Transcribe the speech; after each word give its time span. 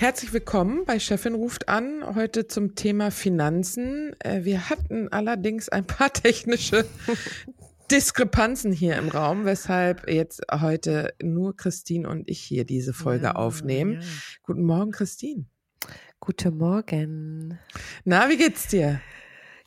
Herzlich 0.00 0.32
willkommen 0.32 0.86
bei 0.86 0.98
Chefin 0.98 1.34
ruft 1.34 1.68
an, 1.68 2.02
heute 2.14 2.46
zum 2.46 2.74
Thema 2.74 3.10
Finanzen. 3.10 4.16
Äh, 4.20 4.44
wir 4.44 4.70
hatten 4.70 5.08
allerdings 5.08 5.68
ein 5.68 5.86
paar 5.86 6.10
technische 6.14 6.86
Diskrepanzen 7.90 8.72
hier 8.72 8.96
im 8.96 9.10
Raum, 9.10 9.44
weshalb 9.44 10.08
jetzt 10.08 10.40
heute 10.50 11.12
nur 11.22 11.54
Christine 11.54 12.08
und 12.08 12.30
ich 12.30 12.40
hier 12.40 12.64
diese 12.64 12.94
Folge 12.94 13.26
ja, 13.26 13.34
aufnehmen. 13.34 14.00
Ja. 14.00 14.06
Guten 14.44 14.62
Morgen, 14.62 14.90
Christine. 14.90 15.44
Guten 16.18 16.56
Morgen. 16.56 17.58
Na, 18.06 18.30
wie 18.30 18.38
geht's 18.38 18.68
dir? 18.68 19.02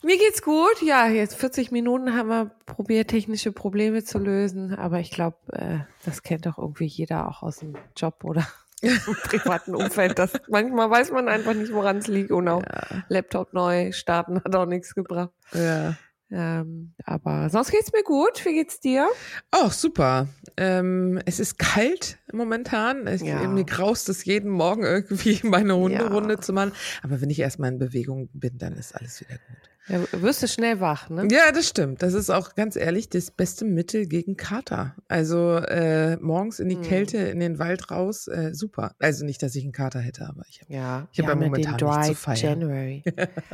Mir 0.02 0.18
geht's 0.18 0.42
gut. 0.42 0.82
Ja, 0.82 1.06
jetzt 1.06 1.36
40 1.36 1.70
Minuten 1.70 2.12
haben 2.12 2.28
wir 2.28 2.50
probiert, 2.66 3.08
technische 3.08 3.52
Probleme 3.52 4.02
zu 4.02 4.18
lösen. 4.18 4.74
Aber 4.74 4.98
ich 4.98 5.12
glaube, 5.12 5.36
äh, 5.52 5.78
das 6.04 6.24
kennt 6.24 6.44
doch 6.46 6.58
irgendwie 6.58 6.86
jeder 6.86 7.28
auch 7.28 7.44
aus 7.44 7.58
dem 7.58 7.74
Job, 7.96 8.24
oder? 8.24 8.44
im 9.06 9.14
privaten 9.24 9.74
Umfeld. 9.74 10.18
Das, 10.18 10.32
manchmal 10.48 10.90
weiß 10.90 11.10
man 11.12 11.28
einfach 11.28 11.54
nicht, 11.54 11.72
woran 11.72 11.98
es 11.98 12.06
liegt. 12.06 12.30
Und 12.30 12.48
auch 12.48 12.62
ja. 12.62 13.04
Laptop 13.08 13.52
neu 13.52 13.92
starten 13.92 14.36
hat 14.36 14.54
auch 14.54 14.66
nichts 14.66 14.94
gebracht. 14.94 15.30
Ja. 15.52 15.96
Ähm, 16.30 16.94
aber 17.04 17.48
sonst 17.50 17.70
geht's 17.70 17.92
mir 17.92 18.02
gut. 18.02 18.44
Wie 18.44 18.54
geht's 18.54 18.80
dir? 18.80 19.08
Auch 19.50 19.70
super. 19.72 20.26
Ähm, 20.56 21.20
es 21.26 21.38
ist 21.38 21.58
kalt 21.58 22.18
momentan. 22.32 23.06
Ich, 23.06 23.22
ja. 23.22 23.46
Mir 23.46 23.64
graust 23.64 24.08
es 24.08 24.24
jeden 24.24 24.50
Morgen 24.50 24.82
irgendwie 24.82 25.40
meine 25.46 25.76
Hunderunde 25.76 26.34
ja. 26.34 26.40
zu 26.40 26.52
machen. 26.52 26.72
Aber 27.02 27.20
wenn 27.20 27.30
ich 27.30 27.38
erstmal 27.38 27.70
in 27.70 27.78
Bewegung 27.78 28.30
bin, 28.32 28.58
dann 28.58 28.72
ist 28.72 28.94
alles 28.94 29.20
wieder 29.20 29.34
gut. 29.34 29.70
Ja, 29.86 30.00
wirst 30.12 30.42
du 30.42 30.48
schnell 30.48 30.80
wach, 30.80 31.10
ne? 31.10 31.28
Ja, 31.30 31.52
das 31.52 31.68
stimmt. 31.68 32.02
Das 32.02 32.14
ist 32.14 32.30
auch 32.30 32.54
ganz 32.54 32.74
ehrlich 32.74 33.10
das 33.10 33.30
beste 33.30 33.66
Mittel 33.66 34.06
gegen 34.06 34.36
Kater. 34.36 34.96
Also 35.08 35.56
äh, 35.56 36.16
morgens 36.16 36.58
in 36.58 36.70
die 36.70 36.76
hm. 36.76 36.82
Kälte, 36.82 37.18
in 37.18 37.38
den 37.38 37.58
Wald 37.58 37.90
raus, 37.90 38.26
äh, 38.26 38.54
super. 38.54 38.94
Also 38.98 39.26
nicht, 39.26 39.42
dass 39.42 39.54
ich 39.54 39.62
einen 39.62 39.72
Kater 39.72 40.00
hätte, 40.00 40.26
aber 40.26 40.44
ich 40.48 40.62
habe 40.62 40.72
ja, 40.72 41.08
ich 41.12 41.20
hab 41.20 41.28
ja 41.28 41.34
momentan 41.34 41.76
den 41.76 41.86
Dry 41.86 42.06
zu 42.06 42.14
feiern. 42.14 42.60
January. 42.60 43.02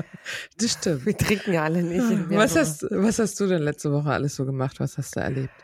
das 0.59 0.73
stimmt. 0.73 1.05
Wir 1.05 1.17
trinken 1.17 1.53
ja 1.53 1.65
alle 1.65 1.83
nicht. 1.83 2.31
was 2.31 2.55
hast, 2.55 2.87
was 2.91 3.19
hast 3.19 3.41
du 3.41 3.49
denn 3.49 3.63
letzte 3.63 3.91
Woche 3.91 4.11
alles 4.11 4.37
so 4.37 4.47
gemacht? 4.47 4.79
Was 4.79 4.99
hast 4.99 5.17
du 5.17 5.21
erlebt? 5.21 5.55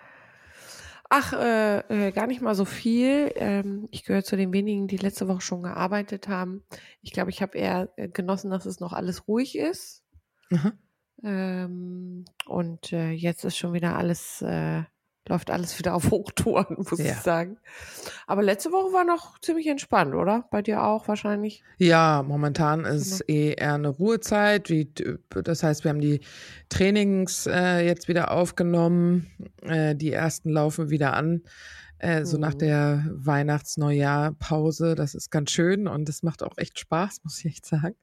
Ach, 1.09 1.33
äh, 1.33 2.09
äh, 2.09 2.11
gar 2.11 2.27
nicht 2.27 2.41
mal 2.41 2.57
so 2.57 2.65
viel. 2.65 3.31
Ähm, 3.37 3.87
ich 3.93 4.05
gehöre 4.05 4.25
zu 4.25 4.37
den 4.37 4.53
wenigen, 4.53 4.89
die 4.89 4.97
letzte 4.97 5.29
Woche 5.29 5.43
schon 5.43 5.63
gearbeitet 5.63 6.27
haben. 6.27 6.65
Ich 7.03 7.13
glaube, 7.13 7.31
ich 7.31 7.41
habe 7.41 7.57
eher 7.57 7.89
äh, 7.95 8.09
genossen, 8.09 8.51
dass 8.51 8.67
es 8.67 8.81
noch 8.81 8.93
alles 8.93 9.29
ruhig 9.29 9.57
ist 9.57 10.03
ähm, 11.23 12.25
und 12.47 12.93
äh, 12.93 13.11
jetzt 13.11 13.45
ist 13.45 13.57
schon 13.57 13.73
wieder 13.73 13.97
alles, 13.97 14.43
äh, 14.43 14.83
läuft 15.29 15.51
alles 15.51 15.79
wieder 15.79 15.95
auf 15.95 16.11
Hochtouren, 16.11 16.77
muss 16.79 16.99
ja. 16.99 17.12
ich 17.12 17.19
sagen. 17.19 17.59
Aber 18.27 18.43
letzte 18.43 18.71
Woche 18.71 18.93
war 18.93 19.05
noch 19.05 19.39
ziemlich 19.41 19.67
entspannt, 19.67 20.15
oder? 20.15 20.47
Bei 20.51 20.62
dir 20.62 20.84
auch 20.84 21.09
wahrscheinlich? 21.09 21.65
Ja, 21.79 22.23
momentan 22.27 22.84
ist 22.84 23.27
genau. 23.27 23.39
eh 23.39 23.55
eher 23.55 23.75
eine 23.75 23.89
Ruhezeit. 23.89 24.71
Wie, 24.71 24.93
das 25.31 25.62
heißt, 25.62 25.84
wir 25.84 25.91
haben 25.91 26.01
die 26.01 26.21
Trainings 26.69 27.47
äh, 27.47 27.84
jetzt 27.84 28.09
wieder 28.09 28.31
aufgenommen. 28.31 29.27
Äh, 29.63 29.97
die 29.97 30.13
ersten 30.13 30.51
laufen 30.51 30.91
wieder 30.91 31.15
an 31.15 31.43
äh, 31.99 32.25
so 32.25 32.37
mhm. 32.37 32.43
nach 32.43 32.55
der 32.55 33.05
Weihnachts-Neujahr-Pause. 33.12 34.95
Das 34.95 35.15
ist 35.15 35.31
ganz 35.31 35.51
schön 35.51 35.89
und 35.89 36.09
das 36.09 36.23
macht 36.23 36.43
auch 36.43 36.57
echt 36.59 36.79
Spaß, 36.79 37.21
muss 37.25 37.39
ich 37.41 37.47
echt 37.47 37.67
sagen. 37.67 37.97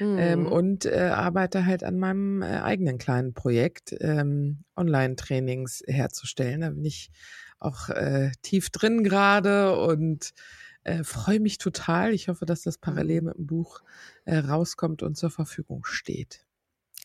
Ähm, 0.00 0.12
mhm. 0.12 0.18
Ähm, 0.18 0.46
und 0.46 0.86
äh, 0.86 1.10
arbeite 1.14 1.66
halt 1.66 1.84
an 1.84 1.98
meinem 1.98 2.42
äh, 2.42 2.60
eigenen 2.60 2.98
kleinen 2.98 3.34
Projekt, 3.34 3.94
ähm, 4.00 4.64
Online-Trainings 4.76 5.82
herzustellen. 5.86 6.60
Da 6.62 6.70
bin 6.70 6.84
ich 6.84 7.10
auch 7.58 7.88
äh, 7.88 8.32
tief 8.42 8.70
drin 8.70 9.04
gerade 9.04 9.76
und 9.76 10.32
äh, 10.84 11.04
freue 11.04 11.40
mich 11.40 11.58
total. 11.58 12.12
Ich 12.12 12.28
hoffe, 12.28 12.44
dass 12.44 12.62
das 12.62 12.78
parallel 12.78 13.20
mhm. 13.20 13.26
mit 13.28 13.36
dem 13.38 13.46
Buch 13.46 13.80
äh, 14.24 14.38
rauskommt 14.38 15.02
und 15.02 15.16
zur 15.16 15.30
Verfügung 15.30 15.84
steht. 15.84 16.44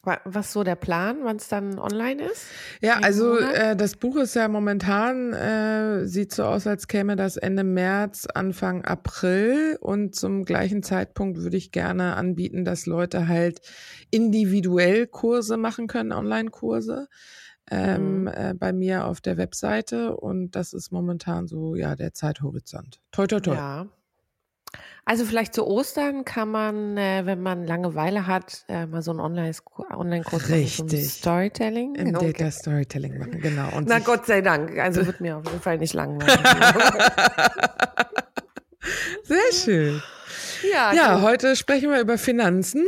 Was 0.04 0.54
so 0.54 0.64
der 0.64 0.76
Plan, 0.76 1.18
wann 1.24 1.36
es 1.36 1.50
dann 1.50 1.80
online 1.80 2.24
ist? 2.24 2.46
Ja, 2.82 3.00
also 3.02 3.38
äh, 3.40 3.76
das 3.76 3.98
Buch 3.98 4.16
ist 4.16 4.36
ja 4.36 4.48
momentan, 4.48 5.34
äh, 5.34 6.06
sieht 6.06 6.34
so 6.34 6.46
aus, 6.46 6.66
als 6.66 6.88
käme 6.88 7.18
das 7.18 7.36
Ende 7.36 7.66
März, 7.66 8.26
Anfang 8.34 8.86
April. 8.86 9.78
Und 9.82 10.16
zum 10.16 10.46
gleichen 10.46 10.82
Zeitpunkt 10.82 11.40
würde 11.40 11.58
ich 11.58 11.72
gerne 11.72 12.16
anbieten, 12.16 12.64
dass 12.64 12.86
Leute 12.86 13.28
halt 13.28 13.62
individuell 14.10 15.08
Kurse 15.08 15.58
machen 15.58 15.88
können, 15.88 16.14
Online-Kurse. 16.14 17.08
Ähm, 17.70 18.22
mhm. 18.22 18.28
äh, 18.28 18.54
bei 18.54 18.72
mir 18.72 19.04
auf 19.04 19.20
der 19.20 19.36
Webseite 19.36 20.16
und 20.16 20.52
das 20.52 20.72
ist 20.72 20.94
momentan 20.94 21.50
so 21.50 21.76
ja 21.76 21.98
der 21.98 22.14
Zeithorizont. 22.14 23.02
Toi 23.12 23.28
toi 23.28 23.42
toi. 23.42 23.56
Ja, 23.56 23.88
also 25.08 25.24
vielleicht 25.24 25.56
zu 25.56 25.66
Ostern 25.66 26.26
kann 26.26 26.52
man, 26.52 26.98
äh, 26.98 27.22
wenn 27.26 27.42
man 27.42 27.66
Langeweile 27.66 28.28
hat, 28.28 28.66
äh, 28.68 28.86
mal 28.86 29.02
so 29.02 29.12
einen 29.12 29.22
Online-Kurs 29.22 29.88
Online 29.92 30.26
Richtig. 30.50 30.76
Zum 30.76 30.90
Storytelling. 30.90 31.96
Im 31.96 32.14
okay. 32.14 32.34
Data 32.34 32.52
Storytelling 32.52 33.18
machen, 33.18 33.40
genau. 33.40 33.70
Und 33.78 33.88
Na 33.88 34.00
Gott 34.00 34.26
sei 34.26 34.42
Dank. 34.42 34.78
Also 34.78 35.06
wird 35.06 35.22
mir 35.22 35.38
auf 35.38 35.46
jeden 35.46 35.62
Fall 35.62 35.78
nicht 35.78 35.94
langweilig. 35.94 36.38
Sehr 39.24 39.54
schön. 39.54 40.04
Ja, 40.74 40.92
ja 40.94 41.16
genau. 41.16 41.22
heute 41.22 41.56
sprechen 41.56 41.90
wir 41.90 42.02
über 42.02 42.18
Finanzen. 42.18 42.84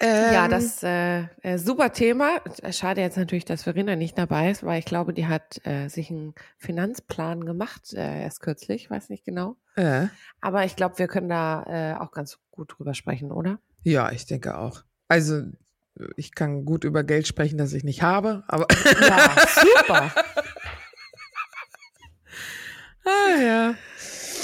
Ähm, 0.00 0.32
ja, 0.32 0.46
das 0.46 0.82
äh, 0.84 1.24
äh, 1.42 1.58
super 1.58 1.92
Thema. 1.92 2.40
Schade 2.70 3.00
jetzt 3.00 3.16
natürlich, 3.16 3.44
dass 3.44 3.64
Verena 3.64 3.96
nicht 3.96 4.16
dabei 4.16 4.50
ist, 4.50 4.62
weil 4.62 4.78
ich 4.78 4.84
glaube, 4.84 5.12
die 5.12 5.26
hat 5.26 5.60
äh, 5.66 5.88
sich 5.88 6.10
einen 6.10 6.34
Finanzplan 6.56 7.44
gemacht, 7.44 7.92
äh, 7.94 8.22
erst 8.22 8.40
kürzlich, 8.40 8.90
weiß 8.90 9.08
nicht 9.08 9.24
genau. 9.24 9.56
Ja. 9.76 10.10
Aber 10.40 10.64
ich 10.64 10.76
glaube, 10.76 10.98
wir 10.98 11.08
können 11.08 11.28
da 11.28 11.64
äh, 11.66 12.00
auch 12.00 12.12
ganz 12.12 12.38
gut 12.52 12.76
drüber 12.78 12.94
sprechen, 12.94 13.32
oder? 13.32 13.58
Ja, 13.82 14.12
ich 14.12 14.26
denke 14.26 14.56
auch. 14.56 14.84
Also 15.08 15.42
ich 16.16 16.34
kann 16.34 16.64
gut 16.64 16.84
über 16.84 17.02
Geld 17.02 17.26
sprechen, 17.26 17.58
das 17.58 17.72
ich 17.72 17.82
nicht 17.82 18.02
habe, 18.02 18.44
aber 18.46 18.66
ja, 19.00 19.30
super. 19.60 20.12
ah 23.04 23.40
ja. 23.40 23.74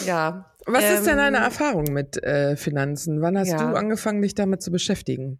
Ja, 0.04 0.53
was 0.66 0.84
ähm, 0.84 0.94
ist 0.94 1.06
denn 1.06 1.16
deine 1.18 1.38
ähm, 1.38 1.42
Erfahrung 1.44 1.84
mit 1.92 2.22
äh, 2.22 2.56
Finanzen? 2.56 3.20
Wann 3.22 3.38
hast 3.38 3.50
ja. 3.50 3.58
du 3.58 3.76
angefangen, 3.76 4.22
dich 4.22 4.34
damit 4.34 4.62
zu 4.62 4.70
beschäftigen? 4.70 5.38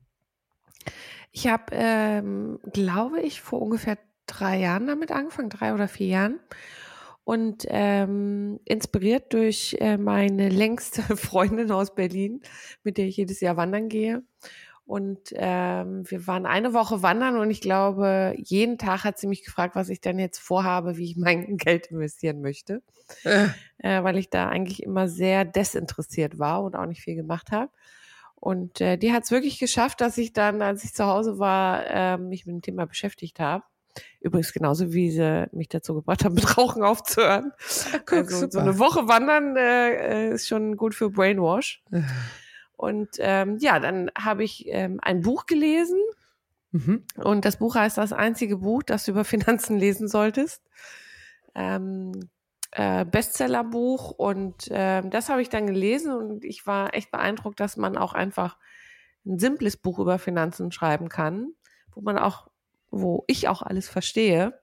Ich 1.33 1.49
habe, 1.49 1.65
ähm, 1.73 2.61
glaube 2.73 3.21
ich, 3.21 3.41
vor 3.41 3.61
ungefähr 3.61 3.99
drei 4.27 4.61
Jahren 4.61 4.87
damit 4.87 5.11
angefangen, 5.11 5.51
drei 5.51 5.75
oder 5.75 5.89
vier 5.89 6.07
Jahren. 6.07 6.41
Und 7.25 7.65
ähm, 7.69 8.61
inspiriert 8.67 9.33
durch 9.33 9.77
äh, 9.81 9.97
meine 9.97 10.51
längste 10.51 11.03
Freundin 11.17 11.71
aus 11.73 11.95
Berlin, 11.95 12.43
mit 12.83 12.99
der 12.99 13.07
ich 13.07 13.17
jedes 13.17 13.41
Jahr 13.41 13.57
wandern 13.57 13.89
gehe. 13.89 14.23
Und 14.87 15.33
ähm, 15.35 16.09
wir 16.11 16.27
waren 16.27 16.45
eine 16.45 16.75
Woche 16.75 17.03
wandern 17.03 17.39
und 17.39 17.51
ich 17.51 17.63
glaube, 17.63 18.35
jeden 18.37 18.77
Tag 18.77 19.05
hat 19.05 19.19
sie 19.19 19.27
mich 19.27 19.43
gefragt, 19.43 19.77
was 19.77 19.89
ich 19.89 20.03
denn 20.03 20.19
jetzt 20.19 20.39
vorhabe, 20.39 20.99
wie 20.99 21.05
ich 21.05 21.17
mein 21.17 21.57
Geld 21.57 21.87
investieren 21.87 22.43
möchte. 22.43 22.83
Äh. 23.25 23.49
Äh, 23.79 24.03
weil 24.03 24.19
ich 24.19 24.29
da 24.29 24.49
eigentlich 24.49 24.83
immer 24.83 25.09
sehr 25.09 25.45
desinteressiert 25.45 26.39
war 26.39 26.63
und 26.63 26.77
auch 26.77 26.87
nicht 26.87 27.03
viel 27.03 27.15
gemacht 27.15 27.51
habe. 27.51 27.71
Und 28.35 28.83
äh, 28.83 28.99
die 28.99 29.13
hat 29.13 29.25
es 29.25 29.31
wirklich 29.31 29.59
geschafft, 29.59 30.03
dass 30.03 30.19
ich 30.19 30.35
dann, 30.35 30.61
als 30.61 30.85
ich 30.85 30.93
zu 30.93 31.07
Hause 31.07 31.39
war, 31.39 31.87
äh, 31.87 32.19
mich 32.19 32.45
mit 32.45 32.55
dem 32.55 32.63
Thema 32.63 32.87
beschäftigt 32.87 33.41
habe. 33.41 33.65
Übrigens 34.21 34.53
genauso 34.53 34.93
wie 34.93 35.11
sie 35.11 35.47
mich 35.53 35.69
dazu 35.69 35.95
gebracht 35.95 36.25
haben, 36.25 36.35
mit 36.35 36.59
Rauchen 36.59 36.83
aufzuhören. 36.83 37.53
Guck, 38.05 38.19
also, 38.19 38.51
so 38.51 38.59
eine 38.59 38.79
Woche 38.79 39.09
wandern 39.09 39.57
äh, 39.57 40.29
äh, 40.29 40.35
ist 40.35 40.47
schon 40.47 40.77
gut 40.77 40.95
für 40.95 41.11
Brainwash. 41.11 41.83
Und 42.77 43.11
ähm, 43.19 43.59
ja, 43.59 43.81
dann 43.81 44.11
habe 44.19 44.45
ich 44.45 44.67
ähm, 44.69 44.99
ein 45.03 45.23
Buch 45.23 45.47
gelesen. 45.47 46.01
Mhm. 46.73 47.05
Und 47.17 47.45
das 47.45 47.59
Buch 47.59 47.77
heißt 47.77 47.99
das 47.99 48.13
einzige 48.13 48.59
Buch, 48.59 48.83
das 48.83 49.05
du 49.05 49.13
über 49.13 49.25
Finanzen 49.25 49.79
lesen 49.79 50.09
solltest. 50.09 50.63
Ähm, 51.55 52.29
äh, 52.73 53.05
Bestsellerbuch 53.05 54.11
und 54.11 54.69
äh, 54.71 55.09
das 55.09 55.29
habe 55.29 55.41
ich 55.41 55.49
dann 55.49 55.69
gelesen 55.69 56.13
und 56.13 56.45
ich 56.45 56.67
war 56.67 56.93
echt 56.93 57.13
beeindruckt, 57.13 57.61
dass 57.61 57.77
man 57.77 57.97
auch 57.97 58.15
einfach 58.15 58.59
ein 59.25 59.39
simples 59.39 59.77
Buch 59.77 60.01
über 60.01 60.19
Finanzen 60.19 60.73
schreiben 60.73 61.09
kann, 61.09 61.53
wo 61.95 62.01
man 62.01 62.19
auch, 62.19 62.49
wo 62.91 63.23
ich 63.29 63.47
auch 63.47 63.63
alles 63.63 63.89
verstehe. 63.89 64.61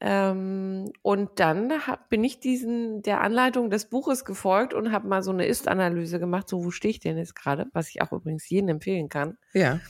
Ähm, 0.00 0.92
und 1.02 1.40
dann 1.40 1.86
hab, 1.86 2.08
bin 2.08 2.22
ich 2.22 2.38
diesen 2.38 3.02
der 3.02 3.20
Anleitung 3.20 3.68
des 3.68 3.86
Buches 3.86 4.24
gefolgt 4.24 4.72
und 4.72 4.92
habe 4.92 5.08
mal 5.08 5.22
so 5.22 5.32
eine 5.32 5.46
Ist-Analyse 5.46 6.20
gemacht, 6.20 6.48
so 6.48 6.64
wo 6.64 6.70
stehe 6.70 6.90
ich 6.90 7.00
denn 7.00 7.18
jetzt 7.18 7.34
gerade, 7.34 7.66
was 7.72 7.88
ich 7.88 8.00
auch 8.00 8.12
übrigens 8.12 8.48
jedem 8.48 8.68
empfehlen 8.68 9.08
kann. 9.08 9.38
Ja. 9.54 9.80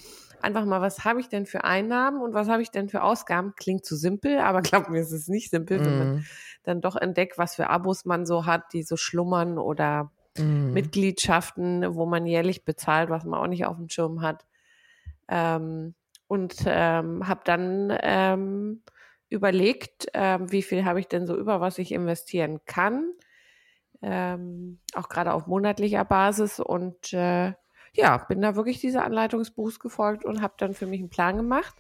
Einfach 0.41 0.65
mal, 0.65 0.81
was 0.81 1.05
habe 1.05 1.21
ich 1.21 1.29
denn 1.29 1.45
für 1.45 1.65
Einnahmen 1.65 2.23
und 2.23 2.33
was 2.33 2.49
habe 2.49 2.63
ich 2.63 2.71
denn 2.71 2.89
für 2.89 3.03
Ausgaben? 3.03 3.53
Klingt 3.57 3.85
zu 3.85 3.97
simpel, 3.97 4.39
aber 4.39 4.63
glaub 4.63 4.89
mir, 4.89 5.01
es 5.01 5.13
ist 5.13 5.29
nicht 5.29 5.51
simpel, 5.51 5.79
mm. 5.79 5.85
wenn 5.85 5.99
man 5.99 6.15
mhm. 6.15 6.25
dann 6.63 6.81
doch 6.81 6.97
entdeckt, 6.97 7.37
was 7.37 7.57
für 7.57 7.69
Abos 7.69 8.07
man 8.07 8.25
so 8.25 8.47
hat, 8.47 8.73
die 8.73 8.85
so 8.85 8.97
schlummern 8.97 9.59
oder 9.59 10.11
mm. 10.39 10.73
Mitgliedschaften, 10.73 11.95
wo 11.95 12.07
man 12.07 12.25
jährlich 12.25 12.65
bezahlt, 12.65 13.11
was 13.11 13.25
man 13.25 13.41
auch 13.41 13.49
nicht 13.49 13.67
auf 13.67 13.77
dem 13.77 13.91
Schirm 13.91 14.23
hat. 14.23 14.47
Ähm, 15.29 15.95
und 16.29 16.55
ähm, 16.67 17.27
habe 17.27 17.41
dann 17.45 17.93
ähm, 18.01 18.83
überlegt, 19.29 20.13
äh, 20.15 20.39
wie 20.41 20.63
viel 20.63 20.85
habe 20.85 21.01
ich 21.01 21.09
denn 21.09 21.27
so 21.27 21.37
über, 21.37 21.61
was 21.61 21.79
ich 21.79 21.93
investieren 21.93 22.61
kann. 22.67 23.13
Ähm, 24.01 24.79
auch 24.95 25.09
gerade 25.09 25.33
auf 25.33 25.47
monatlicher 25.47 26.05
Basis. 26.05 26.61
Und 26.61 27.13
äh, 27.13 27.53
ja, 27.93 28.19
bin 28.29 28.41
da 28.41 28.57
wirklich 28.57 28.81
dieser 28.81 29.05
Anleitungsbuchs 29.05 29.81
gefolgt 29.81 30.25
und 30.25 30.41
habe 30.41 30.55
dann 30.59 30.75
für 30.75 30.87
mich 30.87 31.01
einen 31.01 31.11
Plan 31.11 31.37
gemacht. 31.37 31.75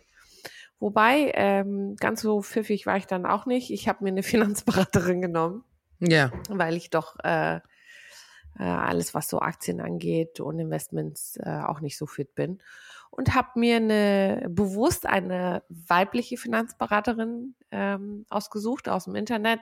Wobei, 0.81 1.33
ähm, 1.35 1.97
ganz 1.97 2.21
so 2.21 2.43
pfiffig 2.43 2.87
war 2.87 2.97
ich 2.97 3.06
dann 3.06 3.27
auch 3.27 3.47
nicht. 3.47 3.71
Ich 3.71 3.89
habe 3.89 4.05
mir 4.05 4.11
eine 4.11 4.23
Finanzberaterin 4.25 5.23
genommen. 5.23 5.65
Ja. 6.00 6.31
Weil 6.49 6.77
ich 6.77 6.91
doch 6.91 7.17
äh, 7.25 7.56
äh, 7.56 8.62
alles, 8.62 9.15
was 9.15 9.29
so 9.29 9.41
Aktien 9.41 9.81
angeht 9.81 10.41
und 10.41 10.59
Investments 10.59 11.37
äh, 11.43 11.61
auch 11.65 11.81
nicht 11.81 11.97
so 11.97 12.06
fit 12.06 12.35
bin 12.35 12.61
und 13.10 13.34
habe 13.34 13.58
mir 13.58 13.76
eine 13.76 14.46
bewusst 14.49 15.06
eine 15.06 15.62
weibliche 15.69 16.37
Finanzberaterin 16.37 17.55
ähm, 17.70 18.26
ausgesucht 18.31 18.88
aus 18.88 19.05
dem 19.05 19.14
Internet, 19.14 19.60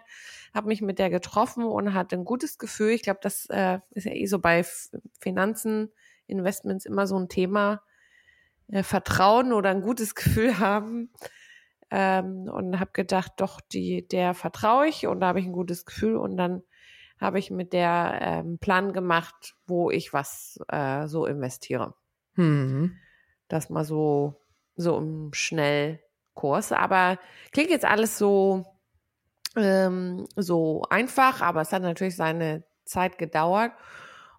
habe 0.55 0.69
mich 0.69 0.83
mit 0.83 0.99
der 0.99 1.11
getroffen 1.11 1.65
und 1.65 1.95
hatte 1.95 2.17
ein 2.17 2.25
gutes 2.25 2.59
Gefühl. 2.59 2.91
Ich 2.91 3.03
glaube, 3.03 3.21
das 3.23 3.47
äh, 3.51 3.81
ist 3.91 4.05
ja 4.05 4.13
eh 4.13 4.27
so 4.27 4.39
bei 4.39 4.65
Finanzen, 5.21 5.91
Investments 6.27 6.87
immer 6.87 7.07
so 7.07 7.19
ein 7.19 7.29
Thema. 7.29 7.83
Äh, 8.69 8.83
Vertrauen 8.83 9.53
oder 9.53 9.71
ein 9.71 9.83
gutes 9.83 10.15
Gefühl 10.15 10.59
haben. 10.59 11.11
Ähm, 11.89 12.49
und 12.49 12.81
habe 12.81 12.91
gedacht, 12.93 13.35
doch, 13.37 13.61
die, 13.61 14.09
der 14.09 14.35
vertraue 14.35 14.89
ich 14.89 15.07
und 15.07 15.21
da 15.21 15.29
habe 15.29 15.39
ich 15.39 15.47
ein 15.47 15.53
gutes 15.53 15.85
Gefühl 15.85 16.17
und 16.17 16.37
dann 16.37 16.63
habe 17.21 17.39
ich 17.39 17.53
mit 17.53 17.73
der 17.73 18.19
ähm, 18.21 18.59
Plan 18.59 18.93
gemacht, 18.93 19.55
wo 19.67 19.91
ich 19.91 20.13
was 20.13 20.59
äh, 20.69 21.07
so 21.07 21.27
investiere. 21.27 21.95
Mhm. 22.35 22.99
Das 23.49 23.71
mal 23.71 23.85
so, 23.85 24.35
so 24.77 24.97
im 24.99 25.33
Schnellkurs. 25.33 26.73
Aber 26.73 27.19
klingt 27.53 27.71
jetzt 27.71 27.85
alles 27.85 28.19
so, 28.19 28.65
ähm, 29.57 30.27
so 30.37 30.83
einfach, 30.91 31.41
aber 31.41 31.61
es 31.61 31.73
hat 31.73 31.83
natürlich 31.83 32.17
seine 32.17 32.65
Zeit 32.85 33.19
gedauert. 33.19 33.73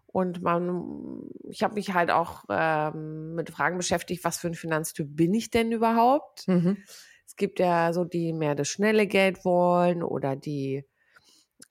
Und 0.07 0.42
man, 0.42 1.21
ich 1.50 1.63
habe 1.63 1.75
mich 1.75 1.94
halt 1.94 2.09
auch 2.12 2.45
ähm, 2.50 3.36
mit 3.36 3.51
Fragen 3.51 3.77
beschäftigt, 3.77 4.24
was 4.24 4.38
für 4.38 4.48
ein 4.48 4.56
Finanztyp 4.56 5.07
bin 5.15 5.33
ich 5.33 5.51
denn 5.51 5.71
überhaupt? 5.71 6.48
Mhm. 6.48 6.77
Es 7.25 7.36
gibt 7.36 7.60
ja 7.60 7.94
so, 7.94 8.06
die 8.06 8.33
mehr 8.33 8.56
das 8.56 8.69
schnelle 8.69 9.06
Geld 9.06 9.44
wollen 9.44 10.01
oder 10.01 10.36
die 10.36 10.86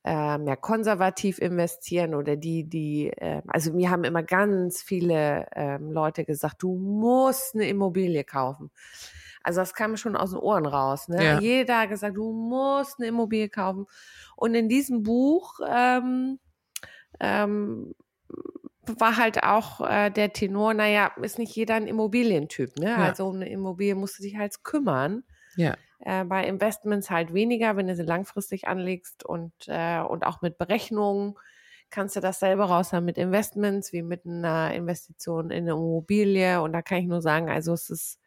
äh, 0.06 0.38
mehr 0.38 0.56
konservativ 0.56 1.40
investieren 1.40 2.14
oder 2.14 2.36
die, 2.36 2.62
die, 2.62 3.08
äh, 3.08 3.42
also 3.48 3.72
mir 3.72 3.90
haben 3.90 4.04
immer 4.04 4.22
ganz 4.22 4.80
viele 4.80 5.48
äh, 5.50 5.78
Leute 5.78 6.24
gesagt, 6.24 6.62
du 6.62 6.76
musst 6.76 7.56
eine 7.56 7.68
Immobilie 7.68 8.22
kaufen. 8.22 8.70
Also 9.42 9.60
das 9.60 9.74
kam 9.74 9.96
schon 9.96 10.16
aus 10.16 10.30
den 10.30 10.38
Ohren 10.38 10.64
raus. 10.66 11.08
Ne? 11.08 11.24
Ja. 11.24 11.40
Jeder 11.40 11.80
hat 11.80 11.88
gesagt, 11.88 12.16
du 12.16 12.32
musst 12.32 13.00
eine 13.00 13.08
Immobilie 13.08 13.48
kaufen. 13.48 13.86
Und 14.36 14.54
in 14.54 14.68
diesem 14.68 15.02
Buch 15.02 15.58
ähm, 15.68 16.38
ähm, 17.18 17.92
war 18.86 19.16
halt 19.16 19.42
auch 19.42 19.80
äh, 19.80 20.10
der 20.10 20.32
Tenor, 20.32 20.72
naja, 20.74 21.10
ist 21.20 21.40
nicht 21.40 21.54
jeder 21.56 21.74
ein 21.74 21.88
Immobilientyp. 21.88 22.76
Ne? 22.76 22.90
Ja. 22.90 22.96
Also 22.98 23.32
eine 23.32 23.48
Immobilie 23.48 23.96
musst 23.96 24.20
du 24.20 24.22
dich 24.22 24.36
halt 24.36 24.62
kümmern. 24.62 25.24
Ja. 25.56 25.74
Äh, 26.06 26.24
bei 26.24 26.46
Investments 26.46 27.10
halt 27.10 27.34
weniger, 27.34 27.76
wenn 27.76 27.88
du 27.88 27.96
sie 27.96 28.04
langfristig 28.04 28.68
anlegst 28.68 29.24
und, 29.24 29.52
äh, 29.66 29.98
und 29.98 30.24
auch 30.24 30.40
mit 30.40 30.56
Berechnungen 30.56 31.34
kannst 31.90 32.14
du 32.14 32.20
das 32.20 32.38
selber 32.38 32.66
raus 32.66 32.92
haben 32.92 33.06
mit 33.06 33.18
Investments 33.18 33.92
wie 33.92 34.02
mit 34.02 34.24
einer 34.24 34.72
Investition 34.72 35.50
in 35.50 35.64
eine 35.64 35.72
Immobilie. 35.72 36.62
Und 36.62 36.72
da 36.74 36.80
kann 36.80 36.98
ich 36.98 37.06
nur 37.06 37.20
sagen, 37.22 37.50
also 37.50 37.72
es 37.72 37.90
ist, 37.90 38.20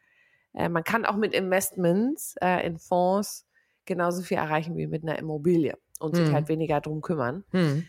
äh, 0.52 0.68
man 0.68 0.84
kann 0.84 1.06
auch 1.06 1.16
mit 1.16 1.32
Investments 1.32 2.34
äh, 2.42 2.66
in 2.66 2.78
Fonds 2.78 3.46
genauso 3.86 4.20
viel 4.20 4.36
erreichen 4.36 4.76
wie 4.76 4.86
mit 4.86 5.02
einer 5.02 5.18
Immobilie 5.18 5.78
und 6.00 6.14
hm. 6.14 6.26
sich 6.26 6.34
halt 6.34 6.48
weniger 6.50 6.82
drum 6.82 7.00
kümmern. 7.00 7.44
Hm. 7.52 7.86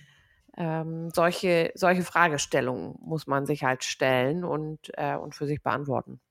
Ähm, 0.56 1.10
solche, 1.10 1.74
solche 1.76 2.04
Fragestellungen 2.04 2.96
muss 3.02 3.28
man 3.28 3.46
sich 3.46 3.66
halt 3.66 3.84
stellen 3.84 4.46
und, 4.46 4.90
äh, 4.94 5.18
und 5.18 5.36
für 5.36 5.48
sich 5.48 5.62
beantworten. 5.62 6.22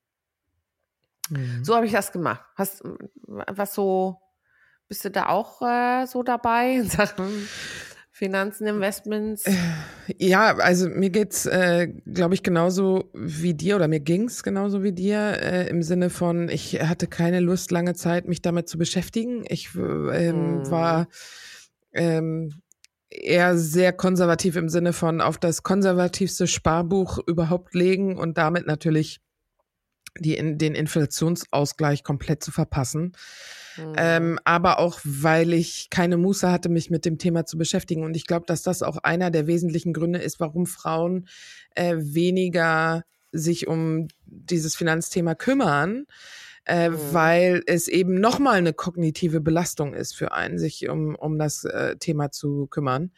Mhm. 1.31 1.63
So 1.63 1.75
habe 1.75 1.85
ich 1.85 1.91
das 1.91 2.11
gemacht. 2.11 2.41
Hast 2.55 2.83
was 3.25 3.73
so, 3.73 4.17
bist 4.87 5.05
du 5.05 5.09
da 5.09 5.27
auch 5.27 5.61
äh, 5.61 6.05
so 6.05 6.23
dabei 6.23 6.73
in 6.75 6.89
Sachen 6.89 7.47
Finanzen, 8.21 8.67
Investments? 8.67 9.45
Äh, 9.45 9.55
ja, 10.19 10.55
also 10.57 10.87
mir 10.89 11.09
geht's, 11.09 11.47
äh, 11.47 11.87
glaube 11.87 12.35
ich, 12.35 12.43
genauso 12.43 13.09
wie 13.15 13.55
dir 13.55 13.77
oder 13.77 13.87
mir 13.87 13.99
ging's 13.99 14.43
genauso 14.43 14.83
wie 14.83 14.91
dir 14.91 15.41
äh, 15.41 15.67
im 15.69 15.81
Sinne 15.81 16.11
von, 16.11 16.47
ich 16.47 16.79
hatte 16.83 17.07
keine 17.07 17.39
Lust, 17.39 17.71
lange 17.71 17.95
Zeit 17.95 18.27
mich 18.27 18.43
damit 18.43 18.69
zu 18.69 18.77
beschäftigen. 18.77 19.43
Ich 19.47 19.73
ähm, 19.75 20.59
mhm. 20.59 20.69
war 20.69 21.07
ähm, 21.93 22.61
eher 23.09 23.57
sehr 23.57 23.91
konservativ 23.91 24.55
im 24.55 24.69
Sinne 24.69 24.93
von 24.93 25.19
auf 25.19 25.39
das 25.39 25.63
konservativste 25.63 26.45
Sparbuch 26.45 27.17
überhaupt 27.25 27.73
legen 27.73 28.17
und 28.17 28.37
damit 28.37 28.67
natürlich 28.67 29.19
die 30.19 30.35
in, 30.35 30.57
den 30.57 30.75
Inflationsausgleich 30.75 32.03
komplett 32.03 32.43
zu 32.43 32.51
verpassen. 32.51 33.13
Mhm. 33.77 33.93
Ähm, 33.97 34.39
aber 34.43 34.79
auch, 34.79 34.99
weil 35.03 35.53
ich 35.53 35.89
keine 35.89 36.17
Muße 36.17 36.51
hatte, 36.51 36.69
mich 36.69 36.89
mit 36.89 37.05
dem 37.05 37.17
Thema 37.17 37.45
zu 37.45 37.57
beschäftigen. 37.57 38.03
Und 38.03 38.15
ich 38.15 38.27
glaube, 38.27 38.45
dass 38.45 38.63
das 38.63 38.83
auch 38.83 38.97
einer 38.97 39.31
der 39.31 39.47
wesentlichen 39.47 39.93
Gründe 39.93 40.19
ist, 40.19 40.39
warum 40.39 40.65
Frauen 40.65 41.27
äh, 41.75 41.95
weniger 41.97 43.03
sich 43.31 43.67
um 43.67 44.07
dieses 44.25 44.75
Finanzthema 44.75 45.35
kümmern, 45.35 46.05
äh, 46.65 46.89
mhm. 46.89 46.97
weil 47.11 47.63
es 47.65 47.87
eben 47.87 48.19
nochmal 48.19 48.57
eine 48.57 48.73
kognitive 48.73 49.41
Belastung 49.41 49.93
ist 49.93 50.15
für 50.15 50.31
einen, 50.31 50.59
sich 50.59 50.89
um, 50.89 51.15
um 51.15 51.39
das 51.39 51.63
äh, 51.63 51.95
Thema 51.97 52.31
zu 52.31 52.67
kümmern, 52.67 53.11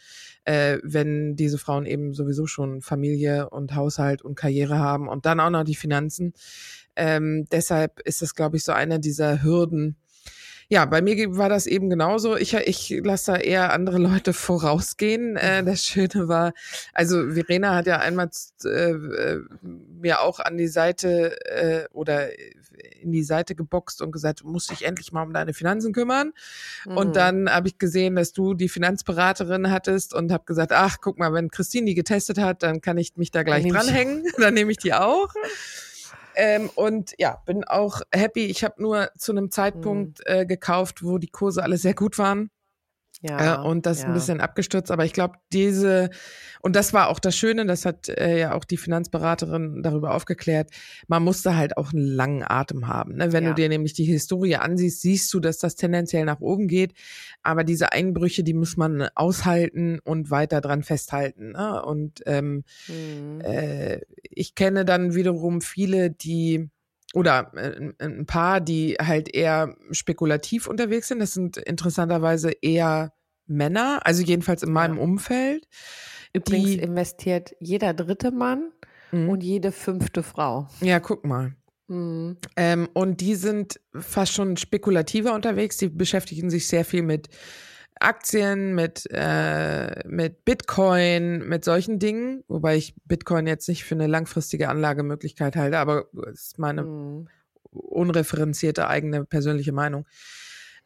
äh, 0.46 0.78
wenn 0.84 1.36
diese 1.36 1.58
Frauen 1.58 1.86
eben 1.86 2.14
sowieso 2.14 2.46
schon 2.46 2.82
Familie 2.82 3.50
und 3.50 3.76
Haushalt 3.76 4.22
und 4.22 4.36
Karriere 4.36 4.80
haben 4.80 5.10
und 5.10 5.26
dann 5.26 5.40
auch 5.40 5.50
noch 5.50 5.64
die 5.64 5.76
Finanzen. 5.76 6.34
Ähm, 6.96 7.46
deshalb 7.52 8.00
ist 8.02 8.22
das, 8.22 8.36
glaube 8.36 8.58
ich, 8.58 8.64
so 8.64 8.72
einer 8.72 9.00
dieser 9.00 9.44
Hürden, 9.44 9.98
ja, 10.70 10.86
bei 10.86 11.02
mir 11.02 11.38
war 11.38 11.50
das 11.50 11.68
eben 11.68 11.90
genauso. 11.90 12.36
Ich, 12.36 12.56
ich 12.56 12.90
lasse 13.04 13.34
da 13.34 13.38
eher 13.38 13.74
andere 13.74 14.00
Leute 14.00 14.34
vorausgehen. 14.34 15.38
Äh, 15.38 15.64
das 15.64 15.86
Schöne 15.86 16.28
war, 16.28 16.54
also 16.94 17.32
Verena 17.32 17.76
hat 17.76 17.86
ja 17.86 18.00
einmal 18.00 18.30
äh, 18.66 18.94
mir 20.02 20.22
auch 20.22 20.40
an 20.40 20.58
die 20.58 20.68
Seite 20.68 21.38
äh, 21.46 21.88
oder 21.92 22.30
in 23.02 23.12
die 23.12 23.24
Seite 23.24 23.54
geboxt 23.54 24.02
und 24.02 24.12
gesagt, 24.12 24.42
du 24.42 24.48
musst 24.48 24.72
dich 24.72 24.84
endlich 24.86 25.12
mal 25.12 25.24
um 25.24 25.34
deine 25.34 25.54
Finanzen 25.54 25.94
kümmern. 25.94 26.32
Mhm. 26.86 26.98
Und 26.98 27.16
dann 27.16 27.50
habe 27.50 27.68
ich 27.68 27.78
gesehen, 27.78 28.16
dass 28.16 28.34
du 28.34 28.54
die 28.54 28.70
Finanzberaterin 28.70 29.70
hattest 29.70 30.14
und 30.14 30.32
habe 30.32 30.46
gesagt, 30.46 30.72
ach, 30.72 30.98
guck 31.02 31.20
mal, 31.20 31.34
wenn 31.34 31.52
Christine 31.52 31.86
die 31.86 31.96
getestet 31.96 32.40
hat, 32.40 32.64
dann 32.64 32.82
kann 32.82 32.98
ich 32.98 33.16
mich 33.16 33.32
da 33.32 33.44
gleich 33.44 33.68
dranhängen. 33.68 34.24
Dann 34.40 34.54
nehme 34.56 34.72
ich 34.72 34.78
die 34.78 34.94
auch. 34.94 35.34
Ähm, 36.36 36.70
und 36.76 37.14
ja, 37.18 37.42
bin 37.46 37.64
auch 37.64 38.02
happy. 38.12 38.46
Ich 38.46 38.64
habe 38.64 38.82
nur 38.82 39.10
zu 39.18 39.32
einem 39.32 39.52
Zeitpunkt 39.52 40.20
mhm. 40.20 40.34
äh, 40.34 40.46
gekauft, 40.46 41.04
wo 41.04 41.18
die 41.18 41.30
Kurse 41.30 41.64
alle 41.64 41.78
sehr 41.78 41.94
gut 41.94 42.18
waren. 42.18 42.50
Ja, 43.24 43.56
äh, 43.56 43.66
und 43.66 43.86
das 43.86 44.00
ja. 44.00 44.04
ist 44.04 44.08
ein 44.10 44.14
bisschen 44.14 44.42
abgestürzt, 44.42 44.92
aber 44.92 45.06
ich 45.06 45.14
glaube, 45.14 45.36
diese, 45.54 46.10
und 46.62 46.76
das 46.76 46.92
war 46.92 47.08
auch 47.08 47.20
das 47.20 47.38
Schöne, 47.38 47.66
das 47.66 47.86
hat 47.86 48.10
äh, 48.10 48.38
ja 48.38 48.54
auch 48.54 48.66
die 48.66 48.76
Finanzberaterin 48.76 49.82
darüber 49.82 50.14
aufgeklärt, 50.14 50.72
man 51.08 51.24
musste 51.24 51.56
halt 51.56 51.78
auch 51.78 51.94
einen 51.94 52.06
langen 52.06 52.44
Atem 52.44 52.90
haben. 52.90 53.16
Ne? 53.16 53.32
Wenn 53.32 53.46
ja. 53.46 53.50
du 53.52 53.56
dir 53.56 53.70
nämlich 53.70 53.94
die 53.94 54.04
Historie 54.04 54.58
ansiehst, 54.58 55.02
siehst 55.02 55.34
du, 55.34 55.40
dass 55.40 55.58
das 55.58 55.76
tendenziell 55.76 56.26
nach 56.26 56.42
oben 56.42 56.68
geht, 56.68 56.96
aber 57.44 57.64
diese 57.64 57.94
Einbrüche, 57.94 58.44
die 58.44 58.54
muss 58.54 58.76
man 58.76 59.08
aushalten 59.16 60.00
und 60.04 60.30
weiter 60.30 60.60
dran 60.60 60.84
festhalten. 60.84 61.54
Ne? 61.54 61.82
Und 61.82 62.24
ähm, 62.26 62.66
mhm. 62.90 63.40
äh, 63.40 64.02
ich 64.22 64.56
kenne 64.56 64.84
dann 64.84 65.16
wiederum 65.16 65.62
viele, 65.62 66.12
die 66.12 66.70
oder 67.14 67.52
äh, 67.56 67.94
ein 68.00 68.26
paar, 68.26 68.60
die 68.60 68.96
halt 68.96 69.34
eher 69.34 69.76
spekulativ 69.92 70.68
unterwegs 70.68 71.08
sind. 71.08 71.20
Das 71.20 71.34
sind 71.34 71.58
interessanterweise 71.58 72.52
eher 72.62 73.14
Männer, 73.46 74.00
also 74.04 74.24
jedenfalls 74.24 74.64
in 74.64 74.72
meinem 74.72 74.98
ja. 74.98 75.04
Umfeld. 75.04 75.68
Übrigens 76.34 76.72
die, 76.72 76.80
investiert 76.80 77.56
jeder 77.60 77.94
dritte 77.94 78.32
Mann 78.32 78.72
mh. 79.12 79.32
und 79.32 79.44
jede 79.44 79.72
fünfte 79.72 80.24
Frau. 80.24 80.68
Ja, 80.82 81.00
guck 81.00 81.26
mal. 81.26 81.56
Mhm. 81.88 82.38
Ähm, 82.56 82.90
und 82.94 83.22
die 83.22 83.36
sind 83.36 83.80
fast 83.94 84.34
schon 84.34 84.58
spekulativer 84.58 85.34
unterwegs. 85.34 85.78
Die 85.78 85.90
beschäftigen 85.90 86.50
sich 86.50 86.68
sehr 86.68 86.86
viel 86.86 87.04
mit 87.04 87.30
Aktien, 88.00 88.76
mit, 88.76 89.08
äh, 89.12 90.08
mit 90.08 90.46
Bitcoin, 90.46 91.48
mit 91.48 91.64
solchen 91.64 92.00
Dingen, 92.00 92.44
wobei 92.48 92.76
ich 92.78 92.96
Bitcoin 93.06 93.48
jetzt 93.48 93.68
nicht 93.68 93.84
für 93.84 93.96
eine 93.96 94.08
langfristige 94.08 94.70
Anlagemöglichkeit 94.70 95.56
halte, 95.56 95.78
aber 95.78 96.06
das 96.14 96.42
ist 96.42 96.60
meine 96.60 96.84
mhm. 96.84 97.28
unreferenzierte 97.72 98.88
eigene 98.88 99.26
persönliche 99.26 99.72
Meinung. 99.72 100.06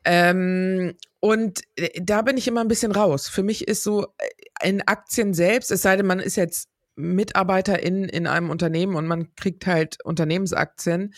Ähm, 0.04 0.94
und 1.20 1.62
da 2.00 2.22
bin 2.22 2.38
ich 2.38 2.48
immer 2.48 2.62
ein 2.62 2.68
bisschen 2.68 2.92
raus. 2.92 3.28
Für 3.28 3.44
mich 3.44 3.68
ist 3.68 3.84
so 3.84 4.08
äh, 4.18 4.68
in 4.68 4.82
Aktien 4.88 5.34
selbst, 5.34 5.72
es 5.72 5.82
sei 5.82 5.98
denn, 5.98 6.06
man 6.06 6.20
ist 6.20 6.38
jetzt 6.38 6.70
Mitarbeiter 6.98 7.82
in, 7.82 8.06
in 8.06 8.28
einem 8.28 8.50
Unternehmen 8.50 8.96
und 8.96 9.08
man 9.08 9.34
kriegt 9.36 9.68
halt 9.68 10.04
Unternehmensaktien, 10.04 11.14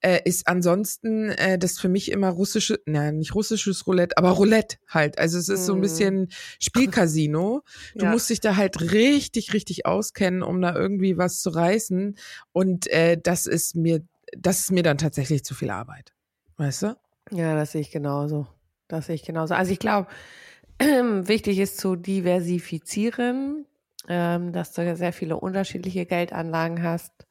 äh, 0.00 0.20
ist 0.24 0.48
ansonsten 0.48 1.30
äh, 1.30 1.58
das 1.58 1.78
für 1.78 1.88
mich 1.88 2.10
immer 2.10 2.28
russische, 2.28 2.80
na, 2.84 3.12
nicht 3.12 3.34
russisches 3.34 3.86
Roulette, 3.86 4.18
aber 4.18 4.30
Roulette 4.30 4.76
halt. 4.88 5.18
Also 5.18 5.38
es 5.38 5.48
ist 5.48 5.66
so 5.66 5.72
ein 5.74 5.78
mhm. 5.78 5.82
bisschen 5.82 6.28
Spielcasino. 6.60 7.62
Du 7.94 8.04
ja. 8.04 8.12
musst 8.12 8.30
dich 8.30 8.40
da 8.40 8.56
halt 8.56 8.80
richtig, 8.92 9.52
richtig 9.52 9.86
auskennen, 9.86 10.42
um 10.42 10.60
da 10.60 10.74
irgendwie 10.74 11.16
was 11.16 11.40
zu 11.40 11.50
reißen. 11.50 12.16
Und 12.52 12.86
äh, 12.88 13.18
das 13.20 13.46
ist 13.46 13.76
mir, 13.76 14.02
das 14.36 14.60
ist 14.60 14.72
mir 14.72 14.82
dann 14.82 14.98
tatsächlich 14.98 15.44
zu 15.44 15.54
viel 15.54 15.70
Arbeit. 15.70 16.12
Weißt 16.56 16.82
du? 16.82 16.96
Ja, 17.30 17.54
das 17.54 17.72
sehe 17.72 17.80
ich 17.80 17.90
genauso. 17.90 18.46
Das 18.88 19.06
sehe 19.06 19.14
ich 19.14 19.22
genauso. 19.22 19.54
Also 19.54 19.72
ich 19.72 19.78
glaube, 19.78 20.08
wichtig 20.78 21.58
ist 21.58 21.78
zu 21.78 21.96
diversifizieren 21.96 23.66
ähm, 24.08 24.52
dass 24.52 24.72
du 24.72 24.96
sehr 24.96 25.12
viele 25.12 25.36
unterschiedliche 25.36 26.06
Geldanlagen 26.06 26.82
hast. 26.82 27.26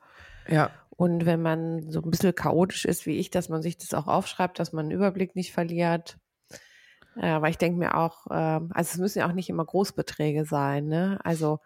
Ja. 0.47 0.71
Und 0.89 1.25
wenn 1.25 1.41
man 1.41 1.89
so 1.91 2.01
ein 2.01 2.11
bisschen 2.11 2.35
chaotisch 2.35 2.85
ist 2.85 3.05
wie 3.05 3.17
ich, 3.17 3.31
dass 3.31 3.49
man 3.49 3.61
sich 3.61 3.77
das 3.77 3.93
auch 3.93 4.07
aufschreibt, 4.07 4.59
dass 4.59 4.73
man 4.73 4.85
einen 4.85 4.91
Überblick 4.91 5.35
nicht 5.35 5.53
verliert. 5.53 6.17
Äh, 7.15 7.41
weil 7.41 7.51
ich 7.51 7.57
denke 7.57 7.79
mir 7.79 7.95
auch, 7.95 8.27
äh, 8.27 8.33
also 8.33 8.69
es 8.75 8.97
müssen 8.97 9.19
ja 9.19 9.27
auch 9.27 9.33
nicht 9.33 9.49
immer 9.49 9.65
Großbeträge 9.65 10.45
sein, 10.45 10.87
ne? 10.87 11.19
Also 11.23 11.59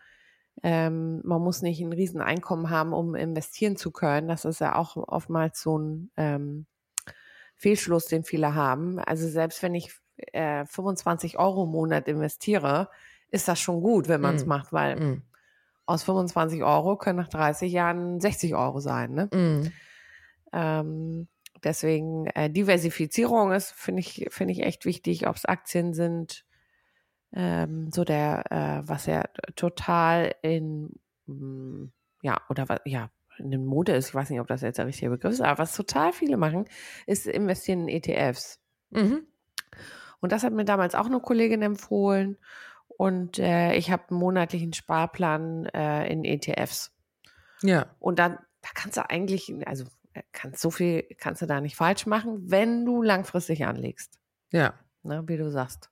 ähm, 0.62 1.22
man 1.24 1.42
muss 1.42 1.62
nicht 1.62 1.82
ein 1.82 1.94
Rieseneinkommen 1.94 2.70
haben, 2.70 2.94
um 2.94 3.16
investieren 3.16 3.76
zu 3.76 3.92
können. 3.92 4.28
Das 4.28 4.46
ist 4.46 4.62
ja 4.62 4.76
auch 4.76 4.96
oftmals 4.98 5.62
so 5.62 5.78
ein 5.80 6.12
ähm, 6.16 6.68
Fehlschluss, 7.56 8.06
den 8.06 8.24
viele 8.24 8.54
haben. 8.54 9.00
Also 9.00 9.28
selbst 9.28 9.64
wenn 9.64 9.74
ich 9.74 9.92
äh, 10.18 10.66
25 10.66 11.40
Euro 11.40 11.64
im 11.64 11.72
Monat 11.72 12.08
investiere, 12.08 12.90
ist 13.34 13.48
das 13.48 13.60
schon 13.60 13.82
gut, 13.82 14.08
wenn 14.08 14.22
man 14.22 14.36
es 14.36 14.46
mm. 14.46 14.50
macht, 14.50 14.72
weil 14.72 14.96
mm. 14.96 15.22
aus 15.88 16.04
25 16.04 16.64
Euro 16.64 16.98
können 16.98 17.18
nach 17.18 17.30
30 17.30 17.72
Jahren 17.72 18.20
60 18.20 18.54
Euro 18.54 18.80
sein. 18.80 19.14
Ne? 19.14 19.26
Mm. 19.34 19.72
Ähm, 20.54 21.28
deswegen 21.64 22.28
äh, 22.28 22.52
Diversifizierung 22.52 23.52
ist, 23.52 23.72
finde 23.72 24.02
ich, 24.02 24.28
finde 24.30 24.54
ich 24.54 24.62
echt 24.62 24.86
wichtig, 24.86 25.28
ob 25.28 25.36
es 25.36 25.46
Aktien 25.46 25.96
sind, 25.96 26.46
ähm, 27.34 27.90
so 27.92 28.04
der, 28.04 28.52
äh, 28.52 28.88
was 28.88 29.08
ja 29.08 29.24
total 29.56 30.36
in, 30.44 30.92
mm, 31.26 31.86
ja, 32.22 32.40
oder 32.50 32.70
was, 32.70 32.82
ja, 32.86 33.10
in 33.40 33.50
den 33.50 33.66
Mode 33.66 33.96
ist, 33.96 34.10
ich 34.10 34.16
weiß 34.16 34.30
nicht, 34.30 34.42
ob 34.42 34.48
das 34.48 34.62
jetzt 34.62 34.78
der 34.78 34.86
richtige 34.86 35.10
Begriff 35.10 35.34
ist, 35.34 35.42
aber 35.42 35.58
was 35.58 35.76
total 35.76 36.14
viele 36.14 36.38
machen, 36.38 36.66
ist 37.08 37.26
investieren 37.26 37.88
in 37.88 38.04
ETFs. 38.04 38.60
Mhm. 38.92 39.26
Und 40.20 40.32
das 40.32 40.44
hat 40.44 40.54
mir 40.54 40.66
damals 40.66 40.94
auch 40.94 41.08
eine 41.08 41.20
Kollegin 41.20 41.64
empfohlen. 41.64 42.38
Und 43.04 43.38
äh, 43.38 43.76
ich 43.76 43.92
habe 43.92 44.04
einen 44.10 44.20
monatlichen 44.22 44.72
Sparplan 44.72 45.66
äh, 45.74 46.10
in 46.10 46.24
ETFs. 46.24 46.94
Ja. 47.62 47.88
Und 48.00 48.18
dann, 48.18 48.38
da 48.62 48.70
kannst 48.74 48.96
du 48.96 49.10
eigentlich, 49.10 49.54
also 49.66 49.84
äh, 50.14 50.22
kannst 50.32 50.62
so 50.62 50.72
viel 50.72 51.04
kannst 51.18 51.42
du 51.42 51.46
da 51.46 51.60
nicht 51.60 51.76
falsch 51.76 52.06
machen, 52.06 52.50
wenn 52.50 52.86
du 52.86 53.02
langfristig 53.02 53.66
anlegst. 53.66 54.20
Ja. 54.54 54.76
Ne, 55.02 55.22
wie 55.28 55.36
du 55.36 55.52
sagst. 55.52 55.90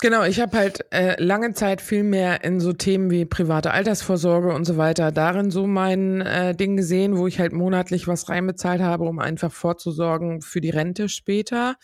Genau, 0.00 0.24
ich 0.24 0.40
habe 0.40 0.58
halt 0.58 0.92
äh, 0.92 1.22
lange 1.22 1.52
Zeit 1.52 1.80
viel 1.80 2.02
mehr 2.02 2.42
in 2.42 2.58
so 2.58 2.72
Themen 2.72 3.08
wie 3.12 3.24
private 3.24 3.70
Altersvorsorge 3.70 4.52
und 4.52 4.64
so 4.64 4.76
weiter 4.76 5.12
darin 5.12 5.52
so 5.52 5.68
mein 5.68 6.20
äh, 6.20 6.52
Ding 6.52 6.76
gesehen, 6.76 7.16
wo 7.16 7.28
ich 7.28 7.38
halt 7.38 7.52
monatlich 7.52 8.08
was 8.08 8.28
reinbezahlt 8.28 8.80
habe, 8.80 9.04
um 9.04 9.20
einfach 9.20 9.52
vorzusorgen 9.52 10.40
für 10.40 10.60
die 10.60 10.70
Rente 10.70 11.08
später. 11.08 11.76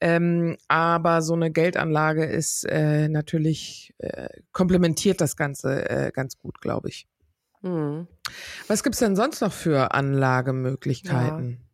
Ähm, 0.00 0.56
aber 0.68 1.22
so 1.22 1.34
eine 1.34 1.50
Geldanlage 1.50 2.24
ist 2.24 2.64
äh, 2.64 3.08
natürlich, 3.08 3.94
äh, 3.98 4.28
komplementiert 4.52 5.20
das 5.20 5.36
Ganze 5.36 5.88
äh, 5.88 6.10
ganz 6.12 6.38
gut, 6.38 6.60
glaube 6.60 6.88
ich. 6.88 7.08
Mhm. 7.62 8.06
Was 8.68 8.82
gibt's 8.82 9.00
denn 9.00 9.16
sonst 9.16 9.40
noch 9.40 9.52
für 9.52 9.92
Anlagemöglichkeiten? 9.92 11.50
Ja. 11.50 11.67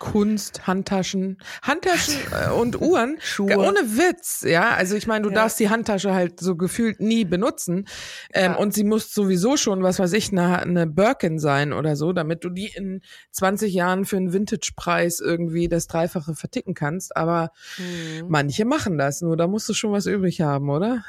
Kunst, 0.00 0.66
Handtaschen, 0.66 1.36
Handtaschen 1.62 2.14
äh, 2.32 2.50
und 2.50 2.80
Uhren, 2.80 3.18
Schuhe. 3.20 3.56
ohne 3.56 3.78
Witz, 3.80 4.42
ja. 4.44 4.70
Also 4.74 4.96
ich 4.96 5.06
meine, 5.06 5.22
du 5.22 5.28
ja. 5.28 5.36
darfst 5.36 5.60
die 5.60 5.68
Handtasche 5.68 6.14
halt 6.14 6.40
so 6.40 6.56
gefühlt 6.56 7.00
nie 7.00 7.24
benutzen 7.24 7.86
ähm, 8.32 8.52
ja. 8.52 8.56
und 8.56 8.74
sie 8.74 8.82
muss 8.82 9.14
sowieso 9.14 9.58
schon, 9.58 9.82
was 9.82 9.98
weiß 9.98 10.14
ich, 10.14 10.32
eine, 10.32 10.58
eine 10.58 10.86
Birkin 10.86 11.38
sein 11.38 11.74
oder 11.74 11.96
so, 11.96 12.12
damit 12.14 12.42
du 12.44 12.48
die 12.48 12.72
in 12.74 13.02
20 13.32 13.72
Jahren 13.72 14.06
für 14.06 14.16
einen 14.16 14.32
Vintage-Preis 14.32 15.20
irgendwie 15.20 15.68
das 15.68 15.86
Dreifache 15.86 16.34
verticken 16.34 16.72
kannst. 16.72 17.14
Aber 17.14 17.52
mhm. 17.76 18.26
manche 18.28 18.64
machen 18.64 18.96
das, 18.96 19.20
nur 19.20 19.36
da 19.36 19.46
musst 19.46 19.68
du 19.68 19.74
schon 19.74 19.92
was 19.92 20.06
übrig 20.06 20.40
haben, 20.40 20.70
oder? 20.70 21.04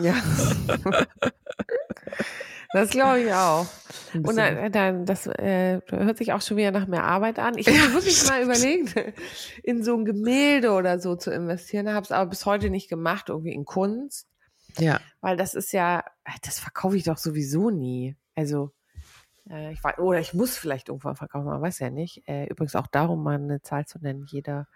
Ja. 0.00 0.14
Das 2.72 2.90
glaube 2.90 3.20
ich 3.20 3.32
auch. 3.32 3.66
Und 4.14 4.36
dann, 4.36 4.70
dann 4.70 5.06
das 5.06 5.26
äh, 5.26 5.80
hört 5.88 6.18
sich 6.18 6.32
auch 6.32 6.40
schon 6.40 6.56
wieder 6.56 6.70
nach 6.70 6.86
mehr 6.86 7.04
Arbeit 7.04 7.38
an. 7.38 7.58
Ich 7.58 7.66
habe 7.66 7.94
wirklich 7.94 8.24
mal 8.28 8.42
überlegt, 8.42 8.94
in 9.64 9.82
so 9.82 9.96
ein 9.96 10.04
Gemälde 10.04 10.70
oder 10.72 11.00
so 11.00 11.16
zu 11.16 11.32
investieren, 11.32 11.92
habe 11.92 12.04
es 12.04 12.12
aber 12.12 12.30
bis 12.30 12.46
heute 12.46 12.70
nicht 12.70 12.88
gemacht, 12.88 13.28
irgendwie 13.28 13.52
in 13.52 13.64
Kunst. 13.64 14.28
Ja. 14.78 15.00
Weil 15.20 15.36
das 15.36 15.54
ist 15.54 15.72
ja, 15.72 16.04
das 16.42 16.60
verkaufe 16.60 16.96
ich 16.96 17.04
doch 17.04 17.18
sowieso 17.18 17.70
nie. 17.70 18.16
Also, 18.36 18.72
äh, 19.48 19.72
ich 19.72 19.82
weiß, 19.82 19.98
oder 19.98 20.20
ich 20.20 20.32
muss 20.32 20.56
vielleicht 20.56 20.88
irgendwann 20.88 21.16
verkaufen, 21.16 21.46
man 21.46 21.62
weiß 21.62 21.80
ja 21.80 21.90
nicht. 21.90 22.22
Äh, 22.28 22.46
übrigens 22.46 22.76
auch 22.76 22.86
darum, 22.86 23.22
mal 23.22 23.34
eine 23.34 23.62
Zahl 23.62 23.86
zu 23.86 23.98
nennen, 23.98 24.26
jeder, 24.28 24.68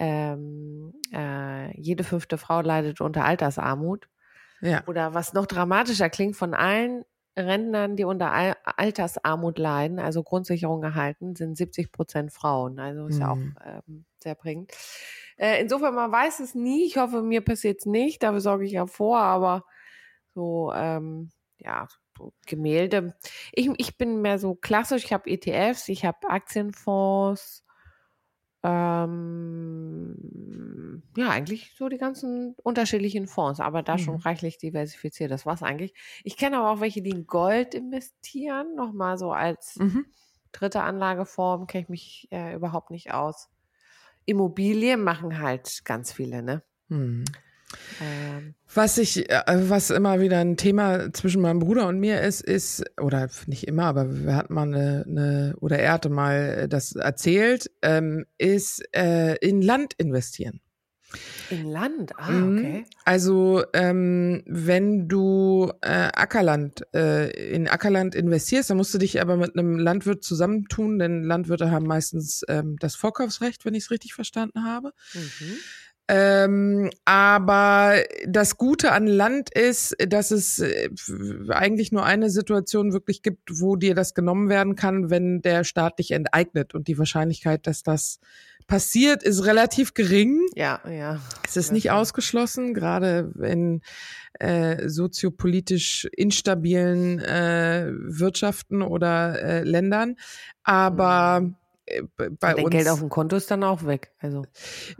ähm, 0.00 0.94
äh, 1.12 1.80
jede 1.80 2.02
fünfte 2.02 2.38
Frau 2.38 2.60
leidet 2.60 3.00
unter 3.00 3.24
Altersarmut. 3.24 4.08
Ja. 4.64 4.82
Oder 4.86 5.14
was 5.14 5.34
noch 5.34 5.46
dramatischer 5.46 6.08
klingt, 6.08 6.36
von 6.36 6.54
allen 6.54 7.04
Rentnern, 7.36 7.96
die 7.96 8.04
unter 8.04 8.32
Al 8.32 8.56
Altersarmut 8.64 9.58
leiden, 9.58 9.98
also 9.98 10.22
Grundsicherung 10.22 10.82
erhalten, 10.82 11.34
sind 11.34 11.56
70 11.56 11.92
Prozent 11.92 12.32
Frauen. 12.32 12.78
Also 12.78 13.06
ist 13.06 13.16
mhm. 13.16 13.20
ja 13.20 13.30
auch 13.30 13.36
mhm. 13.36 13.54
ähm, 13.64 14.04
sehr 14.22 14.34
bringend. 14.34 14.72
Äh, 15.36 15.60
insofern, 15.60 15.94
man 15.94 16.12
weiß 16.12 16.40
es 16.40 16.54
nie. 16.54 16.86
Ich 16.86 16.96
hoffe, 16.96 17.22
mir 17.22 17.40
passiert 17.40 17.80
es 17.80 17.86
nicht. 17.86 18.22
Dafür 18.22 18.40
sorge 18.40 18.64
ich 18.64 18.72
ja 18.72 18.86
vor. 18.86 19.18
Aber 19.18 19.64
so, 20.34 20.72
ähm, 20.74 21.30
ja, 21.58 21.88
so 22.16 22.32
Gemälde. 22.46 23.16
Ich, 23.52 23.68
ich 23.76 23.98
bin 23.98 24.22
mehr 24.22 24.38
so 24.38 24.54
klassisch. 24.54 25.04
Ich 25.04 25.12
habe 25.12 25.28
ETFs, 25.28 25.88
ich 25.88 26.04
habe 26.04 26.28
Aktienfonds, 26.28 27.63
ähm, 28.64 30.16
ja, 31.16 31.28
eigentlich 31.28 31.74
so 31.76 31.88
die 31.90 31.98
ganzen 31.98 32.54
unterschiedlichen 32.62 33.28
Fonds, 33.28 33.60
aber 33.60 33.82
da 33.82 33.94
mhm. 33.94 33.98
schon 33.98 34.16
reichlich 34.16 34.56
diversifiziert. 34.58 35.30
Das 35.30 35.44
war's 35.44 35.62
eigentlich. 35.62 35.92
Ich 36.24 36.36
kenne 36.38 36.58
aber 36.58 36.70
auch 36.70 36.80
welche, 36.80 37.02
die 37.02 37.10
in 37.10 37.26
Gold 37.26 37.74
investieren, 37.74 38.74
nochmal 38.74 39.18
so 39.18 39.32
als 39.32 39.76
mhm. 39.76 40.06
dritte 40.52 40.82
Anlageform, 40.82 41.66
kenne 41.66 41.82
ich 41.82 41.88
mich 41.90 42.28
äh, 42.30 42.54
überhaupt 42.54 42.90
nicht 42.90 43.12
aus. 43.12 43.50
Immobilien 44.24 45.04
machen 45.04 45.38
halt 45.40 45.84
ganz 45.84 46.10
viele, 46.10 46.42
ne? 46.42 46.62
Mhm. 46.88 47.26
Ähm. 48.00 48.54
Was 48.74 48.98
ich, 48.98 49.30
äh, 49.30 49.42
was 49.70 49.90
immer 49.90 50.20
wieder 50.20 50.38
ein 50.38 50.56
Thema 50.56 51.12
zwischen 51.12 51.40
meinem 51.42 51.60
Bruder 51.60 51.86
und 51.86 52.00
mir 52.00 52.20
ist, 52.20 52.40
ist, 52.40 52.84
oder 53.00 53.28
nicht 53.46 53.68
immer, 53.68 53.84
aber 53.84 54.24
wir 54.24 54.34
hatten 54.34 54.54
mal 54.54 54.62
eine, 54.66 55.04
eine 55.06 55.54
oder 55.60 55.78
er 55.78 55.92
hatte 55.92 56.08
mal 56.08 56.66
das 56.68 56.92
erzählt, 56.92 57.70
ähm, 57.82 58.26
ist 58.38 58.82
äh, 58.94 59.36
in 59.36 59.62
Land 59.62 59.94
investieren. 59.94 60.60
In 61.50 61.66
Land, 61.66 62.12
ah, 62.18 62.30
Mhm. 62.30 62.58
okay. 62.58 62.84
Also 63.04 63.62
ähm, 63.72 64.42
wenn 64.46 65.06
du 65.08 65.70
äh, 65.82 66.10
Ackerland 66.12 66.84
äh, 66.92 67.30
in 67.54 67.68
Ackerland 67.68 68.16
investierst, 68.16 68.70
dann 68.70 68.78
musst 68.78 68.92
du 68.94 68.98
dich 68.98 69.20
aber 69.20 69.36
mit 69.36 69.56
einem 69.56 69.78
Landwirt 69.78 70.24
zusammentun, 70.24 70.98
denn 70.98 71.22
Landwirte 71.22 71.70
haben 71.70 71.86
meistens 71.86 72.42
ähm, 72.48 72.76
das 72.80 72.96
Vorkaufsrecht, 72.96 73.64
wenn 73.64 73.74
ich 73.74 73.84
es 73.84 73.90
richtig 73.92 74.14
verstanden 74.14 74.64
habe. 74.64 74.92
Mhm. 75.12 75.56
Ähm, 76.06 76.90
aber 77.06 77.94
das 78.26 78.58
Gute 78.58 78.92
an 78.92 79.06
Land 79.06 79.48
ist, 79.48 79.96
dass 80.06 80.30
es 80.30 80.58
äh, 80.58 80.90
eigentlich 81.48 81.92
nur 81.92 82.04
eine 82.04 82.28
Situation 82.28 82.92
wirklich 82.92 83.22
gibt, 83.22 83.60
wo 83.60 83.76
dir 83.76 83.94
das 83.94 84.12
genommen 84.12 84.50
werden 84.50 84.76
kann, 84.76 85.08
wenn 85.08 85.40
der 85.40 85.64
Staat 85.64 85.98
dich 85.98 86.10
enteignet. 86.10 86.74
Und 86.74 86.88
die 86.88 86.98
Wahrscheinlichkeit, 86.98 87.66
dass 87.66 87.82
das 87.82 88.18
passiert, 88.66 89.22
ist 89.22 89.46
relativ 89.46 89.94
gering. 89.94 90.40
Ja, 90.54 90.80
ja. 90.90 91.20
Es 91.46 91.56
ist 91.56 91.72
nicht 91.72 91.90
ausgeschlossen, 91.90 92.74
gerade 92.74 93.32
in 93.42 93.80
äh, 94.40 94.88
soziopolitisch 94.88 96.06
instabilen 96.16 97.18
äh, 97.18 97.90
Wirtschaften 97.92 98.82
oder 98.82 99.40
äh, 99.42 99.62
Ländern. 99.62 100.16
Aber 100.64 101.40
b- 101.42 101.52
bei 102.16 102.54
Dein 102.54 102.64
uns. 102.64 102.70
Geld 102.72 102.88
auf 102.88 103.00
dem 103.00 103.08
Konto 103.08 103.36
ist 103.36 103.50
dann 103.50 103.62
auch 103.64 103.84
weg. 103.86 104.12
Also. 104.18 104.44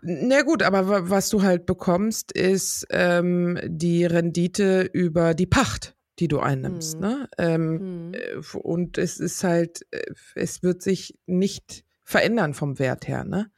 Na 0.03 0.43
gut, 0.43 0.63
aber 0.63 0.89
wa- 0.89 1.03
was 1.05 1.29
du 1.31 1.43
halt 1.43 1.67
bekommst, 1.67 2.33
ist 2.33 2.87
ähm, 2.91 3.59
die 3.65 4.05
Rendite 4.05 4.83
über 4.83 5.35
die 5.35 5.47
Pacht, 5.47 5.97
die 6.19 6.29
du 6.29 6.41
einnimmst. 6.41 6.97
Mhm. 6.97 7.01
Ne? 7.01 7.29
Ähm, 7.39 8.13
äh, 8.15 8.57
und 8.59 8.99
es 8.99 9.19
ist 9.21 9.45
halt, 9.45 9.87
äh, 9.91 10.03
es 10.35 10.63
wird 10.63 10.83
sich 10.83 11.19
nicht 11.27 11.85
verändern 12.03 12.53
vom 12.53 12.79
Wert 12.79 13.09
her. 13.09 13.25
Ne? 13.25 13.51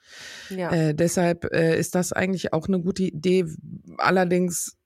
Ja. 0.51 0.71
Äh, 0.73 0.95
deshalb 0.95 1.53
äh, 1.53 1.79
ist 1.79 1.97
das 1.97 2.13
eigentlich 2.13 2.53
auch 2.53 2.69
eine 2.69 2.81
gute 2.81 3.03
Idee. 3.03 3.45
Allerdings 3.99 4.77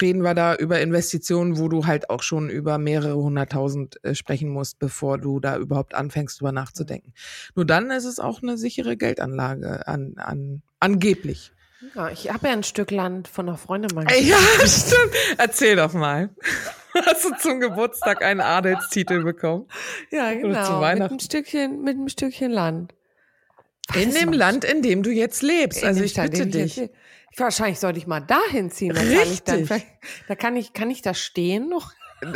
reden 0.00 0.22
wir 0.22 0.34
da 0.34 0.54
über 0.54 0.80
Investitionen, 0.80 1.58
wo 1.58 1.68
du 1.68 1.86
halt 1.86 2.10
auch 2.10 2.22
schon 2.22 2.48
über 2.48 2.78
mehrere 2.78 3.16
hunderttausend 3.16 4.02
äh, 4.04 4.14
sprechen 4.14 4.48
musst, 4.50 4.78
bevor 4.78 5.18
du 5.18 5.40
da 5.40 5.56
überhaupt 5.56 5.94
anfängst, 5.94 6.40
drüber 6.40 6.52
nachzudenken. 6.52 7.12
Nur 7.54 7.64
dann 7.64 7.90
ist 7.90 8.04
es 8.04 8.18
auch 8.18 8.42
eine 8.42 8.56
sichere 8.58 8.96
Geldanlage 8.96 9.86
an, 9.86 10.14
an 10.16 10.62
angeblich. 10.78 11.52
ja, 11.94 12.10
ich 12.10 12.32
habe 12.32 12.46
ja 12.48 12.52
ein 12.52 12.62
Stück 12.62 12.90
Land 12.90 13.28
von 13.28 13.48
einer 13.48 13.58
Freundin 13.58 13.94
mal. 13.94 14.06
Ja, 14.20 14.36
stimmt. 14.66 15.14
Erzähl 15.38 15.76
doch 15.76 15.92
mal. 15.92 16.30
Hast 17.06 17.24
du 17.24 17.30
zum 17.38 17.60
Geburtstag 17.60 18.22
einen 18.24 18.40
Adelstitel 18.40 19.22
bekommen? 19.22 19.66
Ja, 20.10 20.28
Oder 20.30 20.34
zu 20.34 20.40
genau. 20.40 20.72
Mit 20.72 20.80
Weihnachten? 20.80 21.10
einem 21.12 21.20
Stückchen, 21.20 21.82
mit 21.82 21.96
einem 21.96 22.08
Stückchen 22.08 22.50
Land. 22.50 22.94
In 23.94 24.08
Weiß 24.08 24.14
dem. 24.20 24.32
Land, 24.32 24.64
in 24.64 24.82
dem 24.82 25.02
du 25.02 25.10
jetzt 25.10 25.42
lebst. 25.42 25.82
In 25.82 25.88
Also 25.88 26.02
ich 26.02 26.12
Stadt, 26.12 26.30
bitte 26.30 26.42
in 26.44 26.48
ich 26.48 26.54
dich. 26.54 26.76
jetzt- 26.76 26.94
Wahrscheinlich 27.36 27.78
sollte 27.78 27.98
ich 27.98 28.06
mal 28.08 28.20
dahin 28.20 28.70
ziehen. 28.70 28.92
Da 28.94 29.00
kann 29.02 29.10
ich 29.32 29.42
dann 29.44 29.54
Richtig. 29.60 29.66
vielleicht, 29.68 29.86
da 30.28 30.34
kann 30.34 30.56
ich, 30.56 30.72
kann 30.72 30.90
ich 30.90 31.00
da 31.02 31.14
stehen 31.14 31.68
noch? 31.68 31.92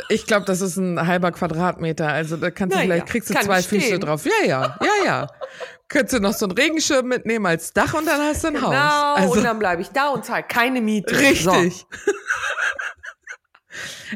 Ich 0.08 0.24
glaube, 0.26 0.46
das 0.46 0.60
ist 0.62 0.76
ein 0.76 1.06
halber 1.06 1.30
Quadratmeter. 1.32 2.08
Also 2.08 2.36
da 2.38 2.50
kannst 2.50 2.74
du 2.74 2.78
Na 2.78 2.84
vielleicht 2.84 3.06
ja, 3.06 3.10
kriegst 3.12 3.28
du 3.28 3.34
kann 3.34 3.44
zwei. 3.44 3.60
Füße 3.60 3.98
drauf. 3.98 4.24
Ja, 4.24 4.46
ja, 4.46 4.78
ja, 4.80 5.04
ja. 5.04 5.26
Könntest 5.88 6.14
du 6.14 6.20
noch 6.20 6.32
so 6.32 6.46
einen 6.46 6.52
Regenschirm 6.56 7.06
mitnehmen 7.06 7.44
als 7.44 7.72
Dach 7.72 7.92
und 7.92 8.06
dann 8.06 8.20
hast 8.20 8.44
du 8.44 8.48
ein 8.48 8.54
Genau, 8.54 8.70
Haus. 8.72 9.18
Also 9.18 9.32
und 9.32 9.44
dann 9.44 9.58
bleibe 9.58 9.82
ich 9.82 9.88
da 9.90 10.08
und 10.08 10.24
zahle 10.24 10.44
keine 10.44 10.80
Miete. 10.80 11.18
richtig. 11.18 11.84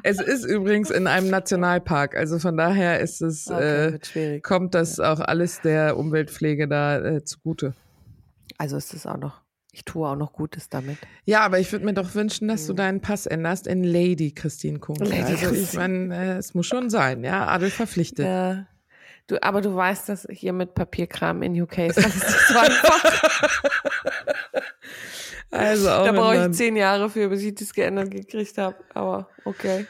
es 0.03 0.21
ist 0.21 0.45
übrigens 0.45 0.91
in 0.91 1.07
einem 1.07 1.29
Nationalpark. 1.31 2.17
Also 2.17 2.39
von 2.39 2.57
daher 2.57 3.01
ist 3.01 3.21
es. 3.21 3.51
Okay, 3.51 4.37
äh, 4.37 4.41
kommt 4.41 4.75
das 4.75 5.01
auch 5.01 5.21
alles 5.21 5.61
der 5.61 5.97
Umweltpflege 5.97 6.69
da 6.69 6.99
äh, 6.99 7.25
zugute. 7.25 7.75
Also 8.57 8.77
ist 8.77 8.95
es 8.95 9.07
auch 9.07 9.17
noch, 9.19 9.43
ich 9.73 9.85
tue 9.85 10.07
auch 10.09 10.17
noch 10.17 10.33
Gutes 10.33 10.69
damit. 10.69 10.99
Ja, 11.25 11.41
aber 11.41 11.59
ich 11.59 11.71
würde 11.73 11.85
mir 11.85 11.95
doch 11.95 12.15
wünschen, 12.15 12.49
dass 12.49 12.67
du 12.67 12.73
deinen 12.73 13.01
Pass 13.01 13.27
änderst 13.27 13.67
in 13.67 13.85
Lady 13.85 14.33
Christine 14.33 14.79
Kuhn. 14.79 14.97
Lady 14.97 15.23
Also 15.23 15.33
ich 15.35 15.41
Christine. 15.43 15.83
meine, 15.83 16.35
äh, 16.35 16.37
es 16.39 16.55
muss 16.55 16.67
schon 16.67 16.91
sein, 16.91 17.23
ja, 17.25 17.47
Adel 17.47 17.71
verpflichtet. 17.71 18.27
Ja. 18.27 18.67
Du, 19.29 19.41
aber 19.43 19.61
du 19.61 19.75
weißt, 19.75 20.09
dass 20.09 20.27
hier 20.31 20.55
mit 20.55 20.75
Papierkram 20.75 21.43
in 21.43 21.61
UK 21.61 21.79
ist 21.79 21.99
alles 21.99 22.15
nicht 22.15 22.49
so 22.49 22.59
einfach. 22.59 23.23
Also 25.51 25.89
auch 25.91 26.05
da 26.05 26.13
brauche 26.13 26.47
ich 26.51 26.57
zehn 26.57 26.77
Jahre 26.77 27.09
für, 27.11 27.29
bis 27.29 27.43
ich 27.43 27.55
das 27.55 27.73
geändert 27.73 28.11
gekriegt 28.11 28.59
habe. 28.59 28.77
Aber 28.95 29.29
okay. 29.45 29.87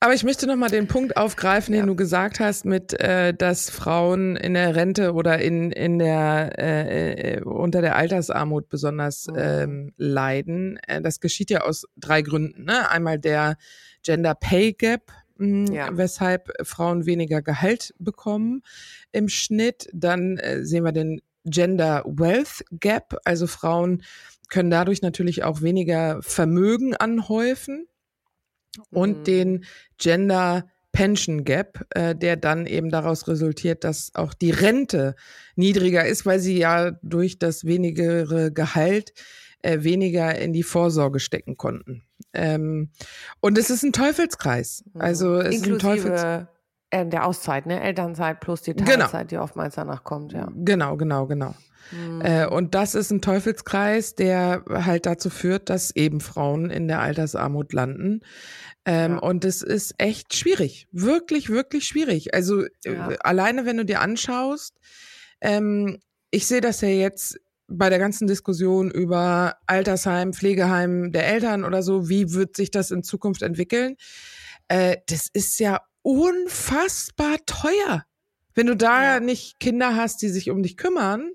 Aber 0.00 0.14
ich 0.14 0.24
möchte 0.24 0.48
noch 0.48 0.56
mal 0.56 0.68
den 0.68 0.88
Punkt 0.88 1.16
aufgreifen, 1.16 1.72
den 1.72 1.82
Ja. 1.82 1.86
du 1.86 1.94
gesagt 1.94 2.40
hast, 2.40 2.64
mit, 2.64 2.92
äh, 3.00 3.32
dass 3.32 3.70
Frauen 3.70 4.34
in 4.34 4.54
der 4.54 4.74
Rente 4.74 5.12
oder 5.12 5.38
in 5.38 5.70
in 5.70 6.00
der 6.00 6.50
äh, 6.58 7.36
äh, 7.36 7.40
unter 7.42 7.80
der 7.82 7.94
Altersarmut 7.94 8.68
besonders 8.68 9.28
Mhm. 9.28 9.34
ähm, 9.38 9.92
leiden. 9.96 10.78
Äh, 10.88 11.00
das 11.02 11.20
geschieht 11.20 11.50
ja 11.50 11.60
aus 11.60 11.84
drei 11.96 12.22
Gründen. 12.22 12.64
Ne? 12.64 12.90
Einmal 12.90 13.18
der 13.20 13.56
Gender 14.02 14.34
Pay 14.34 14.72
Gap, 14.72 15.12
mh, 15.38 15.72
Ja. 15.72 15.88
weshalb 15.96 16.50
Frauen 16.64 17.06
weniger 17.06 17.40
Gehalt 17.40 17.94
bekommen 18.00 18.62
im 19.12 19.28
Schnitt. 19.28 19.88
Dann 19.92 20.36
äh, 20.38 20.64
sehen 20.64 20.84
wir 20.84 20.92
den 20.92 21.20
Gender 21.44 22.04
Wealth 22.06 22.64
Gap, 22.70 23.16
also 23.24 23.46
Frauen 23.46 24.02
können 24.48 24.70
dadurch 24.70 25.02
natürlich 25.02 25.44
auch 25.44 25.62
weniger 25.62 26.20
Vermögen 26.22 26.94
anhäufen 26.94 27.86
und 28.90 29.20
Mhm. 29.20 29.24
den 29.24 29.64
Gender 29.98 30.66
Pension 30.92 31.44
Gap, 31.44 31.86
äh, 31.90 32.14
der 32.14 32.36
dann 32.36 32.66
eben 32.66 32.90
daraus 32.90 33.26
resultiert, 33.26 33.82
dass 33.82 34.14
auch 34.14 34.34
die 34.34 34.50
Rente 34.50 35.16
niedriger 35.56 36.04
ist, 36.06 36.26
weil 36.26 36.38
sie 36.38 36.58
ja 36.58 36.90
durch 37.02 37.38
das 37.38 37.64
wenigere 37.64 38.52
Gehalt 38.52 39.14
äh, 39.62 39.82
weniger 39.84 40.36
in 40.38 40.52
die 40.52 40.62
Vorsorge 40.64 41.18
stecken 41.18 41.56
konnten. 41.56 42.02
Ähm, 42.34 42.90
und 43.40 43.56
es 43.56 43.70
ist 43.70 43.84
ein 43.84 43.92
Teufelskreis. 43.92 44.84
Also 44.94 45.36
es 45.36 45.56
ist 45.56 45.66
ein 45.66 45.78
Teufels 45.78 46.22
Inklusive 46.22 46.48
äh, 46.92 47.06
der 47.06 47.26
Auszeit, 47.26 47.66
ne? 47.66 47.80
Elternzeit 47.82 48.38
plus 48.40 48.62
die 48.62 48.74
Genau. 48.74 48.86
Teilzeit, 48.86 49.30
die 49.32 49.38
oftmals 49.38 49.74
danach 49.74 50.04
kommt, 50.04 50.32
ja. 50.32 50.48
Genau, 50.54 50.96
genau, 50.96 51.26
genau. 51.26 51.54
Mhm. 51.90 52.20
Äh, 52.22 52.46
und 52.46 52.74
das 52.74 52.94
ist 52.94 53.10
ein 53.10 53.20
Teufelskreis, 53.20 54.14
der 54.14 54.62
halt 54.68 55.04
dazu 55.06 55.30
führt, 55.30 55.68
dass 55.68 55.94
eben 55.96 56.20
Frauen 56.20 56.70
in 56.70 56.86
der 56.86 57.00
Altersarmut 57.00 57.72
landen. 57.72 58.20
Ähm, 58.84 59.12
Ja. 59.12 59.18
Und 59.18 59.44
es 59.44 59.62
ist 59.62 59.94
echt 59.98 60.34
schwierig. 60.34 60.86
Wirklich, 60.92 61.48
wirklich 61.50 61.84
schwierig. 61.86 62.34
Also 62.34 62.62
Ja. 62.84 63.10
äh, 63.10 63.16
alleine, 63.24 63.66
wenn 63.66 63.76
du 63.78 63.84
dir 63.84 64.00
anschaust, 64.00 64.78
ähm, 65.40 65.98
ich 66.30 66.46
sehe 66.46 66.60
das 66.60 66.80
ja 66.82 66.88
jetzt 66.88 67.38
bei 67.68 67.88
der 67.90 67.98
ganzen 67.98 68.26
Diskussion 68.26 68.90
über 68.90 69.56
Altersheim, 69.66 70.32
Pflegeheim 70.34 71.10
der 71.12 71.26
Eltern 71.26 71.64
oder 71.64 71.82
so, 71.82 72.08
wie 72.08 72.32
wird 72.32 72.56
sich 72.56 72.70
das 72.70 72.90
in 72.90 73.02
Zukunft 73.02 73.42
entwickeln? 73.42 73.96
Äh, 74.68 74.98
das 75.08 75.28
ist 75.32 75.58
ja 75.58 75.80
unfassbar 76.02 77.36
teuer. 77.46 78.04
Wenn 78.54 78.66
du 78.66 78.76
da 78.76 79.14
Ja. 79.14 79.20
nicht 79.20 79.60
Kinder 79.60 79.96
hast, 79.96 80.20
die 80.22 80.28
sich 80.28 80.50
um 80.50 80.62
dich 80.62 80.76
kümmern, 80.76 81.30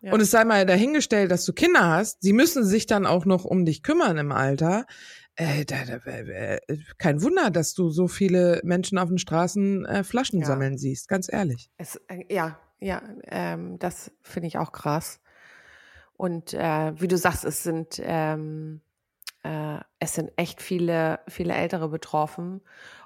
Ja. 0.00 0.12
und 0.12 0.20
es 0.20 0.30
sei 0.30 0.44
mal 0.44 0.64
dahingestellt, 0.64 1.30
dass 1.30 1.44
du 1.44 1.52
Kinder 1.52 1.86
hast, 1.88 2.22
sie 2.22 2.32
müssen 2.32 2.64
sich 2.64 2.86
dann 2.86 3.04
auch 3.06 3.24
noch 3.24 3.44
um 3.44 3.64
dich 3.64 3.82
kümmern 3.82 4.16
im 4.16 4.30
Alter. 4.32 4.86
Äh, 5.34 5.64
da, 5.64 5.76
da, 5.84 5.96
äh, 6.10 6.58
kein 6.98 7.22
Wunder, 7.22 7.50
dass 7.50 7.74
du 7.74 7.90
so 7.90 8.08
viele 8.08 8.60
Menschen 8.64 8.98
auf 8.98 9.08
den 9.08 9.18
Straßen 9.18 9.84
äh, 9.86 10.04
Flaschen 10.04 10.40
Ja. 10.40 10.46
sammeln 10.46 10.78
siehst, 10.78 11.08
ganz 11.08 11.32
ehrlich. 11.32 11.70
Es, 11.78 11.96
äh, 12.08 12.24
ja, 12.32 12.58
ja, 12.80 13.02
ähm, 13.24 13.78
das 13.78 14.10
finde 14.22 14.46
ich 14.48 14.58
auch 14.58 14.72
krass. 14.72 15.20
Und 16.14 16.54
äh, 16.54 17.00
wie 17.00 17.08
du 17.08 17.16
sagst, 17.16 17.44
es 17.44 17.62
sind 17.62 18.00
ähm, 18.02 18.80
äh, 19.44 19.78
es 20.00 20.14
sind 20.14 20.32
echt 20.36 20.60
viele 20.60 21.20
viele 21.28 21.54
Ältere 21.54 21.88
betroffen. 21.88 22.60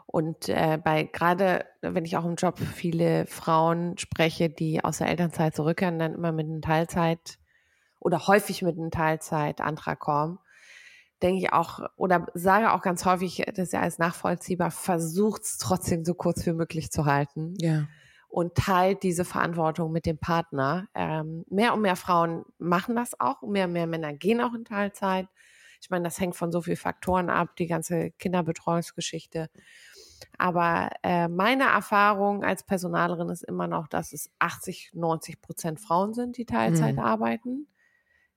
Und 0.06 0.48
äh, 0.48 0.78
bei 0.82 1.04
gerade 1.04 1.64
wenn 1.80 2.04
ich 2.04 2.16
auch 2.16 2.24
im 2.24 2.34
Job 2.34 2.58
viele 2.58 3.26
Frauen 3.26 3.96
spreche, 3.98 4.50
die 4.50 4.84
aus 4.84 4.98
der 4.98 5.08
Elternzeit 5.08 5.54
zurückkehren, 5.54 5.98
dann 5.98 6.14
immer 6.14 6.32
mit 6.32 6.46
einem 6.46 6.60
Teilzeit 6.62 7.38
oder 7.98 8.26
häufig 8.26 8.62
mit 8.62 8.76
einem 8.76 8.90
Teilzeitantrag 8.90 9.98
kommen, 10.00 10.38
denke 11.22 11.38
ich 11.40 11.52
auch 11.52 11.80
oder 11.96 12.26
sage 12.34 12.72
auch 12.72 12.82
ganz 12.82 13.04
häufig, 13.04 13.42
das 13.54 13.68
ist 13.68 13.72
ja 13.72 13.80
alles 13.80 13.98
nachvollziehbar, 13.98 14.70
versucht 14.70 15.42
es 15.42 15.58
trotzdem 15.58 16.04
so 16.04 16.14
kurz 16.14 16.44
wie 16.46 16.52
möglich 16.52 16.90
zu 16.90 17.04
halten 17.06 17.54
Ja. 17.58 17.86
und 18.28 18.54
teilt 18.56 19.02
diese 19.04 19.24
Verantwortung 19.24 19.92
mit 19.92 20.04
dem 20.04 20.18
Partner. 20.18 20.88
Ähm, 20.94 21.44
mehr 21.48 21.74
und 21.74 21.82
mehr 21.82 21.96
Frauen 21.96 22.44
machen 22.58 22.96
das 22.96 23.18
auch, 23.20 23.40
mehr 23.42 23.66
und 23.66 23.72
mehr 23.72 23.86
Männer 23.86 24.12
gehen 24.12 24.40
auch 24.40 24.52
in 24.54 24.64
Teilzeit. 24.64 25.28
Ich 25.80 25.90
meine, 25.90 26.04
das 26.04 26.20
hängt 26.20 26.36
von 26.36 26.52
so 26.52 26.60
vielen 26.62 26.76
Faktoren 26.76 27.28
ab, 27.30 27.56
die 27.56 27.66
ganze 27.66 28.10
Kinderbetreuungsgeschichte. 28.12 29.48
Aber 30.38 30.90
äh, 31.02 31.28
meine 31.28 31.64
Erfahrung 31.64 32.44
als 32.44 32.64
Personalerin 32.64 33.28
ist 33.28 33.42
immer 33.42 33.66
noch, 33.66 33.88
dass 33.88 34.12
es 34.12 34.30
80, 34.38 34.90
90 34.94 35.40
Prozent 35.40 35.80
Frauen 35.80 36.14
sind, 36.14 36.36
die 36.36 36.46
Teilzeit 36.46 36.96
Mhm. 36.96 37.02
arbeiten. 37.02 37.68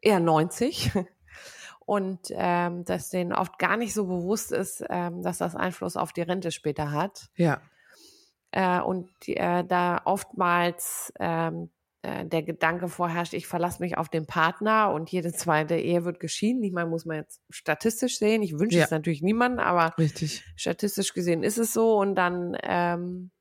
Eher 0.01 0.19
90. 0.19 0.91
Und 1.85 2.19
ähm, 2.31 2.83
dass 2.85 3.09
denen 3.09 3.33
oft 3.33 3.59
gar 3.59 3.77
nicht 3.77 3.93
so 3.93 4.05
bewusst 4.07 4.51
ist, 4.51 4.83
ähm, 4.89 5.21
dass 5.21 5.37
das 5.37 5.55
Einfluss 5.55 5.97
auf 5.97 6.13
die 6.13 6.21
Rente 6.23 6.51
später 6.51 6.91
hat 6.91 7.29
Ja. 7.35 7.61
äh, 8.51 8.79
und 8.81 9.09
äh, 9.27 9.63
da 9.63 10.01
oftmals 10.05 11.13
ähm, 11.19 11.69
äh, 12.05 12.25
der 12.25 12.43
Gedanke 12.43 12.87
vorherrscht, 12.87 13.33
ich 13.33 13.47
verlasse 13.47 13.81
mich 13.81 13.97
auf 13.97 14.09
den 14.09 14.25
Partner 14.27 14.91
und 14.91 15.09
jede 15.11 15.33
zweite 15.33 15.75
Ehe 15.75 16.05
wird 16.05 16.19
geschieden. 16.19 16.61
Ich 16.63 16.71
meine, 16.71 16.89
muss 16.89 17.05
man 17.05 17.17
jetzt 17.17 17.41
statistisch 17.49 18.19
sehen. 18.19 18.43
Ich 18.43 18.59
wünsche 18.59 18.77
Ja. 18.77 18.85
es 18.85 18.91
natürlich 18.91 19.21
niemandem, 19.21 19.59
aber 19.65 19.97
Richtig. 19.97 20.43
statistisch 20.55 21.13
gesehen 21.13 21.43
ist 21.43 21.57
es 21.57 21.73
so 21.73 21.97
und 21.97 22.15
dann 22.15 22.55
ähm, 22.63 23.31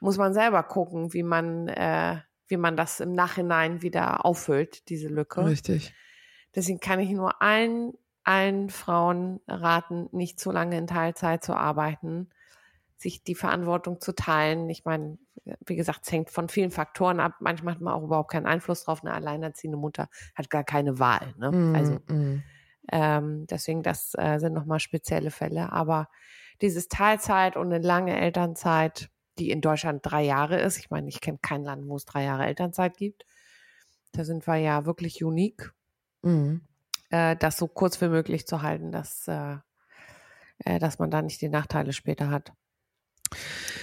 muss 0.00 0.18
man 0.18 0.34
selber 0.34 0.62
gucken, 0.64 1.12
wie 1.12 1.22
man, 1.22 1.68
äh, 1.68 2.18
wie 2.48 2.56
man 2.56 2.76
das 2.76 3.00
im 3.00 3.12
Nachhinein 3.12 3.80
wieder 3.82 4.24
auffüllt, 4.26 4.88
diese 4.88 5.08
Lücke. 5.08 5.44
Richtig. 5.46 5.94
Deswegen 6.54 6.80
kann 6.80 7.00
ich 7.00 7.10
nur 7.10 7.40
allen, 7.42 7.92
allen 8.24 8.70
Frauen 8.70 9.40
raten, 9.46 10.08
nicht 10.12 10.40
zu 10.40 10.50
lange 10.50 10.76
in 10.78 10.86
Teilzeit 10.86 11.44
zu 11.44 11.54
arbeiten, 11.54 12.30
sich 13.04 13.22
die 13.22 13.34
Verantwortung 13.34 14.00
zu 14.00 14.14
teilen. 14.14 14.68
Ich 14.70 14.84
meine, 14.84 15.18
wie 15.66 15.76
gesagt, 15.76 16.00
es 16.04 16.10
hängt 16.12 16.30
von 16.30 16.48
vielen 16.48 16.70
Faktoren 16.70 17.20
ab. 17.20 17.34
Manchmal 17.40 17.74
hat 17.74 17.80
man 17.82 17.92
auch 17.92 18.02
überhaupt 18.02 18.30
keinen 18.30 18.46
Einfluss 18.46 18.84
drauf. 18.84 19.04
Eine 19.04 19.12
alleinerziehende 19.12 19.76
Mutter 19.78 20.08
hat 20.34 20.48
gar 20.50 20.64
keine 20.64 20.98
Wahl. 20.98 21.34
Ne? 21.36 21.52
Mm, 21.52 21.74
Also 21.74 21.92
mm. 22.08 22.42
ähm, 22.90 23.46
deswegen, 23.46 23.82
das 23.82 24.14
äh, 24.16 24.38
sind 24.38 24.54
nochmal 24.54 24.80
spezielle 24.80 25.30
Fälle. 25.30 25.70
Aber 25.70 26.08
dieses 26.62 26.88
Teilzeit 26.88 27.56
und 27.56 27.72
eine 27.72 27.84
lange 27.84 28.18
Elternzeit, 28.18 29.10
die 29.38 29.50
in 29.50 29.60
Deutschland 29.60 30.00
drei 30.02 30.22
Jahre 30.22 30.60
ist, 30.60 30.78
ich 30.78 30.90
meine, 30.90 31.08
ich 31.08 31.20
kenne 31.20 31.38
kein 31.42 31.62
Land, 31.62 31.86
wo 31.88 31.96
es 31.96 32.06
drei 32.06 32.24
Jahre 32.24 32.46
Elternzeit 32.46 32.96
gibt. 32.96 33.26
Da 34.12 34.24
sind 34.24 34.46
wir 34.46 34.56
ja 34.56 34.86
wirklich 34.86 35.22
unique, 35.22 35.72
Mm. 36.22 36.62
äh, 37.10 37.36
das 37.36 37.58
so 37.58 37.68
kurz 37.68 38.00
wie 38.00 38.08
möglich 38.08 38.46
zu 38.46 38.62
halten, 38.62 38.92
dass, 38.92 39.28
äh, 39.28 39.56
äh, 40.64 40.78
dass 40.78 40.98
man 40.98 41.10
da 41.10 41.20
nicht 41.20 41.42
die 41.42 41.50
Nachteile 41.50 41.92
später 41.92 42.30
hat. 42.30 42.54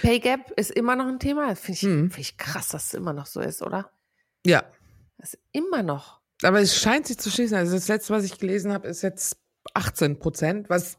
Pay 0.02 0.20
Gap 0.20 0.50
ist 0.56 0.70
immer 0.70 0.96
noch 0.96 1.06
ein 1.06 1.18
Thema. 1.18 1.54
Finde 1.56 1.76
ich, 1.76 1.82
Mhm. 1.82 2.10
find 2.10 2.18
ich 2.26 2.36
krass, 2.36 2.68
dass 2.68 2.86
es 2.86 2.94
immer 2.94 3.12
noch 3.12 3.26
so 3.26 3.40
ist, 3.40 3.62
oder? 3.62 3.90
Ja, 4.46 4.64
Das 5.18 5.34
ist 5.34 5.40
immer 5.52 5.82
noch. 5.82 6.20
aber 6.42 6.60
es 6.60 6.76
scheint 6.76 7.06
sich 7.06 7.18
zu 7.18 7.30
schließen. 7.30 7.56
Also 7.56 7.74
das 7.74 7.88
letzte, 7.88 8.12
was 8.14 8.24
ich 8.24 8.38
gelesen 8.38 8.72
habe, 8.72 8.88
ist 8.88 9.02
jetzt 9.02 9.36
18 9.74 10.18
Prozent, 10.18 10.68
was 10.70 10.98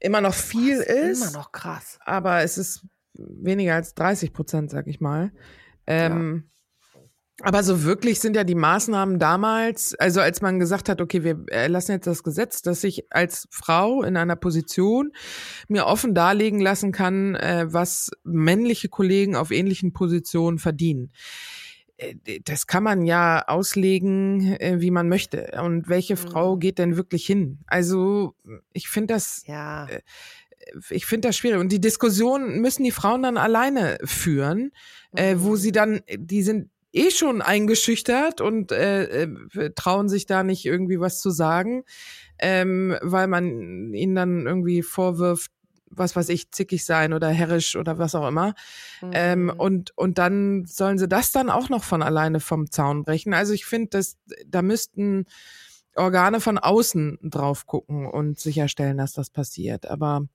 immer 0.00 0.20
noch 0.20 0.34
viel 0.34 0.78
Das 0.78 0.86
ist. 0.88 1.22
Immer 1.22 1.32
noch 1.38 1.52
krass. 1.52 1.98
aber 2.04 2.42
es 2.42 2.58
ist 2.58 2.84
weniger 3.14 3.74
als 3.74 3.94
30 3.94 4.32
Prozent, 4.32 4.70
sag 4.70 4.86
ich 4.86 5.00
mal. 5.00 5.32
Ähm, 5.86 6.50
Aber 7.42 7.62
so 7.62 7.84
wirklich 7.84 8.18
sind 8.18 8.34
ja 8.34 8.42
die 8.42 8.56
Maßnahmen 8.56 9.20
damals, 9.20 9.94
also 9.94 10.20
als 10.20 10.40
man 10.42 10.58
gesagt 10.58 10.88
hat, 10.88 11.00
okay, 11.00 11.22
wir 11.22 11.38
erlassen 11.48 11.92
jetzt 11.92 12.06
das 12.08 12.24
Gesetz, 12.24 12.62
dass 12.62 12.82
ich 12.82 13.04
als 13.12 13.46
Frau 13.52 14.02
in 14.02 14.16
einer 14.16 14.34
Position 14.34 15.12
mir 15.68 15.86
offen 15.86 16.14
darlegen 16.14 16.60
lassen 16.60 16.90
kann, 16.90 17.36
äh, 17.36 17.66
was 17.68 18.10
männliche 18.24 18.88
Kollegen 18.88 19.36
auf 19.36 19.52
ähnlichen 19.52 19.92
Positionen 19.92 20.58
verdienen. 20.58 21.12
Äh, 21.96 22.14
Das 22.44 22.66
kann 22.66 22.82
man 22.82 23.02
ja 23.04 23.44
auslegen, 23.46 24.56
äh, 24.58 24.80
wie 24.80 24.90
man 24.90 25.08
möchte. 25.08 25.52
Und 25.62 25.88
welche 25.88 26.16
Frau 26.16 26.56
Mhm. 26.56 26.60
geht 26.60 26.78
denn 26.78 26.96
wirklich 26.96 27.24
hin? 27.24 27.60
Also 27.68 28.34
ich 28.72 28.88
finde 28.88 29.14
das 29.14 29.44
Ja. 29.46 29.86
ich 30.90 31.06
finde 31.06 31.28
das 31.28 31.36
schwierig. 31.36 31.60
Und 31.60 31.70
die 31.70 31.80
Diskussion 31.80 32.60
müssen 32.60 32.82
die 32.82 32.90
Frauen 32.90 33.22
dann 33.22 33.36
alleine 33.36 33.96
führen, 34.04 34.72
äh, 35.14 35.36
wo 35.38 35.50
Mhm. 35.52 35.56
sie 35.56 35.72
dann, 35.72 36.00
die 36.18 36.42
sind 36.42 36.70
eh 36.98 37.10
schon 37.10 37.42
eingeschüchtert 37.42 38.40
und 38.40 38.72
äh, 38.72 39.22
äh, 39.24 39.70
trauen 39.74 40.08
sich 40.08 40.26
da 40.26 40.42
nicht 40.42 40.64
irgendwie 40.64 41.00
was 41.00 41.20
zu 41.20 41.30
sagen, 41.30 41.84
ähm, 42.38 42.96
weil 43.02 43.26
man 43.28 43.92
ihnen 43.94 44.14
dann 44.14 44.46
irgendwie 44.46 44.82
vorwirft, 44.82 45.50
was 45.90 46.14
weiß 46.16 46.28
ich, 46.28 46.50
zickig 46.50 46.84
sein 46.84 47.12
oder 47.14 47.28
herrisch 47.30 47.74
oder 47.76 47.98
was 47.98 48.14
auch 48.14 48.28
immer. 48.28 48.54
Ähm, 49.12 49.44
Mhm. 49.44 49.50
und, 49.58 49.96
und 49.96 50.18
dann 50.18 50.64
sollen 50.66 50.98
sie 50.98 51.08
das 51.08 51.32
dann 51.32 51.48
auch 51.48 51.68
noch 51.70 51.82
von 51.84 52.02
alleine 52.02 52.40
vom 52.40 52.70
Zaun 52.70 53.04
brechen. 53.04 53.32
Also 53.32 53.54
ich 53.54 53.64
finde, 53.64 53.88
dass 53.90 54.16
da 54.46 54.60
müssten 54.62 55.24
Organe 55.96 56.40
von 56.40 56.58
außen 56.58 57.18
drauf 57.22 57.66
gucken 57.66 58.06
und 58.06 58.38
sicherstellen, 58.38 58.98
dass 58.98 59.14
das 59.14 59.30
passiert. 59.30 59.86
Aber 59.86 60.26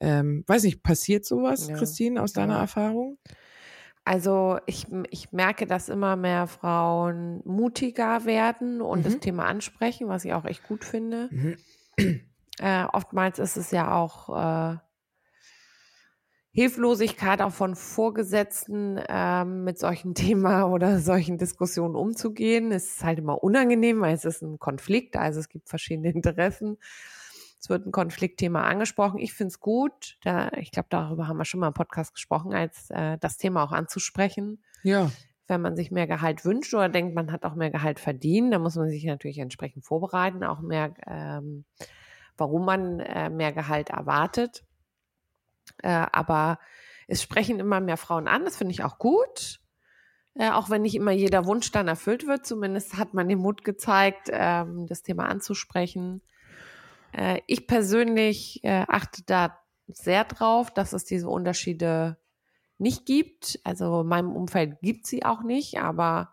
ähm, 0.00 0.44
weiß 0.46 0.62
nicht, 0.64 0.82
passiert 0.82 1.24
sowas, 1.24 1.68
Ja. 1.68 1.74
Christine, 1.74 2.22
aus 2.22 2.32
deiner 2.32 2.54
Ja. 2.54 2.60
Erfahrung? 2.60 3.18
Also 4.04 4.58
ich, 4.66 4.86
ich 5.10 5.32
merke, 5.32 5.66
dass 5.66 5.88
immer 5.88 6.16
mehr 6.16 6.48
Frauen 6.48 7.40
mutiger 7.44 8.24
werden 8.24 8.80
und 8.80 9.06
das 9.06 9.14
Mhm. 9.14 9.20
Thema 9.20 9.46
ansprechen, 9.46 10.08
was 10.08 10.24
ich 10.24 10.32
auch 10.32 10.44
echt 10.44 10.64
gut 10.64 10.84
finde. 10.84 11.28
Mhm. 11.30 11.56
Äh, 12.58 12.84
oftmals 12.92 13.38
ist 13.38 13.56
es 13.56 13.70
ja 13.70 13.94
auch 13.94 14.28
äh, 14.74 14.76
Hilflosigkeit 16.54 17.40
auch 17.40 17.52
von 17.52 17.76
Vorgesetzten 17.76 19.00
ähm, 19.08 19.64
mit 19.64 19.78
solchen 19.78 20.14
Thema 20.14 20.64
oder 20.64 20.98
solchen 20.98 21.38
Diskussionen 21.38 21.94
umzugehen. 21.94 22.72
Es 22.72 22.96
ist 22.96 23.04
halt 23.04 23.20
immer 23.20 23.42
unangenehm, 23.42 24.00
weil 24.00 24.14
es 24.14 24.24
ist 24.24 24.42
ein 24.42 24.58
Konflikt, 24.58 25.16
also 25.16 25.40
es 25.40 25.48
gibt 25.48 25.68
verschiedene 25.68 26.10
Interessen. 26.10 26.76
Es 27.62 27.68
wird 27.68 27.86
ein 27.86 27.92
Konfliktthema 27.92 28.62
angesprochen. 28.62 29.20
Ich 29.20 29.34
finde 29.34 29.50
es 29.50 29.60
gut, 29.60 30.18
da, 30.24 30.50
ich 30.56 30.72
glaube, 30.72 30.88
darüber 30.90 31.28
haben 31.28 31.36
wir 31.36 31.44
schon 31.44 31.60
mal 31.60 31.68
im 31.68 31.74
Podcast 31.74 32.12
gesprochen, 32.12 32.52
als 32.52 32.90
äh, 32.90 33.18
das 33.18 33.36
Thema 33.36 33.62
auch 33.62 33.70
anzusprechen. 33.70 34.64
Ja. 34.82 35.12
Wenn 35.46 35.60
man 35.60 35.76
sich 35.76 35.92
mehr 35.92 36.08
Gehalt 36.08 36.44
wünscht 36.44 36.74
oder 36.74 36.88
denkt, 36.88 37.14
man 37.14 37.30
hat 37.30 37.44
auch 37.44 37.54
mehr 37.54 37.70
Gehalt 37.70 38.00
verdient, 38.00 38.52
dann 38.52 38.62
muss 38.62 38.74
man 38.74 38.88
sich 38.88 39.04
natürlich 39.04 39.38
entsprechend 39.38 39.84
vorbereiten, 39.84 40.42
auch 40.42 40.60
mehr, 40.60 40.92
ähm, 41.06 41.64
warum 42.36 42.64
man 42.64 42.98
äh, 42.98 43.30
mehr 43.30 43.52
Gehalt 43.52 43.90
erwartet. 43.90 44.64
Äh, 45.84 46.06
aber 46.10 46.58
es 47.06 47.22
sprechen 47.22 47.60
immer 47.60 47.78
mehr 47.78 47.96
Frauen 47.96 48.26
an, 48.26 48.44
das 48.44 48.56
finde 48.56 48.72
ich 48.72 48.82
auch 48.82 48.98
gut. 48.98 49.60
Äh, 50.34 50.50
auch 50.50 50.68
wenn 50.68 50.82
nicht 50.82 50.96
immer 50.96 51.12
jeder 51.12 51.46
Wunsch 51.46 51.70
dann 51.70 51.86
erfüllt 51.86 52.26
wird, 52.26 52.44
zumindest 52.44 52.98
hat 52.98 53.14
man 53.14 53.28
den 53.28 53.38
Mut 53.38 53.62
gezeigt, 53.62 54.30
ähm, 54.32 54.88
das 54.88 55.04
Thema 55.04 55.28
anzusprechen. 55.28 56.22
Äh, 57.12 57.40
ich 57.46 57.66
persönlich 57.66 58.62
äh, 58.64 58.84
achte 58.88 59.22
da 59.24 59.58
sehr 59.86 60.24
drauf, 60.24 60.72
dass 60.72 60.92
es 60.92 61.04
diese 61.04 61.28
Unterschiede 61.28 62.18
nicht 62.78 63.06
gibt. 63.06 63.60
Also 63.64 64.00
in 64.00 64.06
meinem 64.06 64.34
Umfeld 64.34 64.80
gibt 64.80 65.06
sie 65.06 65.24
auch 65.24 65.42
nicht, 65.42 65.78
aber 65.78 66.32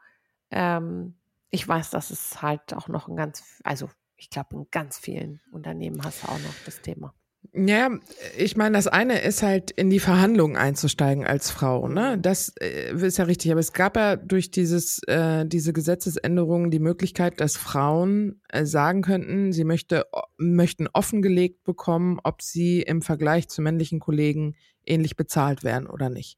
ähm, 0.51 1.15
ich 1.51 1.67
weiß, 1.67 1.89
dass 1.89 2.09
es 2.09 2.41
halt 2.41 2.73
auch 2.73 2.87
noch 2.87 3.07
ein 3.07 3.15
ganz, 3.15 3.61
also 3.63 3.89
ich 4.15 4.29
glaube, 4.29 4.55
in 4.55 4.67
ganz 4.71 4.97
vielen 4.99 5.41
Unternehmen 5.51 6.03
hast 6.03 6.23
du 6.23 6.27
auch 6.27 6.39
noch 6.39 6.55
das 6.65 6.81
Thema. 6.81 7.13
Ja, 7.53 7.89
ich 8.37 8.55
meine, 8.57 8.77
das 8.77 8.87
eine 8.87 9.21
ist 9.21 9.41
halt 9.41 9.71
in 9.71 9.89
die 9.89 9.99
Verhandlungen 9.99 10.55
einzusteigen 10.55 11.25
als 11.25 11.49
Frau, 11.49 11.87
ne? 11.87 12.17
Das 12.19 12.53
äh, 12.59 12.93
ist 12.93 13.17
ja 13.17 13.25
richtig. 13.25 13.51
Aber 13.51 13.59
es 13.59 13.73
gab 13.73 13.97
ja 13.97 14.17
durch 14.17 14.51
dieses, 14.51 15.01
äh, 15.07 15.45
diese 15.47 15.73
Gesetzesänderung 15.73 16.69
die 16.69 16.79
Möglichkeit, 16.79 17.39
dass 17.41 17.57
Frauen 17.57 18.41
äh, 18.49 18.65
sagen 18.65 19.01
könnten, 19.01 19.51
sie 19.51 19.63
möchte, 19.63 20.05
möchten 20.37 20.87
offengelegt 20.93 21.63
bekommen, 21.63 22.19
ob 22.23 22.43
sie 22.43 22.81
im 22.83 23.01
Vergleich 23.01 23.47
zu 23.49 23.63
männlichen 23.63 23.99
Kollegen 23.99 24.55
ähnlich 24.85 25.15
bezahlt 25.15 25.63
werden 25.63 25.87
oder 25.87 26.09
nicht. 26.09 26.37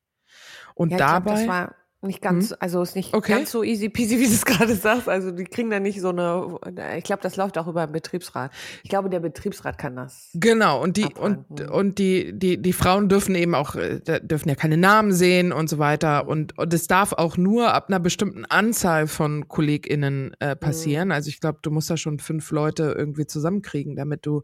Und 0.75 0.91
Ja, 0.91 0.95
ich 0.95 1.03
glaub, 1.03 1.25
dabei. 1.25 1.31
das 1.31 1.47
war 1.47 1.75
nicht 2.07 2.21
ganz, 2.21 2.53
also 2.59 2.81
ist 2.81 2.95
nicht 2.95 3.13
Okay. 3.13 3.33
ganz 3.33 3.51
so 3.51 3.63
easy 3.63 3.89
peasy, 3.89 4.19
wie 4.19 4.25
du 4.25 4.33
es 4.33 4.45
gerade 4.45 4.75
sagst. 4.75 5.07
Also 5.07 5.31
die 5.31 5.43
kriegen 5.43 5.69
da 5.69 5.79
nicht 5.79 6.01
so 6.01 6.09
eine, 6.09 6.57
ich 6.97 7.03
glaube, 7.03 7.21
das 7.21 7.35
läuft 7.35 7.57
auch 7.57 7.67
über 7.67 7.85
den 7.85 7.91
Betriebsrat. 7.91 8.51
Ich 8.83 8.89
glaube, 8.89 9.09
der 9.09 9.19
Betriebsrat 9.19 9.77
kann 9.77 9.95
das. 9.95 10.29
Genau, 10.33 10.81
und 10.81 10.97
die, 10.97 11.05
und, 11.05 11.39
abfragen. 11.51 11.69
und 11.69 11.99
die, 11.99 12.33
die, 12.33 12.61
die 12.61 12.73
Frauen 12.73 13.09
dürfen 13.09 13.35
eben 13.35 13.53
auch, 13.53 13.75
äh, 13.75 13.99
dürfen 14.21 14.49
ja 14.49 14.55
keine 14.55 14.77
Namen 14.77 15.11
sehen 15.11 15.51
und 15.51 15.69
so 15.69 15.77
weiter. 15.77 16.27
Und, 16.27 16.57
und 16.57 16.73
es 16.73 16.87
darf 16.87 17.13
auch 17.13 17.37
nur 17.37 17.73
ab 17.73 17.85
einer 17.89 17.99
bestimmten 17.99 18.45
Anzahl 18.45 19.07
von 19.07 19.47
KollegInnen 19.47 20.35
äh, 20.39 20.55
passieren. 20.55 21.11
Also 21.11 21.29
ich 21.29 21.39
glaube, 21.39 21.59
du 21.61 21.71
musst 21.71 21.89
da 21.89 21.97
schon 21.97 22.19
fünf 22.19 22.51
Leute 22.51 22.95
irgendwie 22.97 23.27
zusammenkriegen, 23.27 23.95
damit 23.95 24.25
du 24.25 24.41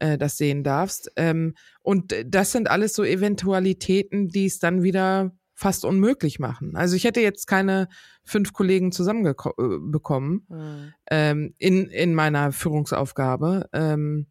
äh, 0.00 0.18
das 0.18 0.36
sehen 0.36 0.64
darfst. 0.64 1.12
Ähm, 1.16 1.54
und 1.82 2.14
das 2.26 2.52
sind 2.52 2.70
alles 2.70 2.94
so 2.94 3.04
Eventualitäten, 3.04 4.28
die 4.28 4.46
es 4.46 4.58
dann 4.58 4.82
wieder 4.82 5.32
fast 5.60 5.84
unmöglich 5.84 6.38
machen. 6.38 6.74
Also 6.74 6.96
ich 6.96 7.04
hätte 7.04 7.20
jetzt 7.20 7.46
keine 7.46 7.88
fünf 8.24 8.54
Kollegen 8.54 8.92
zusammenbekommen 8.92 10.46
Hm. 10.48 10.94
ähm, 11.10 11.54
in, 11.58 11.86
in 11.90 12.14
meiner 12.14 12.50
Führungsaufgabe, 12.50 13.68
ähm, 13.74 14.26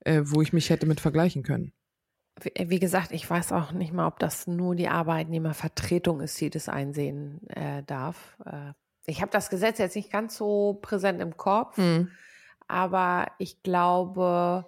äh, 0.00 0.22
wo 0.24 0.42
ich 0.42 0.52
mich 0.52 0.68
hätte 0.70 0.86
mit 0.86 1.00
vergleichen 1.00 1.44
können. 1.44 1.72
Wie, 2.40 2.70
wie 2.70 2.80
gesagt, 2.80 3.12
ich 3.12 3.30
weiß 3.30 3.52
auch 3.52 3.70
nicht 3.70 3.92
mal, 3.92 4.08
ob 4.08 4.18
das 4.18 4.48
nur 4.48 4.74
die 4.74 4.88
Arbeitnehmervertretung 4.88 6.20
ist, 6.20 6.40
die 6.40 6.50
das 6.50 6.68
einsehen 6.68 7.46
äh, 7.50 7.84
darf. 7.84 8.36
Äh, 8.44 8.72
ich 9.06 9.22
habe 9.22 9.30
das 9.30 9.50
Gesetz 9.50 9.78
jetzt 9.78 9.94
nicht 9.94 10.10
ganz 10.10 10.36
so 10.36 10.80
präsent 10.82 11.22
im 11.22 11.36
Kopf, 11.36 11.78
aber 12.66 13.28
ich 13.38 13.62
glaube, 13.62 14.66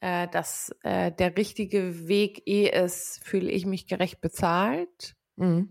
äh, 0.00 0.28
dass 0.28 0.74
äh, 0.82 1.12
der 1.12 1.36
richtige 1.36 2.08
Weg 2.08 2.42
eh 2.46 2.68
ist, 2.68 3.20
fühle 3.24 3.50
ich 3.50 3.66
mich 3.66 3.86
gerecht 3.86 4.20
bezahlt. 4.20 5.14
Mhm. 5.36 5.68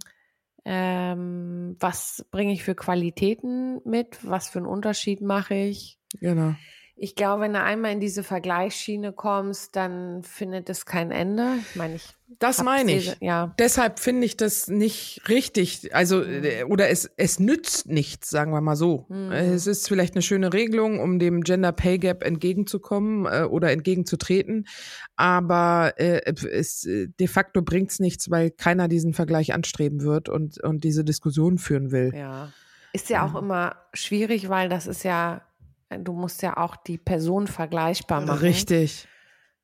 Ähm, 0.66 1.78
was 1.80 2.26
bringe 2.30 2.52
ich 2.52 2.63
für 2.63 2.76
Qualitäten 2.76 3.80
mit? 3.86 4.20
Was 4.24 4.50
für 4.50 4.60
einen 4.60 4.68
Unterschied 4.68 5.22
mache 5.22 5.56
ich? 5.56 5.98
Genau. 6.20 6.56
Ich 6.99 7.15
glaube, 7.15 7.43
wenn 7.43 7.53
du 7.53 7.62
einmal 7.62 7.91
in 7.91 7.99
diese 7.99 8.23
Vergleichsschiene 8.23 9.13
kommst, 9.13 9.75
dann 9.75 10.23
findet 10.23 10.67
es 10.69 10.88
kein 10.88 11.12
Ende. 11.12 11.53
Ich 11.69 11.75
meine, 11.75 11.95
ich 11.95 12.17
das 12.39 12.62
meine 12.62 12.91
ich. 12.91 13.15
Ja. 13.21 13.53
Deshalb 13.57 13.99
finde 13.99 14.25
ich 14.25 14.36
das 14.36 14.67
nicht 14.67 15.21
richtig. 15.29 15.95
Also, 15.95 16.23
mhm. 16.23 16.69
oder 16.69 16.89
es, 16.89 17.10
es 17.15 17.39
nützt 17.39 17.88
nichts, 17.88 18.29
sagen 18.29 18.51
wir 18.51 18.62
mal 18.62 18.75
so. 18.75 19.05
Mhm. 19.10 19.31
Es 19.31 19.65
ist 19.65 19.88
vielleicht 19.88 20.15
eine 20.15 20.21
schöne 20.21 20.51
Regelung, 20.51 20.99
um 20.99 21.19
dem 21.19 21.43
Gender 21.43 21.71
Pay 21.71 21.99
Gap 21.99 22.23
entgegenzukommen 22.23 23.25
äh, 23.25 23.43
oder 23.43 23.71
entgegenzutreten. 23.71 24.67
Aber 25.15 25.93
äh, 25.97 26.33
es, 26.51 26.81
de 26.81 27.27
facto 27.27 27.62
bringt 27.62 27.91
es 27.91 27.99
nichts, 27.99 28.29
weil 28.29 28.51
keiner 28.51 28.88
diesen 28.88 29.13
Vergleich 29.13 29.53
anstreben 29.53 30.01
wird 30.01 30.29
und, 30.29 30.62
und 30.62 30.83
diese 30.83 31.05
Diskussion 31.05 31.60
führen 31.60 31.91
will. 31.91 32.12
Ja. 32.13 32.51
Ist 32.91 33.10
ja 33.10 33.25
auch 33.25 33.36
immer 33.36 33.75
schwierig, 33.93 34.49
weil 34.49 34.69
das 34.69 34.88
ist 34.88 35.03
ja 35.03 35.46
du 35.89 36.13
musst 36.13 36.41
ja 36.41 36.58
auch 36.58 36.76
die 36.76 36.97
Person 36.97 37.47
vergleichbar 37.47 38.21
machen. 38.21 38.39
Richtig. 38.39 39.08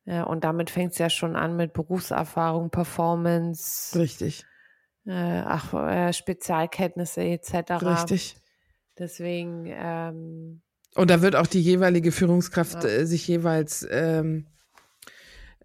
Ja, 0.06 0.24
und 0.24 0.44
damit 0.44 0.70
fängt 0.70 0.94
es 0.94 0.98
ja 0.98 1.10
schon 1.10 1.36
an 1.36 1.56
mit 1.56 1.74
Berufserfahrung, 1.74 2.70
Performance. 2.70 3.98
Richtig. 3.98 4.46
Äh, 5.06 5.42
ach, 5.46 5.74
äh, 5.74 6.14
Spezialkenntnisse 6.14 7.22
etc. 7.22 7.72
Richtig. 7.82 8.36
Deswegen. 8.98 9.66
Ähm, 9.68 10.62
und 10.96 11.10
da 11.10 11.22
wird 11.22 11.36
auch 11.36 11.48
die 11.48 11.62
jeweilige 11.62 12.12
Führungskraft 12.12 12.84
ja. 12.84 12.90
äh, 12.90 13.06
sich 13.06 13.28
jeweils 13.28 13.88
ähm, 13.90 14.48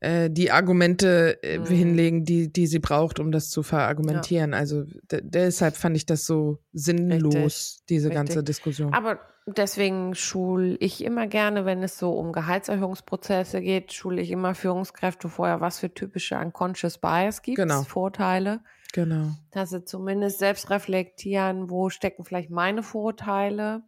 äh, 0.01 0.31
die 0.31 0.51
Argumente 0.51 1.43
äh, 1.43 1.59
mhm. 1.59 1.67
hinlegen, 1.67 2.25
die, 2.25 2.53
die 2.53 2.67
sie 2.67 2.79
braucht, 2.79 3.19
um 3.19 3.33
das 3.33 3.51
zu 3.51 3.63
verargumentieren. 3.63 4.53
Ja. 4.53 4.59
Also 4.59 4.85
deshalb 5.11 5.77
fand 5.77 5.97
ich 5.97 6.07
das 6.07 6.25
so 6.25 6.59
sinnlos, 6.73 7.35
Richtig. 7.35 7.87
diese 7.89 8.09
Richtig. 8.09 8.17
ganze 8.17 8.45
Diskussion. 8.45 8.95
Aber 8.95 9.19
deswegen 9.47 10.15
schule 10.15 10.77
ich 10.77 11.03
immer 11.03 11.27
gerne, 11.27 11.65
wenn 11.65 11.83
es 11.83 11.99
so 11.99 12.13
um 12.13 12.33
Gehaltserhöhungsprozesse 12.33 13.61
geht, 13.61 13.93
schule 13.93 14.21
ich 14.21 14.31
immer 14.31 14.55
Führungskräfte 14.55 15.29
vorher, 15.29 15.61
was 15.61 15.81
für 15.81 15.93
typische 15.93 16.37
Unconscious 16.37 16.99
Bias 16.99 17.43
gibt, 17.43 17.57
genau. 17.57 17.83
Vorteile. 17.83 18.61
Genau. 18.93 19.33
Dass 19.51 19.71
sie 19.71 19.85
zumindest 19.85 20.39
selbst 20.39 20.71
reflektieren, 20.71 21.71
wo 21.71 21.91
stecken 21.91 22.25
vielleicht 22.25 22.51
meine 22.51 22.83
Vorteile, 22.83 23.83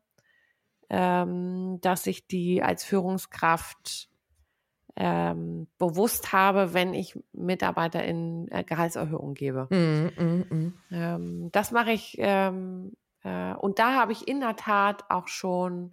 ähm, 0.90 1.78
dass 1.80 2.06
ich 2.06 2.26
die 2.26 2.62
als 2.62 2.84
Führungskraft 2.84 4.09
ähm, 4.96 5.68
bewusst 5.78 6.32
habe, 6.32 6.74
wenn 6.74 6.94
ich 6.94 7.18
Mitarbeiter 7.32 8.04
in 8.04 8.48
äh, 8.50 8.64
Gehaltserhöhung 8.64 9.34
gebe. 9.34 9.68
Mm, 9.70 10.22
mm, 10.22 10.44
mm. 10.50 10.74
Ähm, 10.90 11.48
das 11.52 11.70
mache 11.70 11.92
ich 11.92 12.16
ähm, 12.18 12.92
äh, 13.22 13.54
und 13.54 13.78
da 13.78 13.94
habe 13.94 14.12
ich 14.12 14.28
in 14.28 14.40
der 14.40 14.56
Tat 14.56 15.04
auch 15.08 15.28
schon 15.28 15.92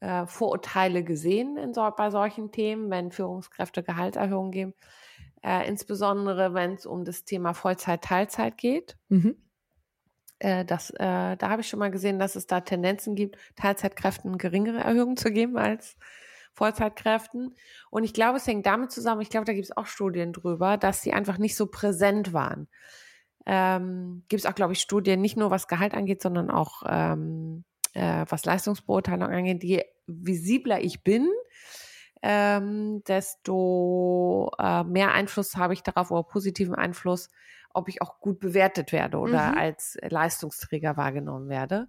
äh, 0.00 0.26
Vorurteile 0.26 1.04
gesehen 1.04 1.56
in 1.56 1.74
so, 1.74 1.88
bei 1.96 2.10
solchen 2.10 2.50
Themen, 2.50 2.90
wenn 2.90 3.12
Führungskräfte 3.12 3.82
Gehaltserhöhungen 3.82 4.52
geben. 4.52 4.74
Äh, 5.42 5.68
insbesondere 5.68 6.54
wenn 6.54 6.74
es 6.74 6.86
um 6.86 7.04
das 7.04 7.24
Thema 7.24 7.52
Vollzeit-Teilzeit 7.52 8.56
geht. 8.56 8.96
Mhm. 9.08 9.36
Äh, 10.38 10.64
das, 10.64 10.90
äh, 10.90 11.36
da 11.36 11.50
habe 11.50 11.60
ich 11.60 11.68
schon 11.68 11.78
mal 11.78 11.90
gesehen, 11.90 12.18
dass 12.18 12.34
es 12.34 12.46
da 12.46 12.60
Tendenzen 12.60 13.14
gibt, 13.14 13.36
Teilzeitkräften 13.56 14.38
geringere 14.38 14.78
Erhöhungen 14.78 15.16
zu 15.16 15.30
geben 15.30 15.58
als 15.58 15.96
Vollzeitkräften. 16.54 17.54
Und 17.90 18.04
ich 18.04 18.14
glaube, 18.14 18.38
es 18.38 18.46
hängt 18.46 18.66
damit 18.66 18.90
zusammen, 18.90 19.20
ich 19.20 19.30
glaube, 19.30 19.44
da 19.44 19.52
gibt 19.52 19.66
es 19.66 19.76
auch 19.76 19.86
Studien 19.86 20.32
drüber, 20.32 20.76
dass 20.76 21.02
sie 21.02 21.12
einfach 21.12 21.38
nicht 21.38 21.56
so 21.56 21.66
präsent 21.66 22.32
waren 22.32 22.68
ähm, 23.46 24.24
gibt 24.28 24.44
es 24.44 24.46
auch, 24.46 24.54
glaube 24.54 24.72
ich, 24.72 24.80
Studien, 24.80 25.20
nicht 25.20 25.36
nur 25.36 25.50
was 25.50 25.68
Gehalt 25.68 25.94
angeht, 25.94 26.22
sondern 26.22 26.50
auch 26.50 26.82
ähm, 26.88 27.64
äh, 27.92 28.24
was 28.28 28.44
Leistungsbeurteilung 28.44 29.28
angeht. 29.28 29.62
Je 29.62 29.84
visibler 30.06 30.80
ich 30.80 31.02
bin, 31.02 31.28
ähm, 32.22 33.02
desto 33.06 34.50
äh, 34.58 34.84
mehr 34.84 35.12
Einfluss 35.12 35.56
habe 35.56 35.74
ich 35.74 35.82
darauf 35.82 36.10
oder 36.10 36.22
positiven 36.22 36.74
Einfluss, 36.74 37.28
ob 37.74 37.88
ich 37.88 38.00
auch 38.00 38.20
gut 38.20 38.40
bewertet 38.40 38.92
werde 38.92 39.18
oder 39.18 39.52
mhm. 39.52 39.58
als 39.58 39.98
Leistungsträger 40.00 40.96
wahrgenommen 40.96 41.48
werde. 41.48 41.88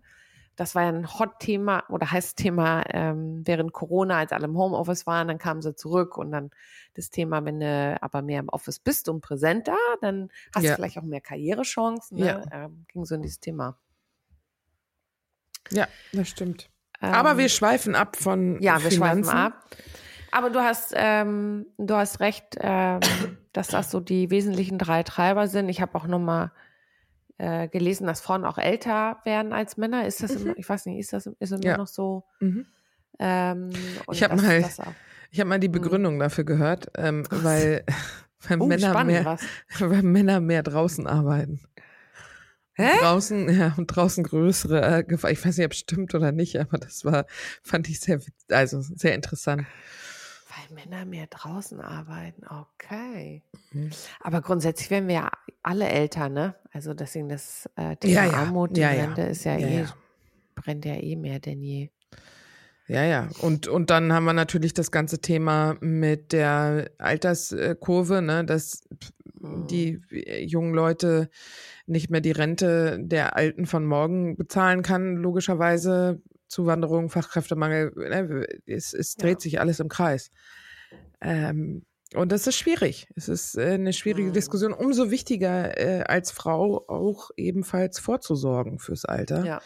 Das 0.56 0.76
war 0.76 0.84
ja 0.84 0.90
ein 0.90 1.20
Hot-Thema 1.20 1.84
oder 1.90 2.12
heißes 2.12 2.36
Thema 2.36 2.84
ähm, 2.90 3.42
während 3.46 3.74
Corona, 3.74 4.20
als 4.20 4.32
alle 4.32 4.46
im 4.46 4.58
Homeoffice 4.58 5.06
waren, 5.06 5.28
dann 5.28 5.38
kamen 5.38 5.62
sie 5.62 5.76
zurück 5.76 6.18
und 6.18 6.32
dann 6.32 6.52
das 6.94 7.10
Thema, 7.10 7.44
wenn 7.44 7.60
du 7.60 7.98
aber 8.02 8.22
mehr 8.22 8.40
im 8.40 8.50
Office 8.50 8.80
bist 8.80 9.10
und 9.10 9.22
präsent 9.22 9.68
da, 9.68 9.78
dann 10.02 10.30
hast 10.54 10.64
ja. 10.64 10.72
du 10.72 10.76
vielleicht 10.76 10.98
auch 10.98 11.04
mehr 11.04 11.22
Karrierechancen. 11.22 12.20
Ne? 12.20 12.26
Ja. 12.26 12.44
Ähm, 12.52 12.86
ging 12.88 13.06
so 13.06 13.16
in 13.16 13.22
dieses 13.22 13.40
Thema. 13.40 13.78
Ja, 15.72 15.88
das 16.14 16.30
stimmt. 16.30 16.70
Ähm, 17.02 17.14
aber 17.14 17.38
wir 17.38 17.50
schweifen 17.50 17.96
ab 17.96 18.16
von 18.16 18.62
Ja, 18.62 18.82
wir 18.82 18.92
Finanzen. 18.92 19.26
schweifen 19.26 19.38
ab. 19.38 19.66
Aber 20.32 20.50
du 20.50 20.60
hast, 20.60 20.94
ähm, 20.96 21.66
du 21.78 21.96
hast 21.96 22.20
recht, 22.20 22.58
ähm, 22.60 23.00
dass 23.54 23.70
das 23.70 23.90
so 23.92 24.00
die 24.00 24.30
wesentlichen 24.32 24.78
drei 24.78 25.04
Treiber 25.04 25.48
sind. 25.48 25.70
Ich 25.70 25.82
habe 25.82 25.96
auch 25.96 26.08
nochmal 26.08 26.52
äh, 27.38 27.68
gelesen, 27.68 28.08
dass 28.08 28.22
Frauen 28.22 28.46
auch 28.46 28.58
älter 28.58 29.20
werden 29.24 29.54
als 29.54 29.78
Männer. 29.78 30.08
Ist 30.08 30.24
das 30.24 30.36
mhm. 30.36 30.42
immer, 30.42 30.58
ich 30.58 30.68
weiß 30.68 30.86
nicht, 30.86 31.00
ist 31.00 31.14
das 31.14 31.28
ist 31.40 31.52
immer 31.52 31.64
ja. 31.64 31.78
noch 31.78 31.88
so? 31.88 32.24
Mhm. 32.40 32.66
Ähm, 33.20 33.70
ich 34.12 34.24
habe 34.24 34.36
mal, 34.36 34.66
ich 35.32 35.40
habe 35.40 35.50
mal 35.50 35.60
die 35.60 35.68
mhm. 35.68 35.74
Begründung 35.74 36.16
mhm. 36.16 36.20
dafür 36.20 36.44
gehört, 36.44 36.92
ähm, 36.96 37.26
weil, 37.30 37.86
weil, 38.48 38.62
oh, 38.62 38.68
Männer 38.68 39.04
mehr, 39.04 39.38
weil 39.80 40.04
Männer 40.04 40.40
mehr 40.40 40.64
draußen 40.64 41.08
arbeiten. 41.08 41.62
Hä? 42.78 42.90
Draußen, 43.00 43.58
ja, 43.58 43.74
und 43.78 43.88
draußen 43.88 44.24
größere 44.24 45.00
äh, 45.00 45.04
Gefahr. 45.04 45.32
Ich 45.32 45.46
weiß 45.46 45.58
nicht, 45.58 45.66
ob 45.66 45.72
es 45.72 45.80
stimmt 45.80 46.14
oder 46.14 46.34
nicht, 46.34 46.60
aber 46.60 46.78
das 46.78 47.06
war, 47.06 47.26
fand 47.64 47.88
ich 47.88 48.02
sehr, 48.02 48.20
also 48.50 48.82
sehr 48.82 49.16
interessant. 49.16 49.66
Weil 50.56 50.76
Männer 50.76 51.06
mehr 51.06 51.28
draußen 51.28 51.82
arbeiten, 51.82 52.44
okay. 52.48 53.44
Mhm. 53.72 53.92
Aber 54.22 54.42
grundsätzlich 54.42 54.90
werden 54.90 55.08
wir 55.08 55.16
ja 55.16 55.32
alle 55.64 55.90
älter, 55.90 56.30
ne? 56.30 56.56
Also 56.72 56.94
deswegen 56.94 57.30
das 57.30 57.70
äh, 57.76 57.96
Thema 57.98 58.14
ja, 58.14 58.26
ja. 58.26 58.34
Armut, 58.34 58.78
die 58.78 58.82
ja, 58.82 58.90
Rente 58.90 59.24
ist 59.24 59.44
ja, 59.44 59.58
eh, 59.58 59.86
brennt 60.56 60.86
ja 60.86 60.96
eh 60.96 61.16
mehr 61.16 61.40
denn 61.40 61.62
je. 61.62 61.90
Ja, 62.88 63.04
ja. 63.04 63.30
Und, 63.42 63.68
und 63.68 63.90
dann 63.90 64.14
haben 64.14 64.26
wir 64.26 64.34
natürlich 64.34 64.74
das 64.74 64.92
ganze 64.92 65.20
Thema 65.20 65.76
mit 65.82 66.32
der 66.32 66.92
Alterskurve, 67.00 68.22
ne, 68.22 68.46
dass 68.46 68.84
die 69.42 70.00
mhm. 70.10 70.48
jungen 70.48 70.74
Leute 70.74 71.30
nicht 71.88 72.10
mehr 72.10 72.22
die 72.22 72.32
Rente 72.32 73.00
der 73.00 73.36
Alten 73.36 73.66
von 73.66 73.86
morgen 73.86 74.38
bezahlen 74.38 74.82
kann, 74.82 75.16
logischerweise. 75.16 76.22
Zuwanderung, 76.56 77.10
Fachkräftemangel, 77.10 77.92
ne, 77.96 78.48
es, 78.66 78.94
es 78.94 79.16
dreht 79.16 79.40
ja. 79.40 79.42
sich 79.42 79.60
alles 79.60 79.82
im 79.82 79.90
Kreis. 79.90 80.32
Ähm, 81.20 81.84
und 82.14 82.32
das 82.32 82.48
ist 82.48 82.56
schwierig. 82.56 83.08
Es 83.16 83.28
ist 83.28 83.58
äh, 83.58 83.74
eine 83.74 83.92
schwierige 83.92 84.30
mhm. 84.30 84.34
Diskussion. 84.34 84.72
Umso 84.72 85.12
wichtiger 85.12 85.78
äh, 85.78 86.04
als 86.04 86.32
Frau 86.32 86.86
auch 86.88 87.32
ebenfalls 87.36 88.00
vorzusorgen 88.00 88.80
fürs 88.80 89.04
Alter. 89.04 89.44
Ja. 89.44 89.62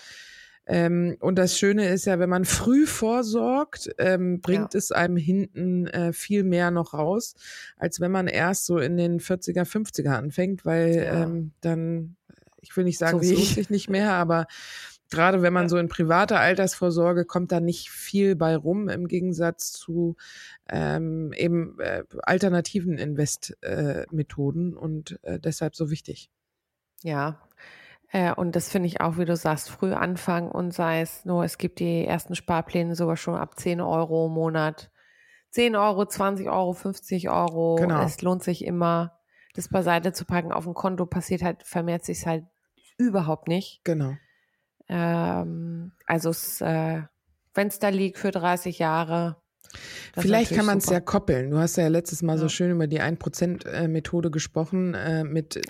Ähm, 0.66 1.18
und 1.20 1.38
das 1.38 1.58
Schöne 1.60 1.90
ist 1.90 2.06
ja, 2.06 2.18
wenn 2.18 2.30
man 2.30 2.46
früh 2.46 2.88
vorsorgt, 2.88 3.92
ähm, 4.00 4.42
bringt 4.42 4.74
ja. 4.74 4.78
es 4.78 4.92
einem 4.92 5.18
hinten 5.18 5.86
äh, 5.88 6.12
viel 6.12 6.44
mehr 6.44 6.72
noch 6.72 6.94
raus, 6.94 7.36
als 7.78 8.00
wenn 8.00 8.12
man 8.12 8.28
erst 8.28 8.66
so 8.66 8.80
in 8.80 8.98
den 8.98 9.20
40er, 9.20 9.66
50er 9.66 10.12
anfängt, 10.12 10.66
weil 10.66 10.96
ja. 10.96 11.24
ähm, 11.24 11.52
dann, 11.62 12.16
ich 12.62 12.76
will 12.76 12.84
nicht 12.84 13.00
sagen, 13.00 13.22
so 13.22 13.32
es 13.32 13.38
lohnt 13.38 13.48
sich 13.48 13.70
nicht 13.70 13.90
mehr, 13.90 14.14
aber 14.14 14.48
gerade 15.10 15.42
wenn 15.42 15.54
man 15.54 15.64
ja. 15.64 15.70
so 15.70 15.78
in 15.78 15.90
privater 15.90 16.40
Altersvorsorge 16.40 17.26
kommt 17.26 17.52
da 17.52 17.60
nicht 17.60 17.90
viel 17.90 18.36
bei 18.36 18.56
rum 18.56 18.90
im 18.90 19.08
Gegensatz 19.08 19.72
zu 19.72 20.16
ähm, 20.70 21.34
eben 21.34 21.80
äh, 21.80 22.04
alternativen 22.24 22.98
Investmethoden 22.98 24.74
äh, 24.74 24.76
und 24.76 25.20
äh, 25.24 25.40
deshalb 25.40 25.76
so 25.76 25.90
wichtig. 25.90 26.30
Ja. 27.02 27.40
Äh, 28.12 28.34
und 28.34 28.56
das 28.56 28.70
finde 28.70 28.88
ich 28.88 29.02
auch, 29.02 29.18
wie 29.18 29.26
du 29.26 29.36
sagst, 29.36 29.70
früh 29.70 29.94
anfangen 29.94 30.52
und 30.52 30.74
sei 30.74 31.02
es 31.02 31.26
nur, 31.26 31.44
es 31.44 31.58
gibt 31.58 31.80
die 31.80 32.06
ersten 32.06 32.36
Sparpläne 32.36 32.96
sogar 32.96 33.18
schon 33.18 33.36
ab 33.36 33.60
10 33.60 33.82
Euro 33.82 34.28
im 34.28 34.34
Monat. 34.34 34.92
10 35.52 35.76
Euro, 35.76 36.06
20 36.06 36.50
Euro, 36.50 36.74
50 36.74 37.30
Euro. 37.30 37.76
Genau. 37.76 38.04
Es 38.04 38.22
lohnt 38.22 38.44
sich 38.44 38.64
immer, 38.64 39.20
das 39.56 39.70
beiseite 39.70 40.14
zu 40.14 40.26
packen. 40.26 40.52
Auf 40.52 40.66
dem 40.66 40.74
Konto 40.76 41.06
passiert 41.06 41.42
halt, 41.42 41.64
vermehrt 41.64 42.06
sich 42.06 42.26
halt 42.26 42.46
überhaupt 42.98 43.48
nicht. 43.48 43.82
Genau. 43.84 44.16
Ähm, 44.90 45.92
also 46.06 46.32
äh, 46.66 47.04
wenn 47.54 47.68
es 47.68 47.80
da 47.80 47.90
liegt 47.90 48.18
für 48.18 48.32
30 48.32 48.80
Jahre. 48.80 49.38
Vielleicht 50.18 50.54
kann 50.56 50.66
man 50.66 50.80
es 50.80 50.88
ja 50.88 51.00
koppeln. 51.00 51.52
Du 51.52 51.58
hast 51.60 51.78
ja 51.78 51.88
letztes 51.88 52.24
Mal 52.24 52.34
ja. 52.34 52.40
so 52.40 52.50
schön 52.50 52.72
über 52.72 52.88
die 52.88 53.02
1%-Methode 53.02 54.32
gesprochen, 54.32 54.96
äh, 54.96 55.24
mit, 55.24 55.62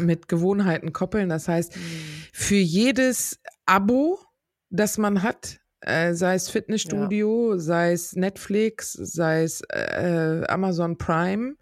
mit 0.00 0.28
Gewohnheiten 0.28 0.92
koppeln. 0.92 1.28
Das 1.28 1.48
heißt, 1.48 1.76
mhm. 1.76 1.80
für 2.32 2.56
jedes 2.56 3.40
Abo, 3.66 4.20
das 4.70 4.96
man 4.96 5.22
hat, 5.22 5.58
äh, 5.80 6.14
sei 6.14 6.34
es 6.34 6.48
Fitnessstudio, 6.48 7.54
ja. 7.54 7.58
sei 7.58 7.92
es 7.92 8.14
Netflix, 8.14 8.92
sei 8.92 9.42
es 9.42 9.62
äh, 9.70 10.44
Amazon 10.48 10.98
Prime, 10.98 11.54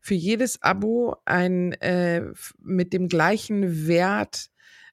für 0.00 0.14
jedes 0.14 0.62
Abo 0.62 1.16
ein 1.24 1.72
äh, 1.74 2.22
mit 2.60 2.92
dem 2.92 3.08
gleichen 3.08 3.86
Wert 3.86 4.50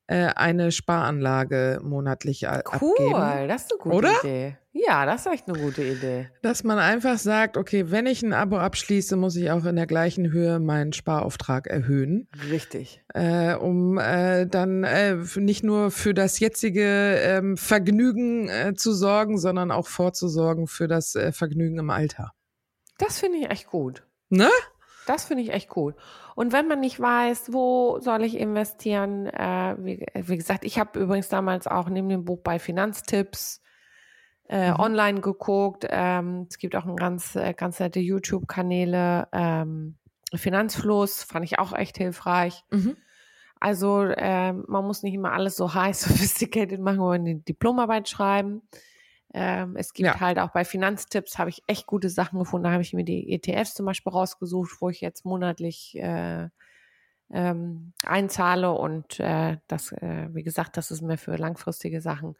äh, 0.07 0.27
eine 0.35 0.71
Sparanlage 0.71 1.79
monatlich 1.83 2.43
cool, 2.43 2.49
abgeben. 2.49 2.93
Cool, 2.97 3.47
das 3.47 3.63
ist 3.63 3.71
eine 3.71 3.79
gute 3.79 3.95
Oder? 3.95 4.19
Idee. 4.23 4.57
Ja, 4.75 5.05
das 5.05 5.25
ist 5.25 5.31
echt 5.31 5.47
eine 5.47 5.59
gute 5.59 5.83
Idee. 5.83 6.29
Dass 6.41 6.63
man 6.63 6.79
einfach 6.79 7.19
sagt, 7.19 7.57
okay, 7.57 7.91
wenn 7.91 8.07
ich 8.07 8.23
ein 8.23 8.33
Abo 8.33 8.57
abschließe, 8.57 9.15
muss 9.15 9.35
ich 9.35 9.51
auch 9.51 9.65
in 9.65 9.75
der 9.75 9.85
gleichen 9.85 10.31
Höhe 10.31 10.59
meinen 10.59 10.93
Sparauftrag 10.93 11.67
erhöhen. 11.67 12.27
Richtig. 12.49 13.03
Äh, 13.13 13.53
um 13.53 13.99
äh, 13.99 14.47
dann 14.47 14.83
äh, 14.83 15.15
nicht 15.35 15.63
nur 15.63 15.91
für 15.91 16.15
das 16.15 16.39
jetzige 16.39 16.83
ähm, 17.21 17.55
Vergnügen 17.55 18.49
äh, 18.49 18.73
zu 18.75 18.93
sorgen, 18.93 19.37
sondern 19.37 19.71
auch 19.71 19.87
vorzusorgen 19.87 20.65
für 20.65 20.87
das 20.87 21.13
äh, 21.15 21.31
Vergnügen 21.31 21.77
im 21.77 21.91
Alter. 21.91 22.31
Das 22.97 23.19
finde 23.19 23.37
ich 23.37 23.51
echt 23.51 23.67
gut. 23.67 24.03
Ne? 24.29 24.49
Das 25.05 25.25
finde 25.25 25.43
ich 25.43 25.51
echt 25.51 25.75
cool. 25.75 25.95
Und 26.35 26.51
wenn 26.53 26.67
man 26.67 26.79
nicht 26.79 26.99
weiß, 26.99 27.53
wo 27.53 27.99
soll 27.99 28.23
ich 28.23 28.37
investieren, 28.37 29.27
äh, 29.27 29.75
wie, 29.79 30.05
wie, 30.13 30.37
gesagt, 30.37 30.63
ich 30.63 30.79
habe 30.79 30.99
übrigens 30.99 31.29
damals 31.29 31.67
auch 31.67 31.89
neben 31.89 32.09
dem 32.09 32.25
Buch 32.25 32.39
bei 32.43 32.59
Finanztipps 32.59 33.61
äh, 34.49 34.71
mhm. 34.71 34.79
online 34.79 35.21
geguckt. 35.21 35.85
Ähm, 35.89 36.47
es 36.49 36.57
gibt 36.57 36.75
auch 36.75 36.85
ein 36.85 36.95
ganz, 36.95 37.35
äh, 37.35 37.53
ganz 37.53 37.79
nette 37.79 37.99
YouTube-Kanäle. 37.99 39.27
Ähm, 39.31 39.97
Finanzfluss 40.33 41.23
fand 41.23 41.45
ich 41.45 41.59
auch 41.59 41.73
echt 41.73 41.97
hilfreich. 41.97 42.63
Mhm. 42.71 42.97
Also 43.59 44.03
ähm, 44.17 44.65
man 44.67 44.85
muss 44.85 45.03
nicht 45.03 45.13
immer 45.13 45.31
alles 45.31 45.55
so 45.55 45.73
high 45.73 45.95
sophisticated 45.95 46.79
machen, 46.79 46.99
oder 46.99 47.15
eine 47.15 47.35
Diplomarbeit 47.35 48.09
schreiben. 48.09 48.61
Ähm, 49.33 49.75
es 49.75 49.93
gibt 49.93 50.07
ja. 50.07 50.19
halt 50.19 50.37
auch 50.37 50.51
bei 50.51 50.63
Finanztipps 50.63 51.39
habe 51.39 51.49
ich 51.49 51.63
echt 51.65 51.87
gute 51.87 52.09
Sachen 52.09 52.39
gefunden. 52.39 52.65
Da 52.65 52.71
habe 52.71 52.83
ich 52.83 52.93
mir 52.93 53.03
die 53.03 53.33
ETFs 53.33 53.73
zum 53.73 53.85
Beispiel 53.85 54.11
rausgesucht, 54.11 54.79
wo 54.79 54.89
ich 54.89 55.01
jetzt 55.01 55.25
monatlich 55.25 55.97
äh, 55.97 56.49
ähm, 57.31 57.93
einzahle 58.05 58.71
und 58.71 59.19
äh, 59.19 59.57
das, 59.67 59.91
äh, 59.91 60.29
wie 60.33 60.43
gesagt, 60.43 60.77
das 60.77 60.91
ist 60.91 61.01
mir 61.01 61.17
für 61.17 61.35
langfristige 61.35 61.99
Sachen. 61.99 62.35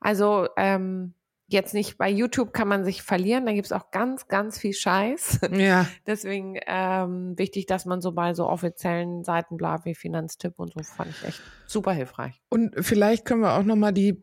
Also 0.00 0.48
ähm, 0.56 1.14
jetzt 1.48 1.72
nicht 1.72 1.96
bei 1.96 2.10
YouTube 2.10 2.52
kann 2.52 2.68
man 2.68 2.84
sich 2.84 3.02
verlieren, 3.02 3.46
da 3.46 3.52
gibt's 3.52 3.72
auch 3.72 3.90
ganz, 3.90 4.28
ganz 4.28 4.58
viel 4.58 4.72
Scheiß. 4.72 5.40
Ja. 5.58 5.88
Deswegen 6.06 6.58
ähm, 6.66 7.36
wichtig, 7.36 7.66
dass 7.66 7.84
man 7.84 8.00
so 8.00 8.12
bei 8.12 8.34
so 8.34 8.46
offiziellen 8.46 9.24
Seiten 9.24 9.56
bleibt 9.56 9.86
wie 9.86 9.94
Finanztipp 9.94 10.54
und 10.58 10.72
so 10.72 10.82
fand 10.82 11.10
ich 11.10 11.26
echt 11.26 11.42
super 11.66 11.92
hilfreich. 11.92 12.40
Und 12.50 12.74
vielleicht 12.78 13.24
können 13.24 13.40
wir 13.40 13.54
auch 13.54 13.64
nochmal 13.64 13.92
die, 13.92 14.22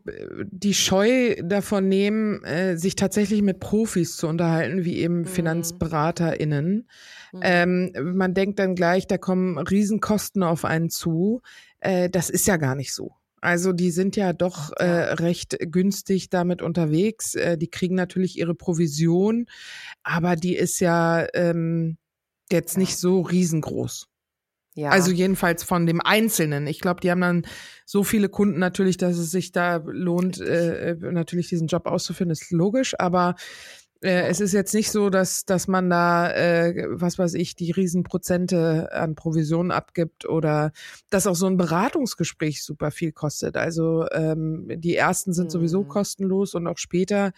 die 0.52 0.74
Scheu 0.74 1.36
davon 1.44 1.90
nehmen, 1.90 2.44
äh, 2.44 2.78
sich 2.78 2.96
tatsächlich 2.96 3.42
mit 3.42 3.60
Profis 3.60 4.18
zu 4.18 4.28
unterhalten, 4.28 4.86
wie 4.86 4.98
eben 5.00 5.20
mhm. 5.20 5.26
FinanzberaterInnen. 5.26 6.88
Mhm. 7.34 7.40
Ähm, 7.42 7.92
man 8.16 8.34
denkt 8.34 8.60
dann 8.60 8.76
gleich, 8.76 9.08
da 9.08 9.18
kommen 9.18 9.58
Riesenkosten 9.58 10.44
auf 10.44 10.64
einen 10.64 10.90
zu. 10.90 11.42
Äh, 11.80 12.10
das 12.10 12.30
ist 12.30 12.48
ja 12.48 12.58
gar 12.58 12.76
nicht 12.76 12.94
so. 12.94 13.16
Also 13.42 13.74
die 13.74 13.92
sind 13.92 14.16
ja 14.16 14.34
doch 14.34 14.72
äh, 14.78 14.86
recht 14.86 15.58
günstig 15.60 16.30
damit 16.30 16.62
unterwegs. 16.62 17.36
Äh, 17.36 17.58
die 17.58 17.70
kriegen 17.70 17.96
natürlich 17.96 18.38
ihre 18.38 18.56
Provision, 18.56 19.46
aber 20.04 20.36
die 20.36 20.56
ist 20.56 20.80
ja 20.80 21.28
ähm, 21.34 21.98
jetzt 22.52 22.76
ja. 22.76 22.80
nicht 22.80 22.98
so 22.98 23.22
riesengroß. 23.22 24.08
Ja. 24.76 24.90
Also 24.90 25.12
jedenfalls 25.12 25.64
von 25.64 25.86
dem 25.86 26.02
Einzelnen. 26.02 26.68
Ich 26.68 26.82
glaube, 26.82 27.00
die 27.00 27.10
haben 27.10 27.22
dann 27.22 27.48
so 27.86 28.04
viele 28.04 28.28
Kunden 28.28 28.60
natürlich, 28.60 28.98
dass 28.98 29.18
es 29.18 29.32
sich 29.32 29.54
da 29.54 29.78
lohnt, 29.78 30.42
äh, 30.42 30.92
äh, 30.92 31.12
natürlich 31.12 31.48
diesen 31.48 31.68
Job 31.68 31.86
auszuführen, 31.86 32.30
ist 32.30 32.52
logisch. 32.52 32.94
Aber 33.00 33.36
es 34.06 34.40
ist 34.40 34.54
jetzt 34.54 34.74
nicht 34.74 34.92
so, 34.92 35.10
dass, 35.10 35.46
dass 35.46 35.68
man 35.68 35.90
da, 35.90 36.32
äh, 36.32 36.86
was 36.90 37.18
weiß 37.18 37.34
ich, 37.36 37.56
die 37.56 37.72
Riesenprozente 37.72 38.92
an 38.92 39.16
Provisionen 39.16 39.72
abgibt 39.72 40.28
oder 40.28 40.72
dass 41.10 41.28
auch 41.28 41.36
so 41.36 41.48
ein 41.48 41.58
Beratungsgespräch 41.58 42.64
super 42.64 42.92
viel 42.92 43.12
kostet. 43.12 43.58
Also 43.58 44.06
ähm, 44.12 44.68
die 44.76 44.96
ersten 44.96 45.34
sind 45.34 45.46
mhm. 45.46 45.52
sowieso 45.52 45.84
kostenlos 45.84 46.54
und 46.56 46.68
auch 46.68 46.78
später. 46.78 47.32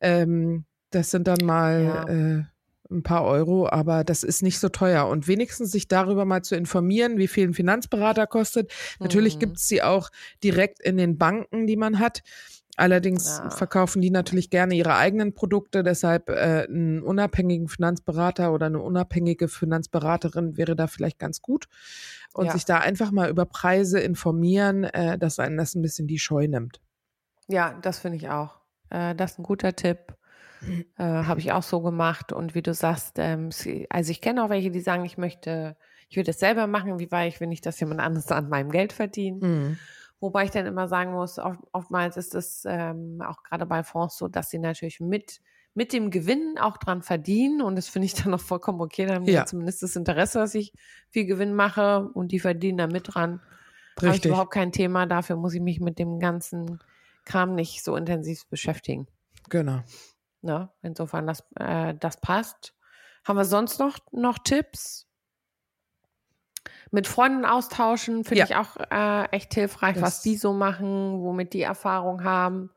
Ähm, 0.00 0.64
das 0.90 1.10
sind 1.10 1.28
dann 1.28 1.44
mal 1.44 1.84
ja. 1.84 2.08
äh, 2.08 2.44
ein 2.90 3.02
paar 3.02 3.24
Euro, 3.24 3.68
aber 3.68 4.04
das 4.04 4.22
ist 4.22 4.42
nicht 4.42 4.58
so 4.58 4.68
teuer. 4.68 5.06
Und 5.08 5.28
wenigstens 5.28 5.72
sich 5.72 5.88
darüber 5.88 6.24
mal 6.24 6.42
zu 6.42 6.56
informieren, 6.56 7.18
wie 7.18 7.28
viel 7.28 7.46
ein 7.46 7.54
Finanzberater 7.54 8.26
kostet. 8.26 8.72
Natürlich 8.98 9.36
mhm. 9.36 9.40
gibt 9.40 9.56
es 9.58 9.68
sie 9.68 9.82
auch 9.82 10.10
direkt 10.42 10.80
in 10.80 10.96
den 10.96 11.18
Banken, 11.18 11.66
die 11.66 11.76
man 11.76 11.98
hat. 11.98 12.22
Allerdings 12.78 13.38
ja. 13.38 13.50
verkaufen 13.50 14.00
die 14.00 14.10
natürlich 14.10 14.50
gerne 14.50 14.74
ihre 14.74 14.94
eigenen 14.94 15.34
Produkte, 15.34 15.82
deshalb 15.82 16.28
äh, 16.30 16.64
einen 16.68 17.02
unabhängigen 17.02 17.66
Finanzberater 17.66 18.52
oder 18.52 18.66
eine 18.66 18.80
unabhängige 18.80 19.48
Finanzberaterin 19.48 20.56
wäre 20.56 20.76
da 20.76 20.86
vielleicht 20.86 21.18
ganz 21.18 21.42
gut. 21.42 21.66
Und 22.32 22.46
ja. 22.46 22.52
sich 22.52 22.64
da 22.64 22.78
einfach 22.78 23.10
mal 23.10 23.30
über 23.30 23.46
Preise 23.46 23.98
informieren, 23.98 24.84
äh, 24.84 25.18
dass 25.18 25.40
einen 25.40 25.56
das 25.56 25.74
ein 25.74 25.82
bisschen 25.82 26.06
die 26.06 26.20
Scheu 26.20 26.46
nimmt. 26.46 26.80
Ja, 27.48 27.76
das 27.82 27.98
finde 27.98 28.16
ich 28.16 28.28
auch. 28.28 28.60
Äh, 28.90 29.16
das 29.16 29.32
ist 29.32 29.38
ein 29.40 29.42
guter 29.42 29.74
Tipp. 29.74 30.14
Äh, 30.96 31.02
Habe 31.02 31.40
ich 31.40 31.50
auch 31.50 31.64
so 31.64 31.80
gemacht. 31.80 32.32
Und 32.32 32.54
wie 32.54 32.62
du 32.62 32.74
sagst, 32.74 33.16
ähm, 33.18 33.50
also 33.90 34.10
ich 34.12 34.20
kenne 34.20 34.44
auch 34.44 34.50
welche, 34.50 34.70
die 34.70 34.80
sagen, 34.80 35.04
ich 35.04 35.18
möchte, 35.18 35.76
ich 36.08 36.16
will 36.16 36.24
das 36.24 36.38
selber 36.38 36.68
machen, 36.68 37.00
wie 37.00 37.10
war 37.10 37.26
ich, 37.26 37.40
wenn 37.40 37.50
ich 37.50 37.60
das 37.60 37.80
jemand 37.80 38.00
anderes 38.00 38.30
an 38.30 38.48
meinem 38.48 38.70
Geld 38.70 38.92
verdiene. 38.92 39.44
Mhm. 39.44 39.78
Wobei 40.20 40.44
ich 40.44 40.50
dann 40.50 40.66
immer 40.66 40.88
sagen 40.88 41.12
muss, 41.12 41.38
oft, 41.38 41.60
oftmals 41.72 42.16
ist 42.16 42.34
es 42.34 42.64
ähm, 42.66 43.22
auch 43.24 43.42
gerade 43.42 43.66
bei 43.66 43.84
Fonds 43.84 44.18
so, 44.18 44.28
dass 44.28 44.50
sie 44.50 44.58
natürlich 44.58 45.00
mit 45.00 45.40
mit 45.74 45.92
dem 45.92 46.10
Gewinn 46.10 46.56
auch 46.58 46.76
dran 46.76 47.02
verdienen 47.02 47.62
und 47.62 47.76
das 47.76 47.88
finde 47.88 48.06
ich 48.06 48.14
dann 48.14 48.32
noch 48.32 48.40
vollkommen 48.40 48.80
okay. 48.80 49.06
Dann 49.06 49.16
haben 49.16 49.24
die 49.26 49.32
ja. 49.32 49.46
zumindest 49.46 49.82
das 49.82 49.94
Interesse, 49.94 50.38
dass 50.40 50.54
ich 50.54 50.72
viel 51.08 51.24
Gewinn 51.24 51.54
mache 51.54 52.08
und 52.14 52.32
die 52.32 52.40
verdienen 52.40 52.78
da 52.78 52.86
mit 52.88 53.14
dran. 53.14 53.40
Habe 54.02 54.16
ich 54.16 54.24
überhaupt 54.24 54.52
kein 54.52 54.72
Thema. 54.72 55.06
Dafür 55.06 55.36
muss 55.36 55.54
ich 55.54 55.60
mich 55.60 55.80
mit 55.80 55.98
dem 55.98 56.18
ganzen 56.18 56.80
Kram 57.24 57.54
nicht 57.54 57.84
so 57.84 57.96
intensiv 57.96 58.46
beschäftigen. 58.48 59.06
Genau. 59.48 59.80
Na, 60.40 60.58
ne? 60.58 60.70
insofern, 60.82 61.26
das, 61.26 61.44
äh, 61.56 61.94
das 61.94 62.20
passt. 62.20 62.74
Haben 63.24 63.38
wir 63.38 63.44
sonst 63.44 63.80
noch, 63.80 63.98
noch 64.12 64.38
Tipps? 64.38 65.07
Mit 66.90 67.06
Freunden 67.06 67.44
austauschen, 67.44 68.24
finde 68.24 68.40
ja. 68.40 68.44
ich 68.46 68.56
auch 68.56 68.76
äh, 68.90 69.24
echt 69.30 69.54
hilfreich, 69.54 69.94
das 69.94 70.02
was 70.02 70.22
die 70.22 70.36
so 70.36 70.52
machen, 70.52 71.20
womit 71.20 71.52
die 71.52 71.62
Erfahrung 71.62 72.24
haben. 72.24 72.70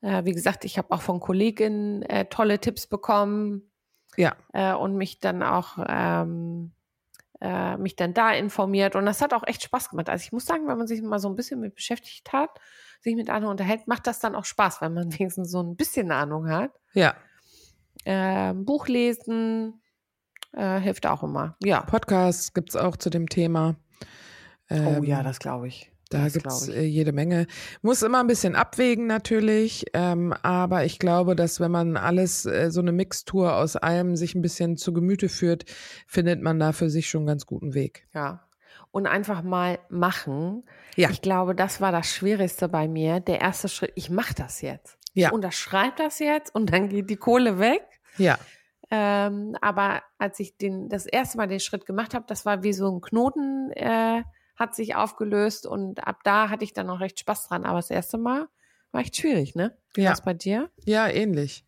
Äh, 0.00 0.24
wie 0.24 0.32
gesagt, 0.32 0.64
ich 0.64 0.78
habe 0.78 0.92
auch 0.92 1.02
von 1.02 1.20
Kolleginnen 1.20 2.02
äh, 2.02 2.26
tolle 2.26 2.60
Tipps 2.60 2.86
bekommen. 2.86 3.70
Ja. 4.16 4.36
Äh, 4.52 4.74
und 4.74 4.96
mich 4.96 5.20
dann 5.20 5.42
auch 5.42 5.78
ähm, 5.86 6.72
äh, 7.40 7.76
mich 7.76 7.96
dann 7.96 8.14
da 8.14 8.32
informiert. 8.32 8.96
Und 8.96 9.06
das 9.06 9.20
hat 9.20 9.34
auch 9.34 9.46
echt 9.46 9.62
Spaß 9.62 9.90
gemacht. 9.90 10.08
Also 10.08 10.22
ich 10.22 10.32
muss 10.32 10.46
sagen, 10.46 10.66
wenn 10.68 10.78
man 10.78 10.86
sich 10.86 11.02
mal 11.02 11.18
so 11.18 11.28
ein 11.28 11.36
bisschen 11.36 11.60
mit 11.60 11.74
beschäftigt 11.74 12.32
hat, 12.32 12.50
sich 13.00 13.14
mit 13.14 13.28
anderen 13.28 13.52
unterhält, 13.52 13.86
macht 13.86 14.06
das 14.06 14.20
dann 14.20 14.34
auch 14.34 14.44
Spaß, 14.44 14.80
wenn 14.80 14.94
man 14.94 15.12
wenigstens 15.18 15.50
so 15.50 15.62
ein 15.62 15.76
bisschen 15.76 16.10
Ahnung 16.10 16.48
hat. 16.48 16.72
Ja. 16.94 17.14
Ähm, 18.04 18.64
Buch 18.64 18.88
lesen, 18.88 19.82
äh, 20.56 20.80
hilft 20.80 21.06
auch 21.06 21.22
immer. 21.22 21.56
Ja. 21.62 21.82
Podcasts 21.82 22.52
gibt 22.54 22.70
es 22.70 22.76
auch 22.76 22.96
zu 22.96 23.10
dem 23.10 23.28
Thema. 23.28 23.76
Ähm, 24.68 24.98
oh 25.00 25.04
ja, 25.04 25.18
ähm, 25.18 25.24
das 25.24 25.38
glaube 25.38 25.68
ich. 25.68 25.92
Da 26.08 26.28
gibt 26.28 26.46
es 26.46 26.68
äh, 26.68 26.82
jede 26.82 27.12
Menge. 27.12 27.46
Muss 27.82 28.02
immer 28.02 28.20
ein 28.20 28.28
bisschen 28.28 28.54
abwägen 28.54 29.06
natürlich, 29.06 29.86
ähm, 29.92 30.32
aber 30.42 30.84
ich 30.84 31.00
glaube, 31.00 31.34
dass 31.34 31.58
wenn 31.58 31.72
man 31.72 31.96
alles, 31.96 32.46
äh, 32.46 32.70
so 32.70 32.80
eine 32.80 32.92
Mixtur 32.92 33.56
aus 33.56 33.74
allem 33.74 34.14
sich 34.14 34.34
ein 34.34 34.42
bisschen 34.42 34.76
zu 34.76 34.92
Gemüte 34.92 35.28
führt, 35.28 35.64
findet 36.06 36.42
man 36.42 36.60
da 36.60 36.72
für 36.72 36.90
sich 36.90 37.08
schon 37.08 37.22
einen 37.22 37.28
ganz 37.28 37.46
guten 37.46 37.74
Weg. 37.74 38.06
Ja. 38.14 38.44
Und 38.92 39.06
einfach 39.06 39.42
mal 39.42 39.80
machen. 39.88 40.62
Ja. 40.94 41.10
Ich 41.10 41.22
glaube, 41.22 41.54
das 41.54 41.80
war 41.80 41.90
das 41.90 42.08
Schwierigste 42.08 42.68
bei 42.68 42.86
mir. 42.86 43.18
Der 43.20 43.40
erste 43.40 43.68
Schritt, 43.68 43.92
ich 43.96 44.08
mache 44.08 44.34
das 44.34 44.62
jetzt. 44.62 44.96
Ja. 45.12 45.28
Ich 45.28 45.34
unterschreibe 45.34 45.96
das 45.98 46.20
jetzt 46.20 46.54
und 46.54 46.72
dann 46.72 46.88
geht 46.88 47.10
die 47.10 47.16
Kohle 47.16 47.58
weg. 47.58 47.82
Ja. 48.16 48.38
Ähm, 48.90 49.56
aber 49.60 50.02
als 50.18 50.38
ich 50.38 50.56
den, 50.56 50.88
das 50.88 51.06
erste 51.06 51.38
Mal 51.38 51.48
den 51.48 51.60
Schritt 51.60 51.86
gemacht 51.86 52.14
habe, 52.14 52.24
das 52.28 52.46
war 52.46 52.62
wie 52.62 52.72
so 52.72 52.90
ein 52.90 53.00
Knoten, 53.00 53.70
äh, 53.72 54.22
hat 54.56 54.74
sich 54.74 54.94
aufgelöst 54.94 55.66
und 55.66 56.06
ab 56.06 56.20
da 56.24 56.48
hatte 56.48 56.64
ich 56.64 56.72
dann 56.72 56.86
noch 56.86 57.00
recht 57.00 57.18
Spaß 57.20 57.48
dran. 57.48 57.64
Aber 57.64 57.78
das 57.78 57.90
erste 57.90 58.16
Mal 58.16 58.48
war 58.92 59.00
echt 59.00 59.16
schwierig, 59.16 59.54
ne? 59.54 59.76
Ja. 59.96 60.12
Was 60.12 60.22
bei 60.22 60.34
dir? 60.34 60.70
Ja, 60.84 61.08
ähnlich. 61.08 61.66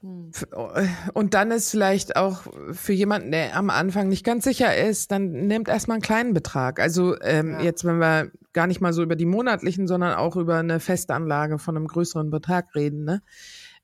Hm. 0.00 0.32
Äh, 0.52 0.86
und 1.14 1.32
dann 1.32 1.50
ist 1.50 1.70
vielleicht 1.70 2.16
auch 2.16 2.42
für 2.72 2.92
jemanden, 2.92 3.32
der 3.32 3.56
am 3.56 3.70
Anfang 3.70 4.08
nicht 4.08 4.24
ganz 4.24 4.44
sicher 4.44 4.76
ist, 4.76 5.10
dann 5.10 5.30
nimmt 5.46 5.68
erstmal 5.68 5.96
einen 5.96 6.02
kleinen 6.02 6.34
Betrag. 6.34 6.78
Also 6.78 7.18
ähm, 7.22 7.52
ja. 7.52 7.62
jetzt, 7.62 7.84
wenn 7.84 7.98
wir 7.98 8.30
gar 8.52 8.66
nicht 8.66 8.82
mal 8.82 8.92
so 8.92 9.02
über 9.02 9.16
die 9.16 9.24
monatlichen, 9.24 9.86
sondern 9.86 10.14
auch 10.14 10.36
über 10.36 10.58
eine 10.58 10.78
Festanlage 10.78 11.58
von 11.58 11.76
einem 11.76 11.86
größeren 11.86 12.30
Betrag 12.30 12.74
reden, 12.74 13.04
ne? 13.04 13.22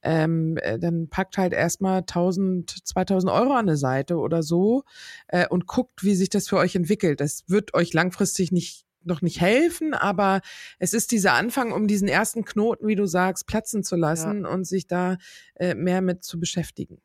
Ähm, 0.02 0.56
äh, 0.58 0.78
dann 0.78 1.08
packt 1.08 1.38
halt 1.38 1.52
erstmal 1.52 1.98
1000, 1.98 2.86
2000 2.86 3.32
Euro 3.32 3.52
an 3.52 3.68
eine 3.68 3.76
Seite 3.76 4.16
oder 4.16 4.42
so 4.42 4.84
äh, 5.28 5.46
und 5.48 5.66
guckt, 5.66 6.02
wie 6.02 6.14
sich 6.14 6.30
das 6.30 6.48
für 6.48 6.56
euch 6.56 6.74
entwickelt. 6.74 7.20
Das 7.20 7.44
wird 7.48 7.74
euch 7.74 7.92
langfristig 7.92 8.52
nicht 8.52 8.86
noch 9.02 9.22
nicht 9.22 9.40
helfen, 9.40 9.94
aber 9.94 10.42
es 10.78 10.92
ist 10.92 11.10
dieser 11.10 11.32
Anfang, 11.32 11.72
um 11.72 11.86
diesen 11.86 12.06
ersten 12.06 12.44
Knoten, 12.44 12.86
wie 12.86 12.96
du 12.96 13.06
sagst, 13.06 13.46
platzen 13.46 13.82
zu 13.82 13.96
lassen 13.96 14.42
ja. 14.42 14.50
und 14.50 14.66
sich 14.66 14.86
da 14.86 15.16
äh, 15.54 15.74
mehr 15.74 16.02
mit 16.02 16.22
zu 16.22 16.38
beschäftigen. 16.38 17.00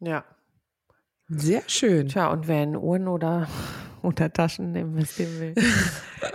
Ja. 0.00 0.24
Sehr 1.28 1.62
schön. 1.66 2.08
Tja, 2.08 2.30
und 2.30 2.46
wer 2.46 2.62
in 2.62 2.76
Uhren 2.76 3.08
oder 3.08 3.48
Untertaschen 4.02 4.74
investieren 4.74 5.40
will. 5.40 5.54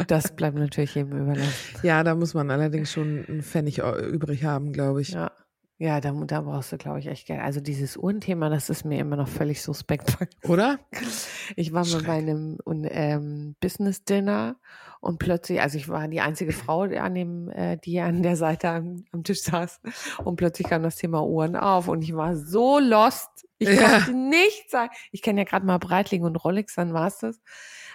Das 0.07 0.35
bleibt 0.35 0.57
natürlich 0.57 0.95
jedem 0.95 1.21
überlassen. 1.21 1.53
Ja, 1.83 2.03
da 2.03 2.15
muss 2.15 2.33
man 2.33 2.49
allerdings 2.49 2.91
schon 2.91 3.25
einen 3.27 3.43
Pfennig 3.43 3.79
übrig 3.79 4.45
haben, 4.45 4.71
glaube 4.71 5.01
ich. 5.01 5.09
Ja. 5.09 5.31
Ja, 5.79 6.01
da, 6.01 6.11
da 6.11 6.41
brauchst 6.41 6.71
du, 6.71 6.77
glaube 6.77 6.99
ich, 6.99 7.05
echt 7.05 7.27
Geld. 7.27 7.39
Also 7.39 7.61
dieses 7.61 7.97
Uhrenthema, 7.97 8.49
das 8.49 8.71
ist 8.71 8.83
mir 8.83 8.99
immer 8.99 9.15
noch 9.15 9.27
völlig 9.27 9.61
suspekt. 9.61 10.17
Oder? 10.43 10.79
Ich 11.55 11.71
war 11.71 11.85
mal 11.85 12.03
bei 12.03 12.13
einem 12.13 12.57
ähm, 12.67 13.55
Business-Dinner 13.61 14.57
und 14.99 15.17
plötzlich, 15.17 15.61
also 15.61 15.77
ich 15.77 15.87
war 15.87 16.05
die 16.09 16.19
einzige 16.19 16.51
Frau 16.51 16.81
an 16.81 17.15
dem, 17.15 17.49
äh, 17.49 17.77
die 17.77 18.01
an 18.01 18.21
der 18.21 18.35
Seite 18.35 18.69
am, 18.69 19.05
am, 19.13 19.23
Tisch 19.23 19.43
saß 19.43 19.79
und 20.25 20.35
plötzlich 20.35 20.67
kam 20.67 20.83
das 20.83 20.97
Thema 20.97 21.23
Uhren 21.23 21.55
auf 21.55 21.87
und 21.87 22.01
ich 22.01 22.13
war 22.13 22.35
so 22.35 22.79
lost. 22.79 23.47
Ich 23.59 23.69
ja. 23.69 23.99
konnte 23.99 24.13
nichts 24.13 24.71
sagen. 24.71 24.91
Ich 25.11 25.21
kenne 25.21 25.41
ja 25.41 25.45
gerade 25.45 25.65
mal 25.65 25.77
Breitling 25.77 26.23
und 26.23 26.35
Rolex, 26.35 26.75
dann 26.75 26.93
war 26.93 27.07
es 27.07 27.19
das. 27.19 27.39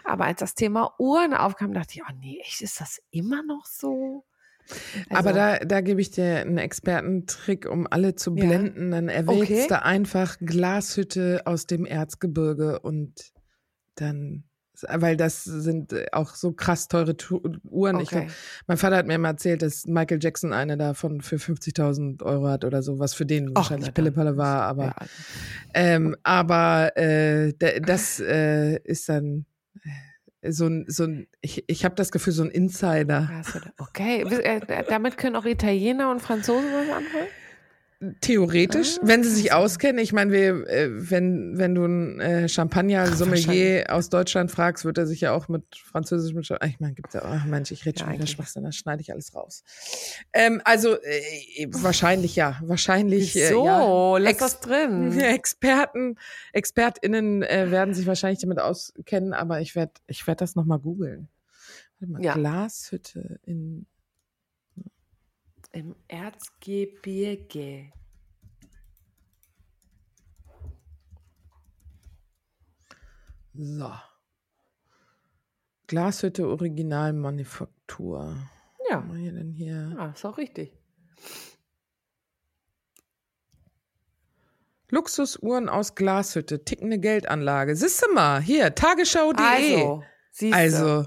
Aber 0.05 0.25
als 0.25 0.41
das 0.41 0.55
Thema 0.55 0.95
Uhren 0.99 1.35
aufkam, 1.35 1.75
dachte 1.75 1.97
ich, 1.97 2.03
oh 2.03 2.13
nee, 2.19 2.41
echt, 2.41 2.63
ist 2.63 2.81
das 2.81 3.03
immer 3.11 3.43
noch 3.43 3.67
so? 3.67 4.25
Also, 5.09 5.29
Aber 5.29 5.33
da, 5.33 5.59
da 5.59 5.81
gebe 5.81 6.01
ich 6.01 6.11
dir 6.11 6.41
einen 6.41 6.59
Expertentrick, 6.59 7.69
um 7.69 7.87
alle 7.91 8.15
zu 8.15 8.35
blenden. 8.35 8.91
Ja. 8.91 8.97
Dann 8.97 9.09
erwählst 9.09 9.53
okay. 9.53 9.67
du 9.69 9.83
einfach 9.83 10.39
Glashütte 10.41 11.43
aus 11.45 11.67
dem 11.67 11.85
Erzgebirge 11.85 12.81
und 12.81 13.33
dann, 13.97 14.45
weil 14.89 15.17
das 15.17 15.45
sind 15.45 15.95
auch 16.13 16.35
so 16.35 16.53
krass 16.53 16.89
teure 16.89 17.15
Uhren. 17.65 17.97
Okay. 17.97 18.07
Glaub, 18.09 18.27
mein 18.67 18.77
Vater 18.79 18.97
hat 18.97 19.07
mir 19.07 19.15
immer 19.15 19.29
erzählt, 19.29 19.63
dass 19.63 19.87
Michael 19.87 20.19
Jackson 20.21 20.53
eine 20.53 20.77
davon 20.77 21.21
für 21.21 21.37
50.000 21.37 22.23
Euro 22.23 22.49
hat 22.49 22.65
oder 22.65 22.83
so, 22.83 22.99
was 22.99 23.15
für 23.15 23.27
den 23.27 23.51
Och, 23.51 23.57
wahrscheinlich 23.57 23.93
Pillepalle 23.93 24.37
war. 24.37 24.63
Aber, 24.63 24.87
ja. 24.87 24.95
ähm, 25.75 26.17
aber 26.23 26.97
äh, 26.97 27.53
das 27.83 28.21
äh, 28.21 28.79
ist 28.85 29.09
dann 29.09 29.45
so 30.49 30.67
ein, 30.67 30.85
so 30.89 31.05
ein 31.05 31.27
ich, 31.41 31.65
ich 31.69 31.85
habe 31.85 31.95
das 31.95 32.11
Gefühl, 32.11 32.33
so 32.33 32.43
ein 32.43 32.51
Insider. 32.51 33.43
Okay, 33.79 34.23
äh, 34.23 34.85
damit 34.89 35.17
können 35.17 35.37
auch 35.37 35.45
Italiener 35.45 36.11
und 36.11 36.21
Franzosen 36.21 36.71
was 36.73 36.97
anfangen? 36.97 37.29
Theoretisch, 38.21 38.99
ah, 38.99 39.03
wenn 39.05 39.23
sie 39.23 39.31
sich 39.31 39.53
auskennen. 39.53 39.99
Ich 39.99 40.13
meine, 40.13 40.33
wir, 40.33 40.67
äh, 40.69 40.89
wenn, 40.91 41.57
wenn 41.57 41.75
du 41.75 41.85
ein 41.85 42.21
äh, 42.21 42.49
Champagner-Sommelier 42.49 43.87
aus 43.91 44.09
Deutschland 44.09 44.51
fragst, 44.51 44.85
wird 44.85 44.99
er 44.99 45.07
sich 45.07 45.21
ja 45.21 45.33
auch 45.33 45.47
mit 45.47 45.63
französischem 45.77 46.41
Ich 46.67 46.81
meine, 46.81 46.95
gibt 46.95 47.15
ja, 47.15 47.23
ach 47.25 47.45
Mensch, 47.45 47.71
ich 47.71 47.87
rede 47.87 48.01
schon 48.01 48.09
ja, 48.09 48.15
wieder 48.15 48.27
Schwachsinn, 48.27 48.65
das 48.65 48.75
schneide 48.75 49.03
ich 49.03 49.13
alles 49.13 49.37
raus. 49.37 49.63
Ähm, 50.33 50.61
also 50.65 50.97
äh, 51.01 51.69
wahrscheinlich 51.71 52.35
ja, 52.35 52.59
wahrscheinlich. 52.63 53.37
Äh, 53.37 53.51
so, 53.51 53.67
ja, 53.67 54.19
lass 54.19 54.37
das 54.39 54.61
drin. 54.61 55.17
Experten, 55.21 56.17
ExpertInnen 56.53 57.43
äh, 57.43 57.71
werden 57.71 57.95
sich 57.95 58.07
wahrscheinlich 58.07 58.41
damit 58.41 58.59
auskennen, 58.59 59.33
aber 59.33 59.61
ich 59.61 59.77
werde 59.77 59.93
ich 60.09 60.27
werd 60.27 60.41
das 60.41 60.57
nochmal 60.57 60.81
googeln. 60.81 61.29
Ja. 62.19 62.35
Glashütte 62.35 63.39
in 63.45 63.87
im 65.73 65.97
Erzgebirge. 66.09 67.93
So. 73.55 73.93
Glashütte 75.87 76.49
Originalmanufaktur. 76.49 78.37
Ja. 78.89 79.05
Was 79.09 79.17
wir 79.17 79.33
denn 79.33 79.53
hier? 79.53 79.95
Ah, 79.99 80.13
ist 80.15 80.25
auch 80.25 80.39
richtig. 80.39 80.79
Luxusuhren 84.89 85.69
aus 85.71 85.95
Glashütte, 85.95 86.65
tickende 86.65 86.99
Geldanlage. 86.99 87.77
Siehst 87.77 88.05
du 88.05 88.13
mal, 88.13 88.43
hier, 88.43 88.75
tagesschau.de. 88.75 89.43
Also, 89.43 90.03
siehste. 90.31 90.57
also 90.57 91.07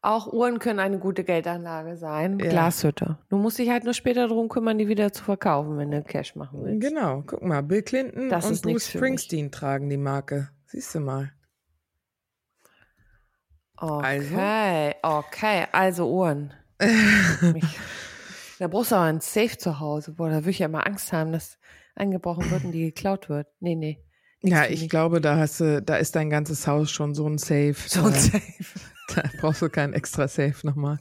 auch 0.00 0.32
Uhren 0.32 0.58
können 0.58 0.78
eine 0.78 0.98
gute 0.98 1.24
Geldanlage 1.24 1.96
sein. 1.96 2.38
Ja. 2.38 2.48
Glashütte. 2.50 3.18
Du 3.28 3.36
musst 3.36 3.58
dich 3.58 3.70
halt 3.70 3.84
nur 3.84 3.94
später 3.94 4.28
darum 4.28 4.48
kümmern, 4.48 4.78
die 4.78 4.88
wieder 4.88 5.12
zu 5.12 5.24
verkaufen, 5.24 5.76
wenn 5.78 5.90
du 5.90 6.02
Cash 6.02 6.36
machen 6.36 6.62
willst. 6.62 6.86
Genau. 6.88 7.24
Guck 7.26 7.42
mal, 7.42 7.62
Bill 7.62 7.82
Clinton 7.82 8.28
das 8.28 8.46
und 8.46 8.62
Bruce 8.62 8.88
Springsteen 8.88 9.50
tragen 9.50 9.88
die 9.90 9.96
Marke. 9.96 10.50
Siehst 10.66 10.94
du 10.94 11.00
mal. 11.00 11.32
Okay, 13.76 14.94
also. 15.02 15.18
okay. 15.18 15.66
Also 15.72 16.12
Uhren. 16.12 16.52
da 18.58 18.68
brauchst 18.68 18.92
du 18.92 18.96
aber 18.96 19.06
ein 19.06 19.20
Safe 19.20 19.56
zu 19.56 19.80
Hause. 19.80 20.12
Boah, 20.12 20.28
da 20.28 20.36
würde 20.36 20.50
ich 20.50 20.60
ja 20.60 20.66
immer 20.66 20.86
Angst 20.86 21.12
haben, 21.12 21.32
dass 21.32 21.58
eingebrochen 21.94 22.50
wird 22.50 22.64
und 22.64 22.72
die 22.72 22.84
geklaut 22.86 23.28
wird. 23.28 23.48
Nee, 23.60 23.74
nee. 23.74 24.04
Ja, 24.42 24.66
ich 24.66 24.88
glaube, 24.88 25.20
da 25.20 25.36
hast 25.36 25.60
du, 25.60 25.82
da 25.82 25.96
ist 25.96 26.14
dein 26.14 26.30
ganzes 26.30 26.66
Haus 26.66 26.90
schon 26.90 27.14
so 27.14 27.28
ein 27.28 27.38
Safe. 27.38 27.74
So 27.86 28.04
ein 28.04 28.14
Safe. 28.14 28.42
Da 29.14 29.22
brauchst 29.40 29.62
du 29.62 29.70
kein 29.70 29.94
extra 29.94 30.28
Safe 30.28 30.54
nochmal. 30.64 30.98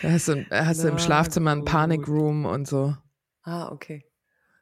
Da 0.00 0.12
hast 0.12 0.28
du, 0.28 0.46
hast 0.50 0.82
du 0.82 0.88
im 0.88 0.98
Schlafzimmer 0.98 1.52
einen 1.52 1.66
Panic 1.66 2.08
Room 2.08 2.46
und 2.46 2.66
so. 2.66 2.96
Ah, 3.42 3.70
okay. 3.70 4.06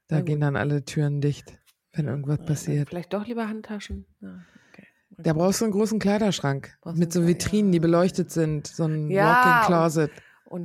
Da 0.09 0.16
Na 0.16 0.22
gehen 0.22 0.41
gut. 0.41 0.43
dann 0.43 0.57
alle 0.57 0.85
Türen 0.85 1.20
dicht, 1.20 1.57
wenn 1.93 2.09
irgendwas 2.09 2.45
passiert. 2.45 2.89
Vielleicht 2.89 3.12
doch 3.12 3.24
lieber 3.24 3.47
Handtaschen. 3.47 4.05
Ja, 4.20 4.43
okay. 4.68 4.87
Da 5.16 5.33
brauchst 5.33 5.61
du 5.61 5.66
einen 5.66 5.72
großen 5.72 6.01
Kleiderschrank 6.01 6.76
mit 6.95 7.12
so 7.12 7.24
Vitrinen, 7.28 7.70
die 7.70 7.78
beleuchtet 7.78 8.33
sind, 8.33 8.66
so 8.66 8.83
ein 8.85 9.12
ja, 9.12 9.26
Walk-in 9.26 9.66
Closet. 9.66 10.11
Und 10.11 10.20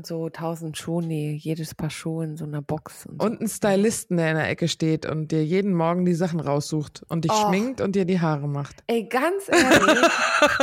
so 0.05 0.29
tausend 0.29 0.77
Schuhe, 0.77 1.03
jedes 1.03 1.75
Paar 1.75 1.89
Schuhe 1.89 2.25
in 2.25 2.38
so 2.38 2.45
einer 2.45 2.61
Box. 2.61 3.05
Und, 3.05 3.21
so. 3.21 3.27
und 3.27 3.39
einen 3.39 3.47
Stylisten, 3.47 4.17
der 4.17 4.31
in 4.31 4.38
der 4.38 4.49
Ecke 4.49 4.67
steht 4.67 5.05
und 5.05 5.31
dir 5.31 5.45
jeden 5.45 5.73
Morgen 5.73 6.05
die 6.05 6.15
Sachen 6.15 6.39
raussucht 6.39 7.03
und 7.07 7.23
dich 7.23 7.31
oh. 7.31 7.47
schminkt 7.47 7.81
und 7.81 7.95
dir 7.95 8.05
die 8.05 8.19
Haare 8.19 8.47
macht. 8.47 8.83
Ey, 8.88 9.07
ganz 9.07 9.47
ehrlich, 9.47 10.01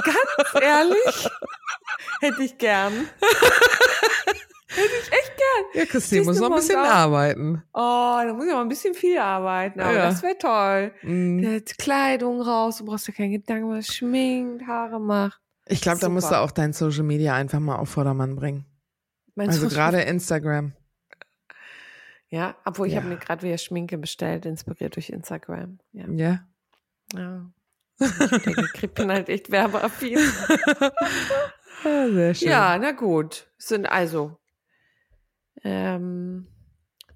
ganz 0.04 0.62
ehrlich, 0.62 1.28
hätte 2.20 2.42
ich 2.42 2.58
gern. 2.58 2.92
Hätte 4.74 4.90
ich 5.02 5.12
echt 5.12 5.36
gern. 5.36 5.64
Ja, 5.74 5.84
Christine 5.84 6.24
muss 6.24 6.40
noch 6.40 6.50
ein 6.50 6.56
bisschen 6.56 6.78
arbeiten. 6.78 7.62
Oh, 7.74 8.20
da 8.24 8.32
muss 8.32 8.46
ich 8.46 8.52
aber 8.52 8.62
ein 8.62 8.68
bisschen 8.68 8.94
viel 8.94 9.18
arbeiten, 9.18 9.80
aber 9.80 9.94
ja. 9.94 10.06
das 10.06 10.22
wäre 10.22 10.38
toll. 10.38 10.92
Mm. 11.02 11.42
Der 11.42 11.56
hat 11.56 11.78
Kleidung 11.78 12.40
raus, 12.40 12.78
du 12.78 12.86
brauchst 12.86 13.06
dir 13.06 13.12
keinen 13.12 13.32
Gedanken, 13.32 13.68
was 13.68 13.86
schminkt, 13.88 14.66
Haare 14.66 14.98
macht. 14.98 15.40
Ich 15.66 15.80
glaube, 15.80 16.00
da 16.00 16.08
musst 16.08 16.30
du 16.30 16.38
auch 16.38 16.50
dein 16.50 16.72
Social 16.72 17.04
Media 17.04 17.34
einfach 17.34 17.60
mal 17.60 17.76
auf 17.76 17.90
Vordermann 17.90 18.34
bringen. 18.34 18.64
Meinst 19.34 19.62
also 19.62 19.74
gerade 19.74 20.02
Instagram. 20.02 20.74
Ja, 22.28 22.56
obwohl 22.64 22.86
ich 22.86 22.94
ja. 22.94 23.00
habe 23.00 23.10
mir 23.10 23.18
gerade 23.18 23.42
wieder 23.42 23.58
Schminke 23.58 23.98
bestellt, 23.98 24.46
inspiriert 24.46 24.96
durch 24.96 25.10
Instagram. 25.10 25.78
Ja. 25.92 26.06
Ja. 26.08 26.46
ja. 27.14 27.52
Ich 27.98 28.42
denke, 28.42 28.68
ich 28.72 28.90
bin 28.90 29.10
halt 29.10 29.28
echt 29.28 29.50
werbeaffin. 29.50 30.18
ja, 31.84 32.10
sehr 32.12 32.34
schön. 32.34 32.48
Ja, 32.48 32.78
na 32.78 32.92
gut. 32.92 33.50
Sind 33.58 33.86
also. 33.86 34.38
Ähm, 35.62 36.48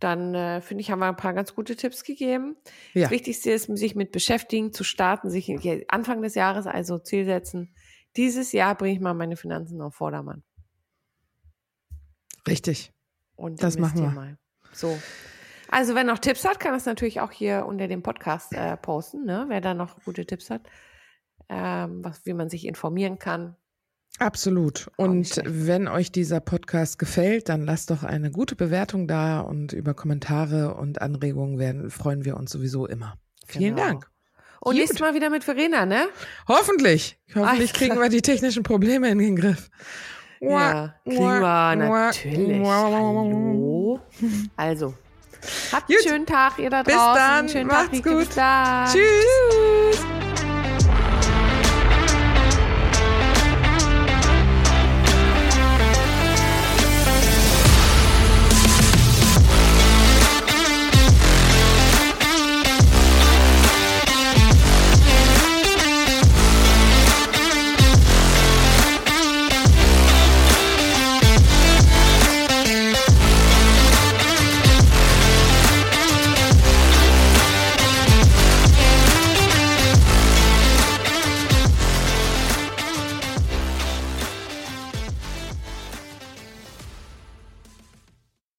dann 0.01 0.35
äh, 0.35 0.61
finde 0.61 0.83
ich, 0.83 0.91
haben 0.91 0.99
wir 0.99 1.09
ein 1.09 1.17
paar 1.17 1.33
ganz 1.33 1.55
gute 1.55 1.77
Tipps 1.77 2.05
gegeben. 2.05 2.57
Ja. 2.93 3.03
Das 3.03 3.11
Wichtigste 3.11 3.51
ist, 3.51 3.75
sich 3.77 3.95
mit 3.95 4.12
beschäftigen, 4.12 4.73
zu 4.73 4.85
starten, 4.85 5.31
sich 5.31 5.51
Anfang 5.89 6.23
des 6.23 6.35
Jahres 6.35 6.67
also 6.67 6.99
Ziel 6.99 7.25
setzen. 7.25 7.75
Dieses 8.17 8.53
Jahr 8.53 8.75
bringe 8.75 8.95
ich 8.95 9.01
mal 9.01 9.14
meine 9.14 9.37
Finanzen 9.37 9.81
auf 9.81 9.95
Vordermann. 9.95 10.43
Richtig. 12.49 12.92
Und 13.36 13.62
das 13.62 13.78
machen 13.78 14.03
wir 14.03 14.11
mal. 14.11 14.38
So. 14.72 14.99
Also 15.68 15.94
wer 15.94 16.05
noch 16.05 16.18
Tipps 16.18 16.44
hat, 16.44 16.61
kann 16.61 16.72
das 16.72 16.86
natürlich 16.86 17.20
auch 17.20 17.32
hier 17.32 17.66
unter 17.66 17.88
dem 17.88 18.03
Podcast 18.03 18.53
äh, 18.53 18.76
posten, 18.76 19.24
ne? 19.24 19.47
wer 19.49 19.61
da 19.61 19.74
noch 19.74 20.03
gute 20.05 20.24
Tipps 20.24 20.49
hat, 20.51 20.62
ähm, 21.49 22.05
was, 22.05 22.24
wie 22.24 22.34
man 22.34 22.49
sich 22.49 22.66
informieren 22.66 23.18
kann. 23.18 23.57
Absolut. 24.18 24.90
Und 24.97 25.42
wenn 25.44 25.88
euch 25.88 26.11
dieser 26.11 26.40
Podcast 26.40 26.99
gefällt, 26.99 27.49
dann 27.49 27.66
lasst 27.66 27.90
doch 27.90 28.03
eine 28.03 28.30
gute 28.30 28.57
Bewertung 28.57 29.09
da 29.09 29.40
und 29.40 29.72
über 29.72 29.92
Kommentare 29.92 30.74
und 30.74 31.03
Anregungen 31.03 31.59
werden, 31.59 31.90
freuen 31.90 32.24
wir 32.24 32.36
uns 32.36 32.51
sowieso 32.51 32.86
immer. 32.86 33.18
Vielen 33.47 33.76
genau. 33.76 33.88
Dank. 33.88 34.11
Und 34.61 34.72
Gut. 34.72 34.80
nächstes 34.80 35.01
Mal 35.01 35.14
wieder 35.14 35.28
mit 35.28 35.44
Verena, 35.44 35.84
ne? 35.84 36.09
Hoffentlich. 36.49 37.18
Hoffentlich 37.34 37.72
Ach, 37.74 37.78
kriegen 37.78 38.01
wir 38.01 38.09
die 38.09 38.22
technischen 38.22 38.62
Probleme 38.62 39.11
in 39.11 39.18
den 39.18 39.36
Griff. 39.36 39.68
Ja, 40.41 40.95
wir 41.05 41.76
natürlich. 41.76 42.66
Hallo. 42.66 44.01
Also, 44.57 44.95
habt 45.72 45.91
einen 45.91 45.99
schönen 46.03 46.26
Tag, 46.26 46.59
ihr 46.59 46.70
da 46.70 46.82
draußen. 46.82 47.12
Bis 47.12 47.22
dann. 47.22 47.49
Schönen 47.49 47.66
Macht's 47.66 48.01
Tag, 48.01 48.05
gut. 48.05 48.18
Bis 48.26 48.34
dann. 48.34 48.87
Tschüss. 48.87 49.24
Tschüss. 49.93 50.16